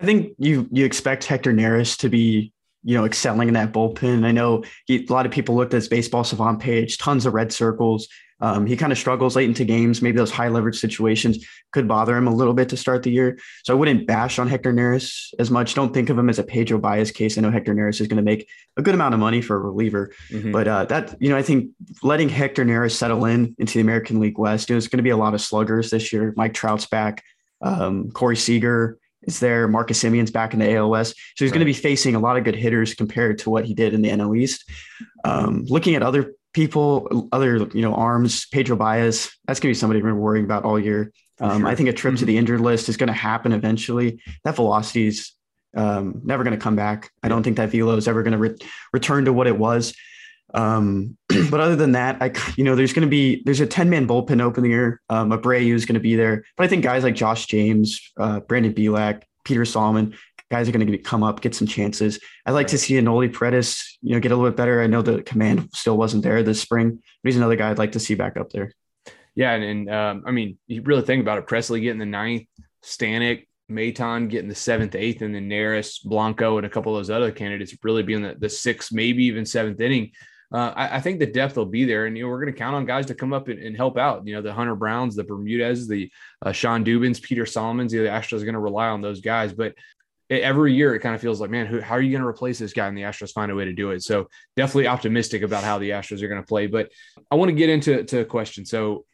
I 0.00 0.04
think 0.04 0.34
you 0.38 0.68
you 0.70 0.84
expect 0.84 1.24
Hector 1.24 1.52
Neris 1.52 1.96
to 1.98 2.08
be 2.08 2.52
you 2.84 2.96
know 2.96 3.04
excelling 3.04 3.48
in 3.48 3.54
that 3.54 3.72
bullpen. 3.72 4.24
I 4.24 4.32
know 4.32 4.64
he, 4.86 5.04
a 5.04 5.12
lot 5.12 5.26
of 5.26 5.32
people 5.32 5.56
looked 5.56 5.74
at 5.74 5.78
his 5.78 5.88
baseball 5.88 6.24
savant 6.24 6.60
page, 6.60 6.98
tons 6.98 7.26
of 7.26 7.34
red 7.34 7.52
circles. 7.52 8.08
Um, 8.40 8.66
he 8.66 8.76
kind 8.76 8.92
of 8.92 8.98
struggles 8.98 9.34
late 9.36 9.48
into 9.48 9.64
games. 9.64 10.00
Maybe 10.00 10.16
those 10.16 10.30
high 10.30 10.48
leverage 10.48 10.78
situations 10.78 11.44
could 11.72 11.88
bother 11.88 12.16
him 12.16 12.28
a 12.28 12.34
little 12.34 12.54
bit 12.54 12.68
to 12.70 12.76
start 12.76 13.02
the 13.02 13.10
year. 13.10 13.38
So 13.64 13.74
I 13.74 13.76
wouldn't 13.76 14.06
bash 14.06 14.38
on 14.38 14.48
Hector 14.48 14.72
Neris 14.72 15.34
as 15.38 15.50
much. 15.50 15.74
Don't 15.74 15.92
think 15.92 16.08
of 16.08 16.18
him 16.18 16.28
as 16.28 16.38
a 16.38 16.44
Pedro 16.44 16.78
Baez 16.78 17.10
case. 17.10 17.36
I 17.36 17.40
know 17.40 17.50
Hector 17.50 17.74
Neris 17.74 18.00
is 18.00 18.06
going 18.06 18.16
to 18.18 18.22
make 18.22 18.48
a 18.76 18.82
good 18.82 18.94
amount 18.94 19.14
of 19.14 19.20
money 19.20 19.42
for 19.42 19.56
a 19.56 19.60
reliever, 19.60 20.12
mm-hmm. 20.30 20.52
but 20.52 20.68
uh, 20.68 20.84
that 20.86 21.16
you 21.20 21.28
know 21.28 21.36
I 21.36 21.42
think 21.42 21.70
letting 22.02 22.28
Hector 22.28 22.64
Neris 22.64 22.92
settle 22.92 23.24
in 23.24 23.56
into 23.58 23.74
the 23.74 23.80
American 23.80 24.20
League 24.20 24.38
West, 24.38 24.68
you 24.68 24.74
know, 24.74 24.78
it's 24.78 24.88
going 24.88 24.98
to 24.98 25.02
be 25.02 25.10
a 25.10 25.16
lot 25.16 25.34
of 25.34 25.40
sluggers 25.40 25.90
this 25.90 26.12
year. 26.12 26.32
Mike 26.36 26.54
Trout's 26.54 26.86
back, 26.86 27.24
um, 27.60 28.10
Corey 28.12 28.36
Seager 28.36 28.98
is 29.22 29.40
there, 29.40 29.66
Marcus 29.66 30.02
Semien's 30.02 30.30
back 30.30 30.52
in 30.54 30.60
the 30.60 30.74
ALS, 30.74 31.08
so 31.08 31.14
he's 31.36 31.50
right. 31.50 31.54
going 31.54 31.60
to 31.60 31.64
be 31.66 31.72
facing 31.72 32.14
a 32.14 32.20
lot 32.20 32.36
of 32.36 32.44
good 32.44 32.54
hitters 32.54 32.94
compared 32.94 33.38
to 33.40 33.50
what 33.50 33.64
he 33.64 33.74
did 33.74 33.94
in 33.94 34.02
the 34.02 34.10
NL 34.10 34.38
East. 34.38 34.64
Um, 35.24 35.64
looking 35.68 35.96
at 35.96 36.02
other 36.02 36.34
people, 36.58 37.28
other 37.30 37.58
you 37.72 37.82
know 37.82 37.94
arms, 37.94 38.46
Pedro 38.46 38.74
Baez. 38.74 39.30
That's 39.46 39.60
gonna 39.60 39.70
be 39.70 39.74
somebody 39.74 40.02
we're 40.02 40.12
worrying 40.12 40.44
about 40.44 40.64
all 40.64 40.78
year. 40.78 41.12
Um, 41.40 41.60
sure. 41.60 41.68
I 41.68 41.76
think 41.76 41.88
a 41.88 41.92
trip 41.92 42.14
mm-hmm. 42.14 42.18
to 42.18 42.24
the 42.24 42.36
injured 42.36 42.60
list 42.60 42.88
is 42.88 42.96
going 42.96 43.06
to 43.06 43.12
happen 43.12 43.52
eventually. 43.52 44.20
That 44.42 44.56
velocity 44.56 45.06
is 45.06 45.30
um, 45.76 46.20
never 46.24 46.42
going 46.42 46.58
to 46.58 46.60
come 46.60 46.74
back. 46.74 47.12
I 47.22 47.28
don't 47.28 47.44
think 47.44 47.58
that 47.58 47.70
velo 47.70 47.94
is 47.96 48.08
ever 48.08 48.24
going 48.24 48.32
to 48.32 48.38
re- 48.38 48.56
return 48.92 49.24
to 49.26 49.32
what 49.32 49.46
it 49.46 49.56
was. 49.56 49.94
Um, 50.52 51.16
but 51.50 51.60
other 51.60 51.76
than 51.76 51.92
that, 51.92 52.20
I 52.20 52.32
you 52.56 52.64
know 52.64 52.74
there's 52.74 52.92
going 52.92 53.06
to 53.06 53.10
be 53.10 53.42
there's 53.44 53.60
a 53.60 53.66
10 53.66 53.88
man 53.88 54.08
bullpen 54.08 54.42
opening 54.42 54.72
here. 54.72 55.00
Um, 55.08 55.30
Abreu 55.30 55.72
is 55.72 55.86
going 55.86 55.94
to 55.94 56.00
be 56.00 56.16
there, 56.16 56.44
but 56.56 56.64
I 56.64 56.66
think 56.66 56.82
guys 56.82 57.04
like 57.04 57.14
Josh 57.14 57.46
James, 57.46 58.00
uh, 58.16 58.40
Brandon 58.40 58.74
Bielak, 58.74 59.22
Peter 59.44 59.64
Solomon, 59.64 60.16
guys 60.50 60.68
are 60.68 60.72
going 60.72 60.86
to 60.86 60.98
come 60.98 61.22
up, 61.22 61.40
get 61.40 61.54
some 61.54 61.66
chances. 61.66 62.18
I'd 62.46 62.52
like 62.52 62.68
to 62.68 62.78
see 62.78 62.94
Enoli 62.94 63.32
Paredes, 63.32 63.98
you 64.02 64.14
know, 64.14 64.20
get 64.20 64.32
a 64.32 64.36
little 64.36 64.50
bit 64.50 64.56
better. 64.56 64.82
I 64.82 64.86
know 64.86 65.02
the 65.02 65.22
command 65.22 65.68
still 65.74 65.96
wasn't 65.96 66.22
there 66.22 66.42
this 66.42 66.60
spring, 66.60 66.90
but 66.90 67.28
he's 67.28 67.36
another 67.36 67.56
guy 67.56 67.70
I'd 67.70 67.78
like 67.78 67.92
to 67.92 68.00
see 68.00 68.14
back 68.14 68.36
up 68.36 68.50
there. 68.50 68.72
Yeah, 69.34 69.52
and, 69.52 69.64
and 69.64 69.94
um, 69.94 70.24
I 70.26 70.30
mean, 70.30 70.58
you 70.66 70.82
really 70.82 71.02
think 71.02 71.20
about 71.20 71.38
it. 71.38 71.46
Pressly 71.46 71.82
getting 71.82 72.00
the 72.00 72.06
ninth, 72.06 72.46
Stanek, 72.84 73.46
Maton 73.70 74.28
getting 74.28 74.48
the 74.48 74.54
seventh, 74.54 74.94
eighth, 74.94 75.22
and 75.22 75.34
then 75.34 75.48
Neris, 75.48 76.02
Blanco, 76.02 76.56
and 76.56 76.66
a 76.66 76.70
couple 76.70 76.96
of 76.96 76.98
those 76.98 77.10
other 77.10 77.30
candidates 77.30 77.76
really 77.82 78.02
being 78.02 78.22
the, 78.22 78.34
the 78.38 78.48
sixth, 78.48 78.92
maybe 78.92 79.24
even 79.24 79.44
seventh 79.44 79.80
inning. 79.80 80.12
Uh, 80.50 80.72
I, 80.74 80.96
I, 80.96 81.00
think 81.02 81.18
the 81.18 81.26
depth 81.26 81.58
will 81.58 81.66
be 81.66 81.84
there, 81.84 82.06
and 82.06 82.16
you 82.16 82.24
know 82.24 82.30
we're 82.30 82.40
going 82.40 82.52
to 82.52 82.58
count 82.58 82.74
on 82.74 82.86
guys 82.86 83.04
to 83.06 83.14
come 83.14 83.34
up 83.34 83.48
and, 83.48 83.58
and, 83.58 83.76
help 83.76 83.98
out. 83.98 84.26
You 84.26 84.34
know 84.34 84.40
the 84.40 84.54
Hunter 84.54 84.74
Browns, 84.74 85.14
the 85.14 85.24
Bermudez, 85.24 85.86
the 85.86 86.10
uh, 86.40 86.52
Shawn 86.52 86.82
Dubins, 86.82 87.20
Peter 87.20 87.44
Solomons. 87.44 87.92
You 87.92 88.00
know, 88.00 88.04
the 88.04 88.18
Astros 88.18 88.40
are 88.40 88.46
going 88.46 88.54
to 88.54 88.60
rely 88.60 88.88
on 88.88 89.02
those 89.02 89.20
guys, 89.20 89.52
but 89.52 89.74
every 90.30 90.74
year 90.74 90.94
it 90.94 91.00
kind 91.00 91.14
of 91.14 91.20
feels 91.20 91.40
like, 91.40 91.50
man, 91.50 91.66
who, 91.66 91.80
how 91.80 91.94
are 91.94 92.00
you 92.00 92.10
going 92.10 92.22
to 92.22 92.28
replace 92.28 92.58
this 92.58 92.72
guy? 92.72 92.86
And 92.86 92.96
the 92.96 93.02
Astros 93.02 93.32
find 93.32 93.50
a 93.50 93.54
way 93.54 93.64
to 93.64 93.72
do 93.72 93.90
it. 93.90 94.02
So 94.02 94.28
definitely 94.56 94.86
optimistic 94.86 95.42
about 95.42 95.64
how 95.64 95.78
the 95.78 95.90
Astros 95.90 96.22
are 96.22 96.28
going 96.28 96.40
to 96.40 96.46
play. 96.46 96.66
But 96.66 96.90
I 97.30 97.36
want 97.36 97.48
to 97.48 97.54
get 97.54 97.70
into 97.70 98.04
to 98.04 98.20
a 98.20 98.24
question. 98.24 98.64
So 98.64 99.04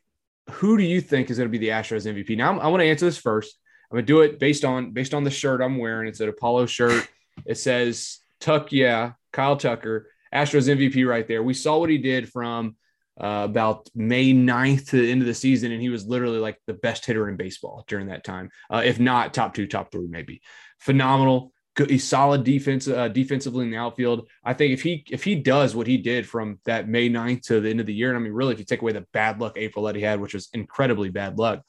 who 0.51 0.77
do 0.77 0.85
you 0.85 1.01
think 1.01 1.31
is 1.31 1.39
going 1.39 1.49
to 1.49 1.59
be 1.59 1.65
the 1.65 1.73
Astros 1.73 2.07
MVP? 2.07 2.37
Now 2.37 2.59
I 2.59 2.69
want 2.69 2.81
to 2.81 2.87
answer 2.87 3.07
this 3.07 3.19
first. 3.19 3.59
I'm 3.91 3.97
going 3.97 4.07
to 4.07 4.13
do 4.13 4.21
it 4.23 4.39
based 4.39 4.65
on 4.65 4.93
based 4.93 5.15
on 5.15 5.25
the 5.25 5.31
shirt 5.31 5.61
I'm 5.61 5.79
wearing. 5.79 6.09
It's 6.09 6.21
an 6.21 6.29
Apollo 6.29 6.67
shirt. 6.67 7.09
It 7.47 7.59
says 7.59 8.19
Tuck, 8.41 8.73
yeah, 8.73 9.13
Kyle 9.33 9.57
Tucker, 9.57 10.11
Astros 10.35 10.69
MVP 10.69 11.09
right 11.09 11.27
there. 11.27 11.43
We 11.43 11.55
saw 11.55 11.79
what 11.79 11.91
he 11.91 11.99
did 11.99 12.29
from 12.29 12.77
uh, 13.21 13.43
about 13.45 13.89
May 13.95 14.33
9th 14.33 14.89
to 14.91 15.01
the 15.01 15.11
end 15.11 15.21
of 15.21 15.27
the 15.27 15.35
season, 15.35 15.71
and 15.71 15.81
he 15.81 15.89
was 15.89 16.07
literally 16.07 16.39
like 16.39 16.59
the 16.67 16.75
best 16.75 17.07
hitter 17.07 17.29
in 17.29 17.37
baseball 17.37 17.85
during 17.87 18.09
that 18.09 18.25
time, 18.25 18.51
uh, 18.71 18.83
if 18.85 18.99
not 18.99 19.33
top 19.33 19.55
two, 19.55 19.67
top 19.67 19.93
three, 19.93 20.09
maybe 20.09 20.43
phenomenal. 20.85 21.53
He's 21.77 22.07
solid 22.07 22.45
defense, 22.45 22.87
uh, 22.87 23.09
defensively 23.09 23.65
in 23.65 23.73
the 23.73 23.79
outfield. 23.79 24.29
I 24.45 24.53
think 24.53 24.73
if 24.73 24.83
he 24.83 25.05
if 25.11 25.25
he 25.25 25.35
does 25.35 25.75
what 25.75 25.89
he 25.89 25.97
did 25.97 26.29
from 26.29 26.61
that 26.67 26.89
May 26.89 27.11
9th 27.11 27.43
to 27.47 27.61
the 27.61 27.71
end 27.71 27.81
of 27.81 27.87
the 27.87 27.95
year, 27.95 28.11
and 28.11 28.17
I 28.17 28.21
mean, 28.21 28.33
really, 28.33 28.53
if 28.53 28.61
you 28.61 28.65
take 28.65 28.83
away 28.83 28.93
the 28.93 29.07
bad 29.13 29.41
luck 29.41 29.55
April 29.57 29.87
that 29.87 29.97
he 29.97 30.03
had, 30.03 30.21
which 30.21 30.35
was 30.35 30.51
incredibly 30.53 31.09
bad 31.09 31.37
luck, 31.37 31.65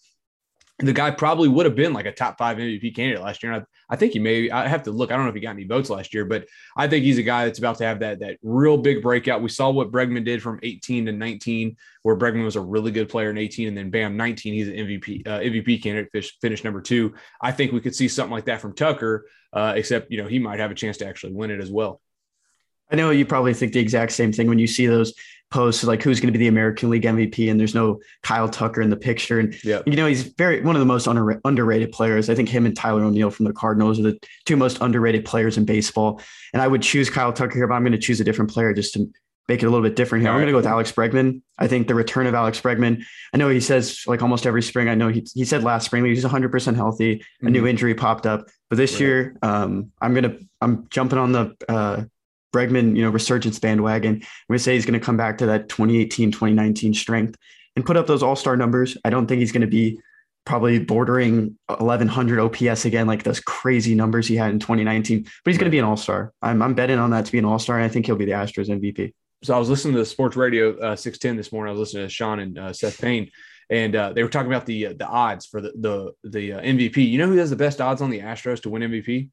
the 0.79 0.91
guy 0.91 1.09
probably 1.09 1.47
would 1.47 1.65
have 1.65 1.75
been 1.75 1.93
like 1.93 2.05
a 2.05 2.11
top 2.11 2.37
five 2.37 2.57
MVP 2.57 2.93
candidate 2.95 3.23
last 3.23 3.41
year. 3.41 3.53
And 3.53 3.61
I, 3.61 3.93
I 3.93 3.95
think 3.95 4.11
he 4.11 4.19
may, 4.19 4.49
I 4.49 4.67
have 4.67 4.83
to 4.83 4.91
look. 4.91 5.09
I 5.09 5.15
don't 5.15 5.23
know 5.23 5.29
if 5.29 5.35
he 5.35 5.39
got 5.39 5.51
any 5.51 5.63
votes 5.63 5.89
last 5.89 6.13
year, 6.13 6.25
but 6.25 6.47
I 6.75 6.87
think 6.89 7.05
he's 7.05 7.17
a 7.17 7.23
guy 7.23 7.45
that's 7.45 7.59
about 7.59 7.77
to 7.77 7.85
have 7.85 7.99
that, 7.99 8.19
that 8.19 8.37
real 8.43 8.77
big 8.77 9.01
breakout. 9.01 9.41
We 9.41 9.47
saw 9.47 9.69
what 9.69 9.89
Bregman 9.89 10.25
did 10.25 10.41
from 10.41 10.59
18 10.63 11.05
to 11.05 11.13
19, 11.13 11.77
where 12.03 12.17
Bregman 12.17 12.43
was 12.43 12.57
a 12.57 12.61
really 12.61 12.91
good 12.91 13.07
player 13.07 13.29
in 13.29 13.37
18 13.37 13.69
and 13.69 13.77
then 13.77 13.89
bam, 13.89 14.17
19, 14.17 14.53
he's 14.53 14.67
an 14.67 14.73
MVP, 14.73 15.25
uh, 15.25 15.39
MVP 15.39 15.81
candidate, 15.81 16.11
fish, 16.11 16.37
finished 16.41 16.65
number 16.65 16.81
two. 16.81 17.13
I 17.39 17.53
think 17.53 17.71
we 17.71 17.79
could 17.79 17.95
see 17.95 18.09
something 18.09 18.33
like 18.33 18.45
that 18.45 18.59
from 18.59 18.73
Tucker, 18.73 19.27
uh, 19.53 19.73
except, 19.77 20.11
you 20.11 20.21
know, 20.21 20.27
he 20.27 20.39
might 20.39 20.59
have 20.59 20.71
a 20.71 20.75
chance 20.75 20.97
to 20.97 21.07
actually 21.07 21.33
win 21.33 21.51
it 21.51 21.61
as 21.61 21.71
well. 21.71 22.01
I 22.91 22.95
know 22.95 23.09
you 23.11 23.25
probably 23.25 23.53
think 23.53 23.73
the 23.73 23.79
exact 23.79 24.11
same 24.11 24.31
thing 24.31 24.47
when 24.47 24.59
you 24.59 24.67
see 24.67 24.87
those 24.87 25.13
posts 25.51 25.83
like 25.83 26.01
who's 26.03 26.19
going 26.19 26.31
to 26.33 26.37
be 26.37 26.43
the 26.43 26.47
American 26.49 26.89
League 26.89 27.03
MVP, 27.03 27.49
and 27.49 27.59
there's 27.59 27.75
no 27.75 27.99
Kyle 28.23 28.49
Tucker 28.49 28.81
in 28.81 28.89
the 28.89 28.97
picture. 28.97 29.39
And 29.39 29.55
Yeah. 29.63 29.81
you 29.85 29.95
know 29.95 30.05
he's 30.07 30.23
very 30.23 30.61
one 30.61 30.75
of 30.75 30.79
the 30.79 30.85
most 30.85 31.07
under, 31.07 31.39
underrated 31.45 31.91
players. 31.91 32.29
I 32.29 32.35
think 32.35 32.49
him 32.49 32.65
and 32.65 32.75
Tyler 32.75 33.03
O'Neill 33.03 33.29
from 33.29 33.45
the 33.45 33.53
Cardinals 33.53 33.99
are 33.99 34.03
the 34.03 34.19
two 34.45 34.57
most 34.57 34.79
underrated 34.81 35.23
players 35.25 35.57
in 35.57 35.65
baseball. 35.65 36.21
And 36.53 36.61
I 36.61 36.67
would 36.67 36.81
choose 36.81 37.09
Kyle 37.09 37.31
Tucker 37.31 37.55
here, 37.55 37.67
but 37.67 37.75
I'm 37.75 37.83
going 37.83 37.91
to 37.93 37.97
choose 37.97 38.19
a 38.19 38.23
different 38.23 38.51
player 38.51 38.73
just 38.73 38.93
to 38.95 39.07
make 39.47 39.61
it 39.61 39.67
a 39.67 39.69
little 39.69 39.83
bit 39.87 39.95
different 39.95 40.23
here. 40.23 40.29
I'm 40.31 40.35
All 40.35 40.39
going 40.39 40.47
to 40.47 40.53
go 40.53 40.57
with 40.57 40.65
Alex 40.65 40.91
Bregman. 40.91 41.41
I 41.59 41.67
think 41.67 41.87
the 41.87 41.93
return 41.93 42.25
of 42.25 42.33
Alex 42.33 42.59
Bregman. 42.59 43.03
I 43.31 43.37
know 43.37 43.47
he 43.49 43.59
says 43.61 44.01
like 44.07 44.23
almost 44.23 44.47
every 44.47 44.63
spring. 44.63 44.89
I 44.89 44.95
know 44.95 45.09
he 45.09 45.25
he 45.35 45.45
said 45.45 45.63
last 45.63 45.85
spring 45.85 46.01
that 46.03 46.09
he's 46.09 46.23
100 46.23 46.51
percent 46.51 46.75
healthy. 46.75 47.23
A 47.43 47.49
new 47.51 47.67
injury 47.67 47.93
popped 47.93 48.25
up, 48.25 48.47
but 48.69 48.77
this 48.77 48.93
Right. 48.93 49.01
year, 49.01 49.37
um, 49.43 49.91
I'm 50.01 50.15
gonna 50.15 50.37
I'm 50.61 50.87
jumping 50.89 51.19
on 51.19 51.31
the 51.31 51.55
uh, 51.69 52.03
Bregman, 52.53 52.95
you 52.95 53.03
know, 53.03 53.09
resurgence 53.09 53.59
bandwagon. 53.59 54.15
I'm 54.15 54.21
gonna 54.49 54.59
say 54.59 54.73
he's 54.75 54.85
gonna 54.85 54.99
come 54.99 55.17
back 55.17 55.37
to 55.39 55.45
that 55.47 55.69
2018, 55.69 56.31
2019 56.31 56.93
strength 56.93 57.37
and 57.75 57.85
put 57.85 57.97
up 57.97 58.07
those 58.07 58.23
All 58.23 58.35
Star 58.35 58.57
numbers. 58.57 58.97
I 59.03 59.09
don't 59.09 59.27
think 59.27 59.39
he's 59.39 59.51
gonna 59.51 59.67
be 59.67 59.99
probably 60.45 60.79
bordering 60.79 61.57
1100 61.67 62.39
OPS 62.39 62.85
again, 62.85 63.07
like 63.07 63.23
those 63.23 63.39
crazy 63.39 63.95
numbers 63.95 64.27
he 64.27 64.35
had 64.35 64.51
in 64.51 64.59
2019. 64.59 65.23
But 65.23 65.51
he's 65.51 65.57
gonna 65.57 65.71
be 65.71 65.79
an 65.79 65.85
All 65.85 65.97
Star. 65.97 66.33
I'm 66.41 66.61
I'm 66.61 66.73
betting 66.73 66.99
on 66.99 67.11
that 67.11 67.25
to 67.25 67.31
be 67.31 67.39
an 67.39 67.45
All 67.45 67.59
Star, 67.59 67.77
and 67.77 67.85
I 67.85 67.89
think 67.89 68.05
he'll 68.05 68.15
be 68.15 68.25
the 68.25 68.31
Astros 68.31 68.69
MVP. 68.69 69.13
so 69.43 69.55
I 69.55 69.59
was 69.59 69.69
listening 69.69 69.95
to 69.95 70.05
sports 70.05 70.35
radio 70.35 70.77
uh, 70.79 70.95
610 70.95 71.37
this 71.37 71.51
morning. 71.51 71.69
I 71.69 71.73
was 71.77 71.79
listening 71.79 72.07
to 72.07 72.09
Sean 72.09 72.39
and 72.39 72.57
uh, 72.57 72.73
Seth 72.73 73.01
Payne, 73.01 73.29
and 73.69 73.95
uh, 73.95 74.13
they 74.13 74.23
were 74.23 74.29
talking 74.29 74.51
about 74.51 74.65
the 74.65 74.87
uh, 74.87 74.93
the 74.97 75.07
odds 75.07 75.45
for 75.45 75.61
the 75.61 75.73
the 75.75 76.29
the 76.29 76.53
uh, 76.53 76.61
MVP. 76.61 76.97
You 77.09 77.17
know 77.17 77.27
who 77.27 77.37
has 77.37 77.49
the 77.49 77.55
best 77.55 77.81
odds 77.81 78.01
on 78.01 78.09
the 78.09 78.19
Astros 78.19 78.61
to 78.61 78.69
win 78.69 78.83
MVP? 78.83 79.29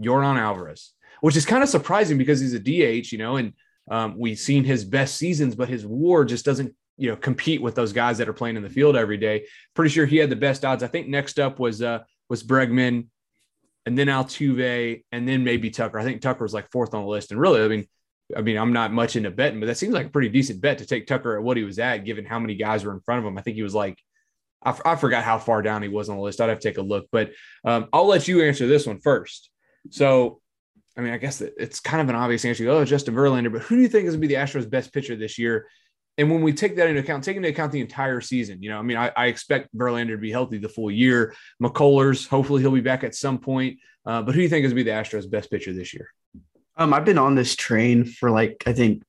Yordan 0.00 0.38
Alvarez, 0.38 0.92
which 1.20 1.36
is 1.36 1.46
kind 1.46 1.62
of 1.62 1.68
surprising 1.68 2.18
because 2.18 2.40
he's 2.40 2.54
a 2.54 2.60
DH, 2.60 3.12
you 3.12 3.18
know, 3.18 3.36
and 3.36 3.52
um, 3.90 4.18
we've 4.18 4.38
seen 4.38 4.64
his 4.64 4.84
best 4.84 5.16
seasons, 5.16 5.54
but 5.54 5.68
his 5.68 5.86
WAR 5.86 6.24
just 6.24 6.44
doesn't 6.44 6.74
you 6.98 7.10
know 7.10 7.16
compete 7.16 7.60
with 7.60 7.74
those 7.74 7.92
guys 7.92 8.18
that 8.18 8.28
are 8.28 8.32
playing 8.32 8.56
in 8.56 8.62
the 8.62 8.70
field 8.70 8.96
every 8.96 9.16
day. 9.16 9.46
Pretty 9.74 9.90
sure 9.90 10.06
he 10.06 10.16
had 10.16 10.30
the 10.30 10.36
best 10.36 10.64
odds. 10.64 10.82
I 10.82 10.88
think 10.88 11.08
next 11.08 11.38
up 11.38 11.58
was 11.58 11.82
uh 11.82 12.00
was 12.28 12.42
Bregman, 12.42 13.06
and 13.84 13.96
then 13.96 14.08
Altuve, 14.08 15.04
and 15.12 15.28
then 15.28 15.44
maybe 15.44 15.70
Tucker. 15.70 15.98
I 15.98 16.04
think 16.04 16.20
Tucker 16.20 16.44
was 16.44 16.54
like 16.54 16.70
fourth 16.70 16.94
on 16.94 17.02
the 17.02 17.08
list, 17.08 17.30
and 17.30 17.40
really, 17.40 17.62
I 17.62 17.68
mean. 17.68 17.86
I 18.36 18.40
mean, 18.40 18.56
I'm 18.56 18.72
not 18.72 18.92
much 18.92 19.14
into 19.14 19.30
betting, 19.30 19.60
but 19.60 19.66
that 19.66 19.76
seems 19.76 19.94
like 19.94 20.06
a 20.06 20.10
pretty 20.10 20.30
decent 20.30 20.60
bet 20.60 20.78
to 20.78 20.84
take 20.84 21.06
Tucker 21.06 21.36
at 21.36 21.44
what 21.44 21.56
he 21.56 21.62
was 21.62 21.78
at, 21.78 21.98
given 21.98 22.24
how 22.24 22.40
many 22.40 22.56
guys 22.56 22.84
were 22.84 22.92
in 22.92 22.98
front 22.98 23.20
of 23.20 23.24
him. 23.24 23.38
I 23.38 23.42
think 23.42 23.54
he 23.54 23.62
was 23.62 23.72
like, 23.72 24.02
I, 24.64 24.70
f- 24.70 24.82
I 24.84 24.96
forgot 24.96 25.22
how 25.22 25.38
far 25.38 25.62
down 25.62 25.84
he 25.84 25.88
was 25.88 26.08
on 26.08 26.16
the 26.16 26.22
list. 26.22 26.40
I'd 26.40 26.48
have 26.48 26.58
to 26.58 26.68
take 26.68 26.78
a 26.78 26.82
look, 26.82 27.06
but 27.12 27.30
um, 27.64 27.86
I'll 27.92 28.08
let 28.08 28.26
you 28.26 28.42
answer 28.42 28.66
this 28.66 28.84
one 28.84 28.98
first. 28.98 29.48
So, 29.90 30.40
I 30.96 31.02
mean, 31.02 31.12
I 31.12 31.18
guess 31.18 31.40
it's 31.40 31.80
kind 31.80 32.00
of 32.00 32.08
an 32.08 32.14
obvious 32.14 32.44
answer. 32.44 32.68
Oh, 32.68 32.84
Justin 32.84 33.14
Verlander, 33.14 33.52
but 33.52 33.62
who 33.62 33.76
do 33.76 33.82
you 33.82 33.88
think 33.88 34.06
is 34.06 34.14
going 34.14 34.22
to 34.22 34.28
be 34.28 34.34
the 34.34 34.40
Astros' 34.40 34.68
best 34.68 34.92
pitcher 34.92 35.14
this 35.14 35.38
year? 35.38 35.66
And 36.18 36.30
when 36.30 36.40
we 36.40 36.54
take 36.54 36.76
that 36.76 36.88
into 36.88 37.00
account, 37.02 37.24
take 37.24 37.36
into 37.36 37.50
account 37.50 37.72
the 37.72 37.82
entire 37.82 38.22
season, 38.22 38.62
you 38.62 38.70
know, 38.70 38.78
I 38.78 38.82
mean, 38.82 38.96
I, 38.96 39.12
I 39.14 39.26
expect 39.26 39.76
Verlander 39.76 40.12
to 40.12 40.18
be 40.18 40.30
healthy 40.30 40.56
the 40.56 40.68
full 40.68 40.90
year. 40.90 41.34
McCullers, 41.62 42.26
hopefully 42.26 42.62
he'll 42.62 42.70
be 42.70 42.80
back 42.80 43.04
at 43.04 43.14
some 43.14 43.38
point. 43.38 43.78
Uh, 44.06 44.22
but 44.22 44.34
who 44.34 44.38
do 44.38 44.42
you 44.42 44.48
think 44.48 44.64
is 44.64 44.72
going 44.72 44.78
to 44.78 44.84
be 44.84 44.90
the 44.90 44.96
Astros' 44.96 45.30
best 45.30 45.50
pitcher 45.50 45.74
this 45.74 45.92
year? 45.92 46.08
Um, 46.76 46.94
I've 46.94 47.04
been 47.04 47.18
on 47.18 47.34
this 47.34 47.54
train 47.54 48.04
for 48.04 48.30
like 48.30 48.62
I 48.66 48.72
think 48.72 49.02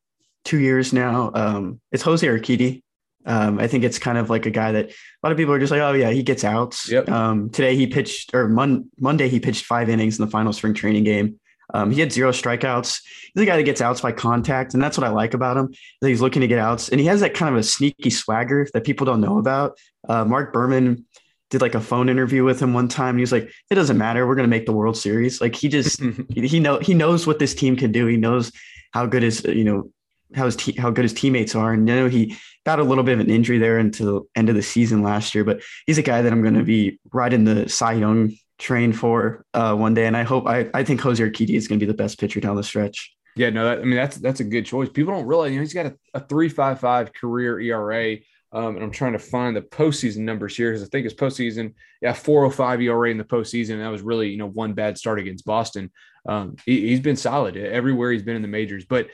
two 0.43 0.59
years 0.59 0.91
now. 0.91 1.31
Um, 1.33 1.79
it's 1.91 2.03
Jose 2.03 2.25
Urquidy. 2.25 2.81
Um, 3.25 3.59
I 3.59 3.67
think 3.67 3.83
it's 3.83 3.99
kind 3.99 4.17
of 4.17 4.29
like 4.29 4.45
a 4.45 4.49
guy 4.49 4.71
that 4.71 4.89
a 4.89 4.93
lot 5.21 5.31
of 5.31 5.37
people 5.37 5.53
are 5.53 5.59
just 5.59 5.71
like, 5.71 5.81
oh 5.81 5.91
yeah, 5.91 6.11
he 6.11 6.23
gets 6.23 6.45
outs. 6.45 6.89
Yep. 6.89 7.09
Um, 7.09 7.49
today 7.49 7.75
he 7.75 7.87
pitched, 7.87 8.33
or 8.33 8.47
Mon- 8.47 8.89
Monday 8.97 9.27
he 9.27 9.41
pitched 9.41 9.65
five 9.65 9.89
innings 9.89 10.17
in 10.17 10.25
the 10.25 10.31
final 10.31 10.53
spring 10.53 10.73
training 10.73 11.03
game. 11.03 11.39
Um, 11.73 11.91
he 11.91 11.99
had 11.99 12.11
zero 12.11 12.31
strikeouts. 12.31 13.01
He's 13.33 13.43
a 13.43 13.45
guy 13.45 13.57
that 13.57 13.63
gets 13.63 13.81
outs 13.81 14.01
by 14.01 14.11
contact, 14.11 14.73
and 14.73 14.81
that's 14.81 14.97
what 14.97 15.05
I 15.05 15.09
like 15.09 15.33
about 15.33 15.57
him. 15.57 15.73
That 16.01 16.09
he's 16.09 16.21
looking 16.21 16.41
to 16.41 16.47
get 16.47 16.59
outs, 16.59 16.89
and 16.89 16.99
he 16.99 17.07
has 17.07 17.19
that 17.21 17.33
kind 17.33 17.53
of 17.53 17.59
a 17.59 17.63
sneaky 17.63 18.09
swagger 18.09 18.67
that 18.73 18.83
people 18.83 19.05
don't 19.05 19.21
know 19.21 19.37
about. 19.37 19.77
Uh, 20.07 20.23
Mark 20.23 20.53
Berman 20.53 21.05
did 21.49 21.61
like 21.61 21.75
a 21.75 21.81
phone 21.81 22.09
interview 22.09 22.43
with 22.43 22.61
him 22.61 22.73
one 22.73 22.87
time. 22.87 23.11
And 23.11 23.19
he 23.19 23.23
was 23.23 23.31
like, 23.31 23.51
"It 23.69 23.75
doesn't 23.75 23.97
matter. 23.97 24.27
We're 24.27 24.35
going 24.35 24.49
to 24.49 24.55
make 24.55 24.65
the 24.65 24.73
World 24.73 24.97
Series." 24.97 25.41
Like 25.41 25.55
he 25.55 25.67
just 25.67 26.01
he, 26.29 26.47
he 26.47 26.59
know 26.59 26.79
he 26.79 26.93
knows 26.93 27.27
what 27.27 27.39
this 27.39 27.53
team 27.53 27.75
can 27.75 27.91
do. 27.91 28.05
He 28.05 28.17
knows 28.17 28.51
how 28.91 29.05
good 29.05 29.23
his 29.23 29.43
you 29.43 29.63
know 29.63 29.91
how 30.35 30.45
his 30.45 30.55
te- 30.55 30.77
how 30.77 30.89
good 30.89 31.05
his 31.05 31.13
teammates 31.13 31.55
are. 31.55 31.73
And 31.73 31.87
you 31.87 31.95
know 31.95 32.09
he 32.09 32.35
got 32.65 32.79
a 32.79 32.83
little 32.83 33.03
bit 33.03 33.13
of 33.13 33.19
an 33.19 33.29
injury 33.29 33.57
there 33.57 33.79
into 33.79 34.03
the 34.03 34.21
end 34.35 34.49
of 34.49 34.55
the 34.55 34.61
season 34.61 35.01
last 35.01 35.33
year, 35.33 35.43
but 35.43 35.61
he's 35.85 35.97
a 35.97 36.03
guy 36.03 36.21
that 36.21 36.31
I'm 36.31 36.41
going 36.41 36.55
to 36.55 36.63
be 36.63 36.99
riding 37.13 37.45
the 37.45 37.69
Cy 37.69 37.93
Young 37.93 38.33
train 38.57 38.93
for 38.93 39.45
uh, 39.53 39.75
one 39.75 39.93
day. 39.93 40.07
And 40.07 40.17
I 40.17 40.23
hope 40.23 40.47
I 40.47 40.69
I 40.73 40.83
think 40.83 41.01
Jose 41.01 41.23
Urquidy 41.23 41.55
is 41.55 41.67
going 41.67 41.79
to 41.79 41.85
be 41.85 41.91
the 41.91 41.97
best 41.97 42.19
pitcher 42.19 42.39
down 42.39 42.55
the 42.55 42.63
stretch. 42.63 43.15
Yeah, 43.35 43.51
no, 43.51 43.65
that, 43.65 43.79
I 43.79 43.83
mean 43.83 43.95
that's 43.95 44.17
that's 44.17 44.39
a 44.39 44.43
good 44.43 44.65
choice. 44.65 44.89
People 44.89 45.13
don't 45.13 45.27
realize, 45.27 45.51
you 45.51 45.57
know, 45.57 45.63
he's 45.63 45.73
got 45.73 45.85
a, 45.85 45.95
a 46.15 46.19
three 46.19 46.49
five 46.49 46.79
five 46.79 47.13
career 47.13 47.59
ERA. 47.59 48.17
Um, 48.53 48.75
and 48.75 48.83
I'm 48.83 48.91
trying 48.91 49.13
to 49.13 49.19
find 49.19 49.55
the 49.55 49.61
postseason 49.61 50.19
numbers 50.19 50.55
here 50.55 50.71
because 50.71 50.81
I 50.81 50.89
think 50.89 51.03
his 51.03 51.13
postseason, 51.13 51.73
yeah, 52.01 52.13
405 52.13 52.81
ERA 52.81 53.11
in 53.11 53.17
the 53.17 53.25
postseason. 53.25 53.73
And 53.73 53.81
that 53.81 53.89
was 53.89 54.01
really, 54.01 54.29
you 54.29 54.37
know, 54.37 54.47
one 54.47 54.73
bad 54.73 54.97
start 54.97 55.19
against 55.19 55.45
Boston. 55.45 55.91
Um, 56.25 56.55
he, 56.65 56.91
has 56.91 57.01
been 57.01 57.17
solid 57.17 57.57
everywhere 57.57 58.11
he's 58.11 58.23
been 58.23 58.37
in 58.37 58.41
the 58.41 58.47
majors, 58.47 58.85
but 58.85 59.09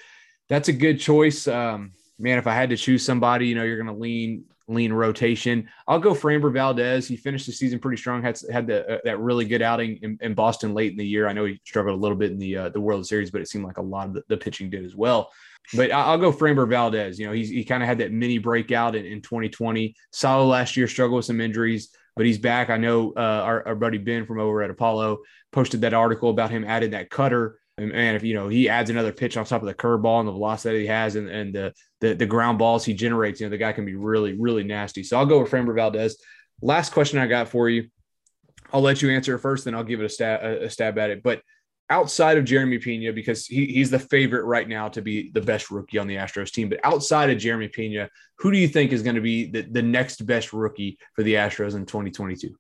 that's 0.50 0.70
a 0.70 0.74
good 0.74 1.00
choice. 1.00 1.48
Um, 1.48 1.94
man, 2.20 2.38
if 2.38 2.46
I 2.46 2.54
had 2.54 2.70
to 2.70 2.78
choose 2.78 3.04
somebody, 3.04 3.48
you 3.48 3.56
know, 3.56 3.64
you're 3.64 3.82
going 3.82 3.94
to 3.94 4.00
lean 4.00 4.46
lean 4.68 4.94
rotation. 4.94 5.70
I'll 5.88 6.00
go 6.00 6.14
Framber 6.14 6.52
Valdez. 6.52 7.08
He 7.08 7.18
finished 7.18 7.46
the 7.46 7.52
season 7.52 7.80
pretty 7.80 7.98
strong. 7.98 8.22
Had 8.22 8.40
had 8.52 8.68
the, 8.68 8.96
uh, 8.96 9.00
that 9.04 9.20
really 9.20 9.46
good 9.46 9.62
outing 9.62 10.00
in, 10.02 10.18
in, 10.22 10.34
Boston 10.34 10.74
late 10.74 10.92
in 10.92 10.98
the 10.98 11.06
year. 11.06 11.28
I 11.28 11.34
know 11.34 11.46
he 11.46 11.60
struggled 11.66 11.98
a 11.98 12.02
little 12.02 12.18
bit 12.18 12.32
in 12.32 12.40
the 12.40 12.58
uh, 12.58 12.70
the 12.70 12.82
World 12.82 13.06
Series, 13.06 13.32
but 13.32 13.42
it 13.42 13.48
seemed 13.48 13.66
like 13.66 13.78
a 13.78 13.82
lot 13.82 14.08
of 14.08 14.14
the, 14.14 14.24
the 14.30 14.38
pitching 14.38 14.70
did 14.70 14.86
as 14.86 14.96
well. 14.96 15.32
But 15.74 15.92
I'll 15.92 16.18
go 16.18 16.32
Framber 16.32 16.68
Valdez. 16.68 17.20
You 17.20 17.28
know, 17.28 17.34
he's, 17.34 17.50
he 17.50 17.64
kind 17.64 17.82
of 17.82 17.88
had 17.88 18.00
that 18.00 18.12
mini 18.12 18.38
breakout 18.38 18.96
in, 18.96 19.06
in 19.06 19.22
2020. 19.22 19.96
Solid 20.12 20.46
last 20.46 20.76
year, 20.76 20.88
struggled 20.88 21.18
with 21.18 21.26
some 21.26 21.40
injuries, 21.40 21.90
but 22.16 22.26
he's 22.26 22.38
back. 22.38 22.70
I 22.70 22.78
know 22.78 23.14
uh, 23.16 23.20
our, 23.20 23.68
our 23.70 23.76
buddy 23.76 23.98
Ben 23.98 24.26
from 24.26 24.40
over 24.40 24.62
at 24.62 24.70
Apollo 24.70 25.20
posted 25.52 25.82
that 25.82 25.94
article 25.94 26.30
about 26.30 26.52
him 26.52 26.66
adding 26.66 26.92
that 26.92 27.10
cutter. 27.10 27.60
And 27.78 27.92
man, 27.92 28.16
if 28.16 28.24
you 28.24 28.36
know 28.36 28.50
he 28.50 28.70
adds 28.70 28.90
another 28.90 29.12
pitch 29.12 29.36
on 29.36 29.46
top 29.46 29.62
of 29.62 29.68
the 29.68 29.74
curveball 29.74 30.20
and 30.20 30.28
the 30.28 30.34
velocity 30.34 30.82
he 30.82 30.88
has 30.88 31.16
and, 31.16 31.28
and 31.30 31.56
the, 31.56 31.74
the 32.04 32.14
the 32.14 32.26
ground 32.26 32.60
balls 32.60 32.84
he 32.84 32.94
generates, 32.94 33.40
you 33.40 33.48
know, 33.48 33.50
the 33.50 33.58
guy 33.58 33.72
can 33.72 33.86
be 33.86 33.96
really, 33.96 34.34
really 34.34 34.64
nasty. 34.64 35.04
So 35.04 35.18
I'll 35.18 35.26
go 35.26 35.42
with 35.42 35.50
Framber 35.50 35.74
Valdez. 35.74 36.22
Last 36.62 36.92
question 36.92 37.18
I 37.18 37.28
got 37.28 37.48
for 37.48 37.70
you. 37.70 37.88
I'll 38.74 38.82
let 38.82 39.02
you 39.02 39.10
answer 39.10 39.36
it 39.36 39.40
first, 39.40 39.64
then 39.64 39.74
I'll 39.74 39.86
give 39.86 40.02
it 40.02 40.06
a 40.06 40.10
stab, 40.10 40.44
a 40.44 40.70
stab 40.70 40.98
at 40.98 41.12
it. 41.12 41.24
But 41.24 41.42
outside 41.90 42.38
of 42.38 42.44
Jeremy 42.44 42.78
Pena, 42.80 43.14
because 43.14 43.46
he, 43.46 43.68
he's 43.68 43.90
the 43.90 44.00
favorite 44.00 44.44
right 44.44 44.68
now 44.68 44.90
to 44.90 45.02
be 45.02 45.30
the 45.32 45.42
best 45.42 45.72
rookie 45.72 45.98
on 45.98 46.08
the 46.08 46.16
Astros 46.16 46.52
team. 46.52 46.68
But 46.68 46.80
outside 46.84 47.30
of 47.30 47.38
Jeremy 47.38 47.70
Pena, 47.70 48.10
who 48.40 48.52
do 48.52 48.58
you 48.58 48.68
think 48.68 48.92
is 48.92 49.04
going 49.04 49.16
to 49.16 49.22
be 49.22 49.46
the, 49.46 49.62
the 49.62 49.82
next 49.82 50.26
best 50.26 50.52
rookie 50.52 50.98
for 51.16 51.24
the 51.24 51.36
Astros 51.36 51.76
in 51.76 51.86
2022? 51.86 52.54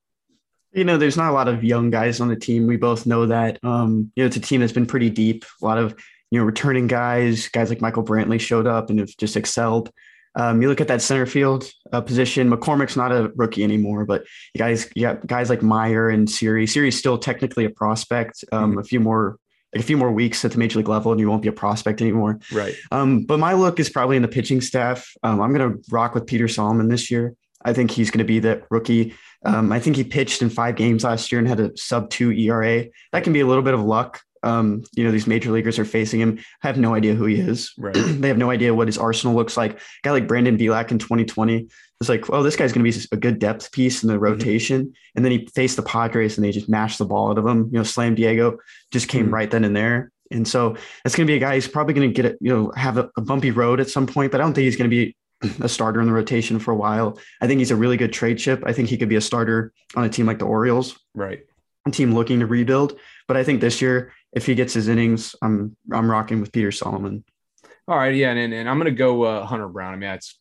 You 0.72 0.84
know, 0.86 0.98
there's 0.98 1.18
not 1.18 1.32
a 1.32 1.34
lot 1.34 1.48
of 1.48 1.64
young 1.64 1.90
guys 1.90 2.22
on 2.22 2.30
the 2.30 2.36
team. 2.36 2.66
We 2.66 2.78
both 2.78 3.06
know 3.06 3.26
that. 3.26 3.60
Um, 3.64 4.12
you 4.16 4.24
know, 4.24 4.28
it's 4.28 4.38
a 4.38 4.42
team 4.42 4.62
that's 4.62 4.74
been 4.74 4.86
pretty 4.86 5.10
deep. 5.10 5.46
A 5.62 5.66
lot 5.66 5.78
of, 5.78 5.96
you 6.34 6.40
know, 6.40 6.46
returning 6.46 6.88
guys, 6.88 7.48
guys 7.50 7.70
like 7.70 7.80
Michael 7.80 8.04
Brantley 8.04 8.40
showed 8.40 8.66
up 8.66 8.90
and 8.90 8.98
have 8.98 9.16
just 9.20 9.38
excelled. 9.38 9.92
Um, 10.34 10.64
you 10.64 10.68
look 10.68 10.82
at 10.82 10.88
that 10.88 11.04
center 11.04 11.28
field 11.28 11.70
uh, 11.92 12.02
position. 12.02 12.50
McCormick's 12.50 12.98
not 12.98 13.12
a 13.12 13.32
rookie 13.36 13.64
anymore, 13.64 14.04
but 14.04 14.24
you 14.56 14.58
guys, 14.58 14.90
you 14.96 15.04
got 15.04 15.28
guys 15.28 15.52
like 15.52 15.62
Meyer 15.62 16.10
and 16.10 16.28
Siri. 16.28 16.66
Siri's 16.66 16.98
still 16.98 17.20
technically 17.20 17.66
a 17.66 17.70
prospect. 17.70 18.44
Um, 18.52 18.72
Mm-hmm. 18.72 18.80
A 18.80 18.84
few 18.84 19.00
more, 19.00 19.38
like 19.76 19.84
a 19.84 19.86
few 19.86 19.96
more 19.96 20.12
weeks 20.12 20.44
at 20.44 20.54
the 20.54 20.58
major 20.58 20.80
league 20.80 20.88
level, 20.88 21.12
and 21.12 21.22
you 21.22 21.30
won't 21.30 21.44
be 21.44 21.50
a 21.50 21.54
prospect 21.54 22.02
anymore. 22.02 22.40
Right. 22.52 22.74
Um, 22.92 23.26
but 23.26 23.38
my 23.38 23.54
look 23.54 23.80
is 23.80 23.92
probably 23.92 24.16
in 24.16 24.24
the 24.24 24.28
pitching 24.28 24.60
staff. 24.60 25.08
Um, 25.22 25.40
I'm 25.40 25.54
going 25.54 25.72
to 25.72 25.84
rock 25.92 26.16
with 26.16 26.26
Peter 26.26 26.48
Solomon 26.48 26.88
this 26.88 27.12
year. 27.12 27.36
I 27.64 27.74
think 27.74 27.92
he's 27.92 28.10
going 28.10 28.26
to 28.26 28.26
be 28.26 28.40
that 28.40 28.64
rookie. 28.72 29.14
Um, 29.46 29.72
I 29.72 29.80
think 29.80 29.98
he 29.98 30.04
pitched 30.04 30.42
in 30.42 30.50
five 30.50 30.78
games 30.78 31.04
last 31.04 31.32
year 31.32 31.38
and 31.38 31.48
had 31.48 31.60
a 31.60 31.78
sub 31.78 32.10
two 32.10 32.32
ERA. 32.32 32.86
That 33.12 33.24
can 33.24 33.34
be 33.34 33.42
a 33.42 33.46
little 33.46 33.62
bit 33.62 33.76
of 33.76 33.82
luck. 33.84 34.20
Um, 34.44 34.84
you 34.94 35.04
know, 35.04 35.12
these 35.12 35.28
major 35.28 35.52
leaguers 35.52 35.80
are 35.80 35.86
facing 35.86 36.20
him. 36.20 36.40
I 36.64 36.68
have 36.68 36.78
no 36.78 36.94
idea 36.94 37.14
who 37.16 37.26
he 37.26 37.36
is. 37.40 37.74
Right. 37.78 37.94
they 37.96 38.28
have 38.28 38.38
no 38.38 38.50
idea 38.50 38.74
what 38.74 38.88
his 38.88 38.98
arsenal 38.98 39.36
looks 39.36 39.56
like. 39.58 39.74
A 39.74 39.82
guy 40.04 40.12
like 40.12 40.28
Brandon 40.28 40.58
Bielak 40.58 40.92
in 40.92 41.00
2020 41.00 41.68
was 42.00 42.10
like, 42.10 42.30
oh, 42.30 42.44
this 42.44 42.56
guy's 42.56 42.74
going 42.74 42.86
to 42.86 42.92
be 43.00 43.06
a 43.12 43.18
good 43.18 43.40
depth 43.40 43.72
piece 43.72 44.04
in 44.04 44.10
the 44.10 44.20
rotation. 44.20 44.94
And 45.16 45.24
then 45.24 45.32
he 45.32 45.48
faced 45.56 45.78
the 45.78 45.84
Padres 45.84 46.38
and 46.38 46.44
they 46.46 46.52
just 46.52 46.68
mashed 46.70 46.98
the 47.00 47.06
ball 47.06 47.32
out 47.32 47.38
of 47.38 47.46
him. 47.46 47.70
You 47.72 47.78
know, 47.80 47.84
Slam 47.84 48.16
Diego 48.16 48.58
just 48.92 49.08
came 49.08 49.28
Mhm. 49.30 49.34
right 49.34 49.50
then 49.52 49.64
and 49.64 49.76
there. 49.76 50.12
And 50.32 50.48
so 50.48 50.76
that's 51.04 51.16
going 51.16 51.28
to 51.28 51.32
be 51.32 51.36
a 51.38 51.40
guy 51.40 51.54
who's 51.56 51.68
probably 51.68 51.94
going 51.94 52.10
to 52.10 52.14
get 52.14 52.26
it, 52.26 52.38
you 52.42 52.52
know, 52.52 52.72
have 52.76 52.98
a, 52.98 53.10
a 53.18 53.22
bumpy 53.22 53.52
road 53.52 53.80
at 53.80 53.90
some 53.90 54.08
point, 54.08 54.32
but 54.32 54.42
I 54.42 54.44
don't 54.44 54.54
think 54.54 54.66
he's 54.66 54.76
going 54.78 54.90
to 54.90 54.96
be 54.96 55.16
a 55.62 55.70
starter 55.70 56.00
in 56.02 56.08
the 56.08 56.14
rotation 56.14 56.58
for 56.58 56.72
a 56.72 56.76
while. 56.76 57.20
I 57.42 57.48
think 57.48 57.60
he's 57.60 57.72
a 57.72 57.76
really 57.76 57.98
good 57.98 58.14
trade 58.14 58.38
chip. 58.40 58.64
I 58.66 58.74
think 58.74 58.90
he 58.90 58.98
could 58.98 59.10
be 59.10 59.16
a 59.18 59.22
starter 59.22 59.74
on 59.96 60.04
a 60.06 60.10
team 60.10 60.26
like 60.26 60.40
the 60.40 60.46
Orioles, 60.46 60.98
Right. 61.14 61.42
a 61.86 61.92
team 61.92 62.14
looking 62.16 62.40
to 62.40 62.46
rebuild. 62.48 62.98
But 63.28 63.38
I 63.38 63.44
think 63.44 63.62
this 63.62 63.82
year, 63.82 64.12
if 64.36 64.46
he 64.46 64.56
gets 64.56 64.74
his 64.74 64.88
innings, 64.88 65.36
I'm 65.42 65.76
I'm 65.92 66.10
rocking 66.10 66.42
with 66.42 66.52
Peter 66.52 66.72
Solomon. 66.72 67.24
All 67.88 67.98
right. 67.98 68.16
Yeah. 68.16 68.32
And, 68.32 68.54
and, 68.54 68.70
I'm 68.70 68.80
to 68.82 68.92
go 68.92 69.24
uh, 69.24 69.46
Hunter 69.46 69.68
Brown. 69.68 69.94
I 69.94 69.98
mean, 69.98 70.10
it's 70.12 70.40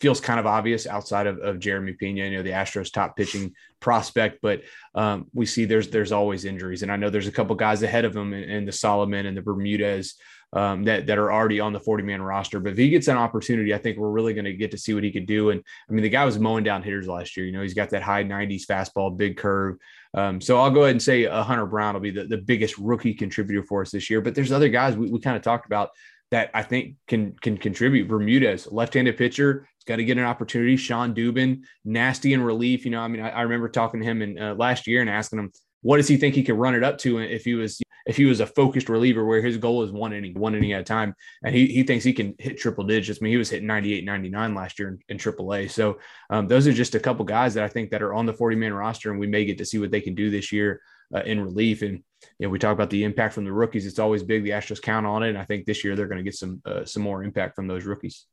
feels 0.00 0.20
kind 0.20 0.38
of 0.38 0.46
obvious 0.46 0.86
outside 0.86 1.26
of, 1.26 1.38
of 1.38 1.58
Jeremy 1.58 1.92
Pena, 1.92 2.24
you 2.24 2.36
know, 2.36 2.42
the 2.42 2.50
Astros 2.50 2.92
top 2.92 3.16
pitching 3.16 3.52
prospect, 3.80 4.38
but 4.40 4.62
um, 4.94 5.26
we 5.34 5.44
see 5.44 5.64
there's, 5.64 5.88
there's 5.88 6.12
always 6.12 6.44
injuries. 6.44 6.82
And 6.82 6.92
I 6.92 6.96
know 6.96 7.10
there's 7.10 7.26
a 7.26 7.32
couple 7.32 7.56
guys 7.56 7.82
ahead 7.82 8.04
of 8.04 8.16
him 8.16 8.32
and 8.32 8.66
the 8.66 8.72
Solomon 8.72 9.26
and 9.26 9.36
the 9.36 9.42
Bermudez 9.42 10.14
um, 10.52 10.84
that 10.84 11.06
that 11.06 11.18
are 11.18 11.30
already 11.30 11.60
on 11.60 11.72
the 11.72 11.80
40 11.80 12.04
man 12.04 12.22
roster. 12.22 12.60
But 12.60 12.72
if 12.72 12.78
he 12.78 12.88
gets 12.88 13.08
an 13.08 13.16
opportunity, 13.16 13.74
I 13.74 13.78
think 13.78 13.98
we're 13.98 14.10
really 14.10 14.32
going 14.32 14.46
to 14.46 14.54
get 14.54 14.70
to 14.70 14.78
see 14.78 14.94
what 14.94 15.04
he 15.04 15.10
could 15.10 15.26
do. 15.26 15.50
And 15.50 15.62
I 15.88 15.92
mean, 15.92 16.02
the 16.02 16.08
guy 16.08 16.24
was 16.24 16.38
mowing 16.38 16.64
down 16.64 16.82
hitters 16.82 17.06
last 17.06 17.36
year. 17.36 17.44
You 17.44 17.52
know, 17.52 17.62
he's 17.62 17.74
got 17.74 17.90
that 17.90 18.02
high 18.02 18.24
90s 18.24 18.64
fastball, 18.64 19.16
big 19.16 19.36
curve. 19.36 19.76
Um, 20.14 20.40
so 20.40 20.58
I'll 20.58 20.70
go 20.70 20.82
ahead 20.82 20.92
and 20.92 21.02
say 21.02 21.26
uh, 21.26 21.42
Hunter 21.42 21.66
Brown 21.66 21.94
will 21.94 22.00
be 22.00 22.10
the, 22.10 22.24
the 22.24 22.38
biggest 22.38 22.78
rookie 22.78 23.14
contributor 23.14 23.62
for 23.62 23.82
us 23.82 23.90
this 23.90 24.08
year. 24.08 24.20
But 24.20 24.34
there's 24.34 24.52
other 24.52 24.68
guys 24.68 24.96
we, 24.96 25.10
we 25.10 25.20
kind 25.20 25.36
of 25.36 25.42
talked 25.42 25.66
about 25.66 25.90
that 26.30 26.50
I 26.54 26.62
think 26.62 26.96
can 27.06 27.34
can 27.40 27.56
contribute. 27.56 28.08
Bermudez, 28.08 28.70
left-handed 28.70 29.16
pitcher, 29.16 29.66
he's 29.78 29.84
got 29.84 29.96
to 29.96 30.04
get 30.04 30.18
an 30.18 30.24
opportunity. 30.24 30.76
Shawn 30.76 31.14
Dubin, 31.14 31.62
nasty 31.84 32.32
in 32.32 32.42
relief. 32.42 32.84
You 32.84 32.90
know, 32.90 33.00
I 33.00 33.08
mean, 33.08 33.22
I, 33.22 33.30
I 33.30 33.42
remember 33.42 33.68
talking 33.68 34.00
to 34.00 34.06
him 34.06 34.22
in 34.22 34.38
uh, 34.38 34.54
last 34.54 34.86
year 34.86 35.00
and 35.00 35.10
asking 35.10 35.38
him 35.38 35.52
what 35.82 35.98
does 35.98 36.08
he 36.08 36.16
think 36.16 36.34
he 36.34 36.42
could 36.42 36.56
run 36.56 36.74
it 36.74 36.84
up 36.84 36.98
to 36.98 37.18
if 37.18 37.44
he 37.44 37.54
was 37.54 37.80
if 38.08 38.16
he 38.16 38.24
was 38.24 38.40
a 38.40 38.46
focused 38.46 38.88
reliever 38.88 39.24
where 39.24 39.42
his 39.42 39.58
goal 39.58 39.82
is 39.82 39.92
one 39.92 40.14
inning, 40.14 40.32
one 40.32 40.54
inning 40.54 40.72
at 40.72 40.80
a 40.80 40.84
time. 40.84 41.14
And 41.44 41.54
he, 41.54 41.66
he 41.66 41.82
thinks 41.82 42.02
he 42.02 42.14
can 42.14 42.34
hit 42.38 42.58
triple 42.58 42.84
digits. 42.84 43.18
I 43.20 43.22
mean, 43.22 43.32
he 43.32 43.36
was 43.36 43.50
hitting 43.50 43.66
98, 43.66 44.02
99 44.02 44.54
last 44.54 44.78
year 44.78 44.98
in, 45.10 45.18
AAA. 45.18 45.70
So 45.70 45.98
um, 46.30 46.48
those 46.48 46.66
are 46.66 46.72
just 46.72 46.94
a 46.94 47.00
couple 47.00 47.26
guys 47.26 47.52
that 47.52 47.64
I 47.64 47.68
think 47.68 47.90
that 47.90 48.02
are 48.02 48.14
on 48.14 48.24
the 48.24 48.32
40 48.32 48.56
man 48.56 48.72
roster 48.72 49.10
and 49.10 49.20
we 49.20 49.26
may 49.26 49.44
get 49.44 49.58
to 49.58 49.66
see 49.66 49.78
what 49.78 49.90
they 49.90 50.00
can 50.00 50.14
do 50.14 50.30
this 50.30 50.52
year 50.52 50.80
uh, 51.14 51.20
in 51.20 51.38
relief. 51.38 51.82
And, 51.82 52.02
you 52.38 52.46
know, 52.46 52.48
we 52.48 52.58
talk 52.58 52.72
about 52.72 52.88
the 52.88 53.04
impact 53.04 53.34
from 53.34 53.44
the 53.44 53.52
rookies. 53.52 53.84
It's 53.84 53.98
always 53.98 54.22
big. 54.22 54.42
The 54.42 54.50
Astros 54.50 54.80
count 54.80 55.04
on 55.04 55.22
it. 55.22 55.28
And 55.28 55.38
I 55.38 55.44
think 55.44 55.66
this 55.66 55.84
year 55.84 55.94
they're 55.94 56.08
going 56.08 56.16
to 56.16 56.24
get 56.24 56.34
some, 56.34 56.62
uh, 56.64 56.86
some 56.86 57.02
more 57.02 57.22
impact 57.22 57.56
from 57.56 57.66
those 57.66 57.84
rookies 57.84 58.24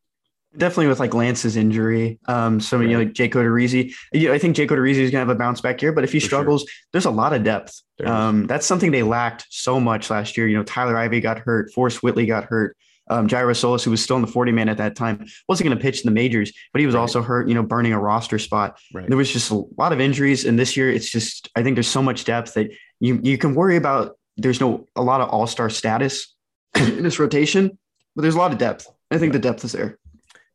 definitely 0.57 0.87
with 0.87 0.99
like 0.99 1.13
Lance's 1.13 1.55
injury. 1.55 2.19
Um, 2.27 2.59
so 2.59 2.77
right. 2.77 2.87
you 2.87 2.93
know, 2.93 2.99
like 2.99 3.13
Jake 3.13 3.33
Odorizzi, 3.33 3.93
I 4.13 4.37
think 4.37 4.55
Jake 4.55 4.69
Odorizzi 4.69 4.97
is 4.97 5.11
gonna 5.11 5.19
have 5.19 5.29
a 5.29 5.35
bounce 5.35 5.61
back 5.61 5.79
here, 5.79 5.91
but 5.91 6.03
if 6.03 6.11
he 6.11 6.19
For 6.19 6.25
struggles, 6.25 6.61
sure. 6.61 6.69
there's 6.91 7.05
a 7.05 7.11
lot 7.11 7.33
of 7.33 7.43
depth. 7.43 7.81
Um, 8.03 8.45
that's 8.47 8.65
something 8.65 8.91
they 8.91 9.03
lacked 9.03 9.45
so 9.49 9.79
much 9.79 10.09
last 10.09 10.37
year. 10.37 10.47
You 10.47 10.57
know, 10.57 10.63
Tyler 10.63 10.97
Ivey 10.97 11.21
got 11.21 11.39
hurt, 11.39 11.71
Forrest 11.71 12.03
Whitley 12.03 12.25
got 12.25 12.45
hurt. 12.45 12.75
Um, 13.07 13.27
Jairo 13.27 13.55
Solis, 13.55 13.83
who 13.83 13.91
was 13.91 14.01
still 14.01 14.15
in 14.15 14.23
the 14.23 14.27
40 14.27 14.51
man 14.51 14.67
at 14.67 14.77
that 14.77 14.95
time, 14.95 15.27
wasn't 15.47 15.67
going 15.67 15.77
to 15.77 15.81
pitch 15.81 16.01
in 16.01 16.09
the 16.09 16.13
majors, 16.13 16.51
but 16.73 16.79
he 16.79 16.87
was 16.87 16.95
right. 16.95 17.01
also 17.01 17.21
hurt, 17.21 17.47
you 17.47 17.53
know, 17.53 17.61
burning 17.61 17.93
a 17.93 17.99
roster 17.99 18.39
spot. 18.39 18.79
Right. 18.93 19.07
There 19.07 19.15
was 19.17 19.31
just 19.31 19.51
a 19.51 19.63
lot 19.77 19.93
of 19.93 19.99
injuries. 20.01 20.43
And 20.43 20.57
this 20.57 20.75
year, 20.75 20.89
it's 20.89 21.09
just, 21.09 21.49
I 21.55 21.61
think 21.61 21.75
there's 21.75 21.87
so 21.87 22.01
much 22.01 22.25
depth 22.25 22.55
that 22.55 22.71
you, 22.99 23.19
you 23.21 23.37
can 23.37 23.53
worry 23.53 23.75
about. 23.75 24.17
There's 24.37 24.59
no, 24.59 24.87
a 24.95 25.03
lot 25.03 25.21
of 25.21 25.29
all 25.29 25.45
star 25.45 25.69
status 25.69 26.33
in 26.75 27.03
this 27.03 27.19
rotation, 27.19 27.77
but 28.15 28.23
there's 28.23 28.35
a 28.35 28.39
lot 28.39 28.51
of 28.51 28.57
depth. 28.57 28.87
I 29.11 29.19
think 29.19 29.33
the 29.33 29.39
depth 29.39 29.63
is 29.63 29.73
there. 29.73 29.99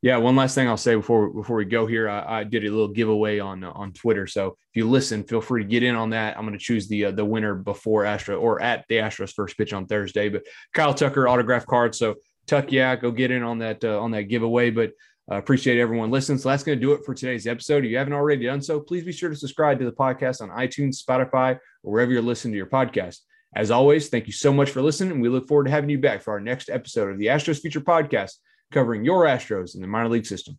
Yeah, 0.03 0.17
one 0.17 0.35
last 0.35 0.55
thing 0.55 0.67
I'll 0.67 0.79
say 0.79 0.95
before 0.95 1.29
before 1.31 1.57
we 1.57 1.67
go 1.67 1.87
here, 1.87 2.09
I, 2.09 2.41
I 2.41 2.45
did 2.45 2.65
a 2.65 2.71
little 2.71 2.89
giveaway 2.89 3.39
on 3.39 3.63
uh, 3.63 3.71
on 3.73 3.93
Twitter. 3.93 4.27
So 4.27 4.47
if 4.49 4.77
you 4.77 4.89
listen, 4.89 5.25
feel 5.25 5.43
free 5.43 5.63
to 5.63 5.69
get 5.69 5.83
in 5.83 5.95
on 5.95 6.11
that. 6.11 6.39
I'm 6.39 6.47
going 6.47 6.59
to 6.59 6.65
choose 6.65 6.89
the 6.89 7.07
uh, 7.07 7.11
the 7.11 7.25
winner 7.25 7.55
before 7.55 8.07
Astro 8.07 8.39
or 8.39 8.63
at 8.63 8.87
the 8.89 8.97
Astros 8.97 9.35
first 9.35 9.59
pitch 9.59 9.75
on 9.75 9.87
Thursday. 9.87 10.31
But 10.31 10.45
Kyle 10.73 10.95
Tucker 10.95 11.29
autograph 11.29 11.67
card. 11.67 11.95
So 11.95 12.15
Tuck, 12.47 12.73
yeah, 12.73 12.97
go 12.97 13.11
get 13.11 13.31
in 13.31 13.43
on 13.43 13.59
that 13.59 13.85
uh, 13.85 14.01
on 14.01 14.11
that 14.13 14.25
giveaway. 14.25 14.71
But 14.71 14.93
uh, 15.31 15.37
appreciate 15.37 15.79
everyone 15.79 16.11
listening. 16.11 16.39
So 16.39 16.49
that's 16.49 16.63
going 16.63 16.79
to 16.79 16.85
do 16.85 16.93
it 16.93 17.05
for 17.05 17.15
today's 17.15 17.47
episode. 17.47 17.85
If 17.85 17.91
you 17.91 17.99
haven't 17.99 18.15
already 18.15 18.47
done 18.47 18.63
so, 18.63 18.81
please 18.81 19.05
be 19.05 19.13
sure 19.13 19.29
to 19.29 19.37
subscribe 19.37 19.79
to 19.81 19.85
the 19.85 19.93
podcast 19.93 20.41
on 20.41 20.49
iTunes, 20.49 21.05
Spotify, 21.05 21.59
or 21.83 21.93
wherever 21.93 22.11
you're 22.11 22.23
listening 22.23 22.53
to 22.53 22.57
your 22.57 22.67
podcast. 22.67 23.19
As 23.55 23.71
always, 23.71 24.09
thank 24.09 24.27
you 24.27 24.33
so 24.33 24.53
much 24.53 24.71
for 24.71 24.81
listening. 24.81 25.13
and 25.13 25.23
We 25.23 25.29
look 25.29 25.47
forward 25.47 25.65
to 25.65 25.71
having 25.71 25.91
you 25.91 25.99
back 25.99 26.23
for 26.23 26.33
our 26.33 26.41
next 26.41 26.71
episode 26.71 27.11
of 27.11 27.19
the 27.19 27.27
Astros 27.27 27.61
Future 27.61 27.81
Podcast 27.81 28.37
covering 28.71 29.05
your 29.05 29.25
Astros 29.25 29.75
in 29.75 29.81
the 29.81 29.87
minor 29.87 30.09
league 30.09 30.27
system. 30.27 30.59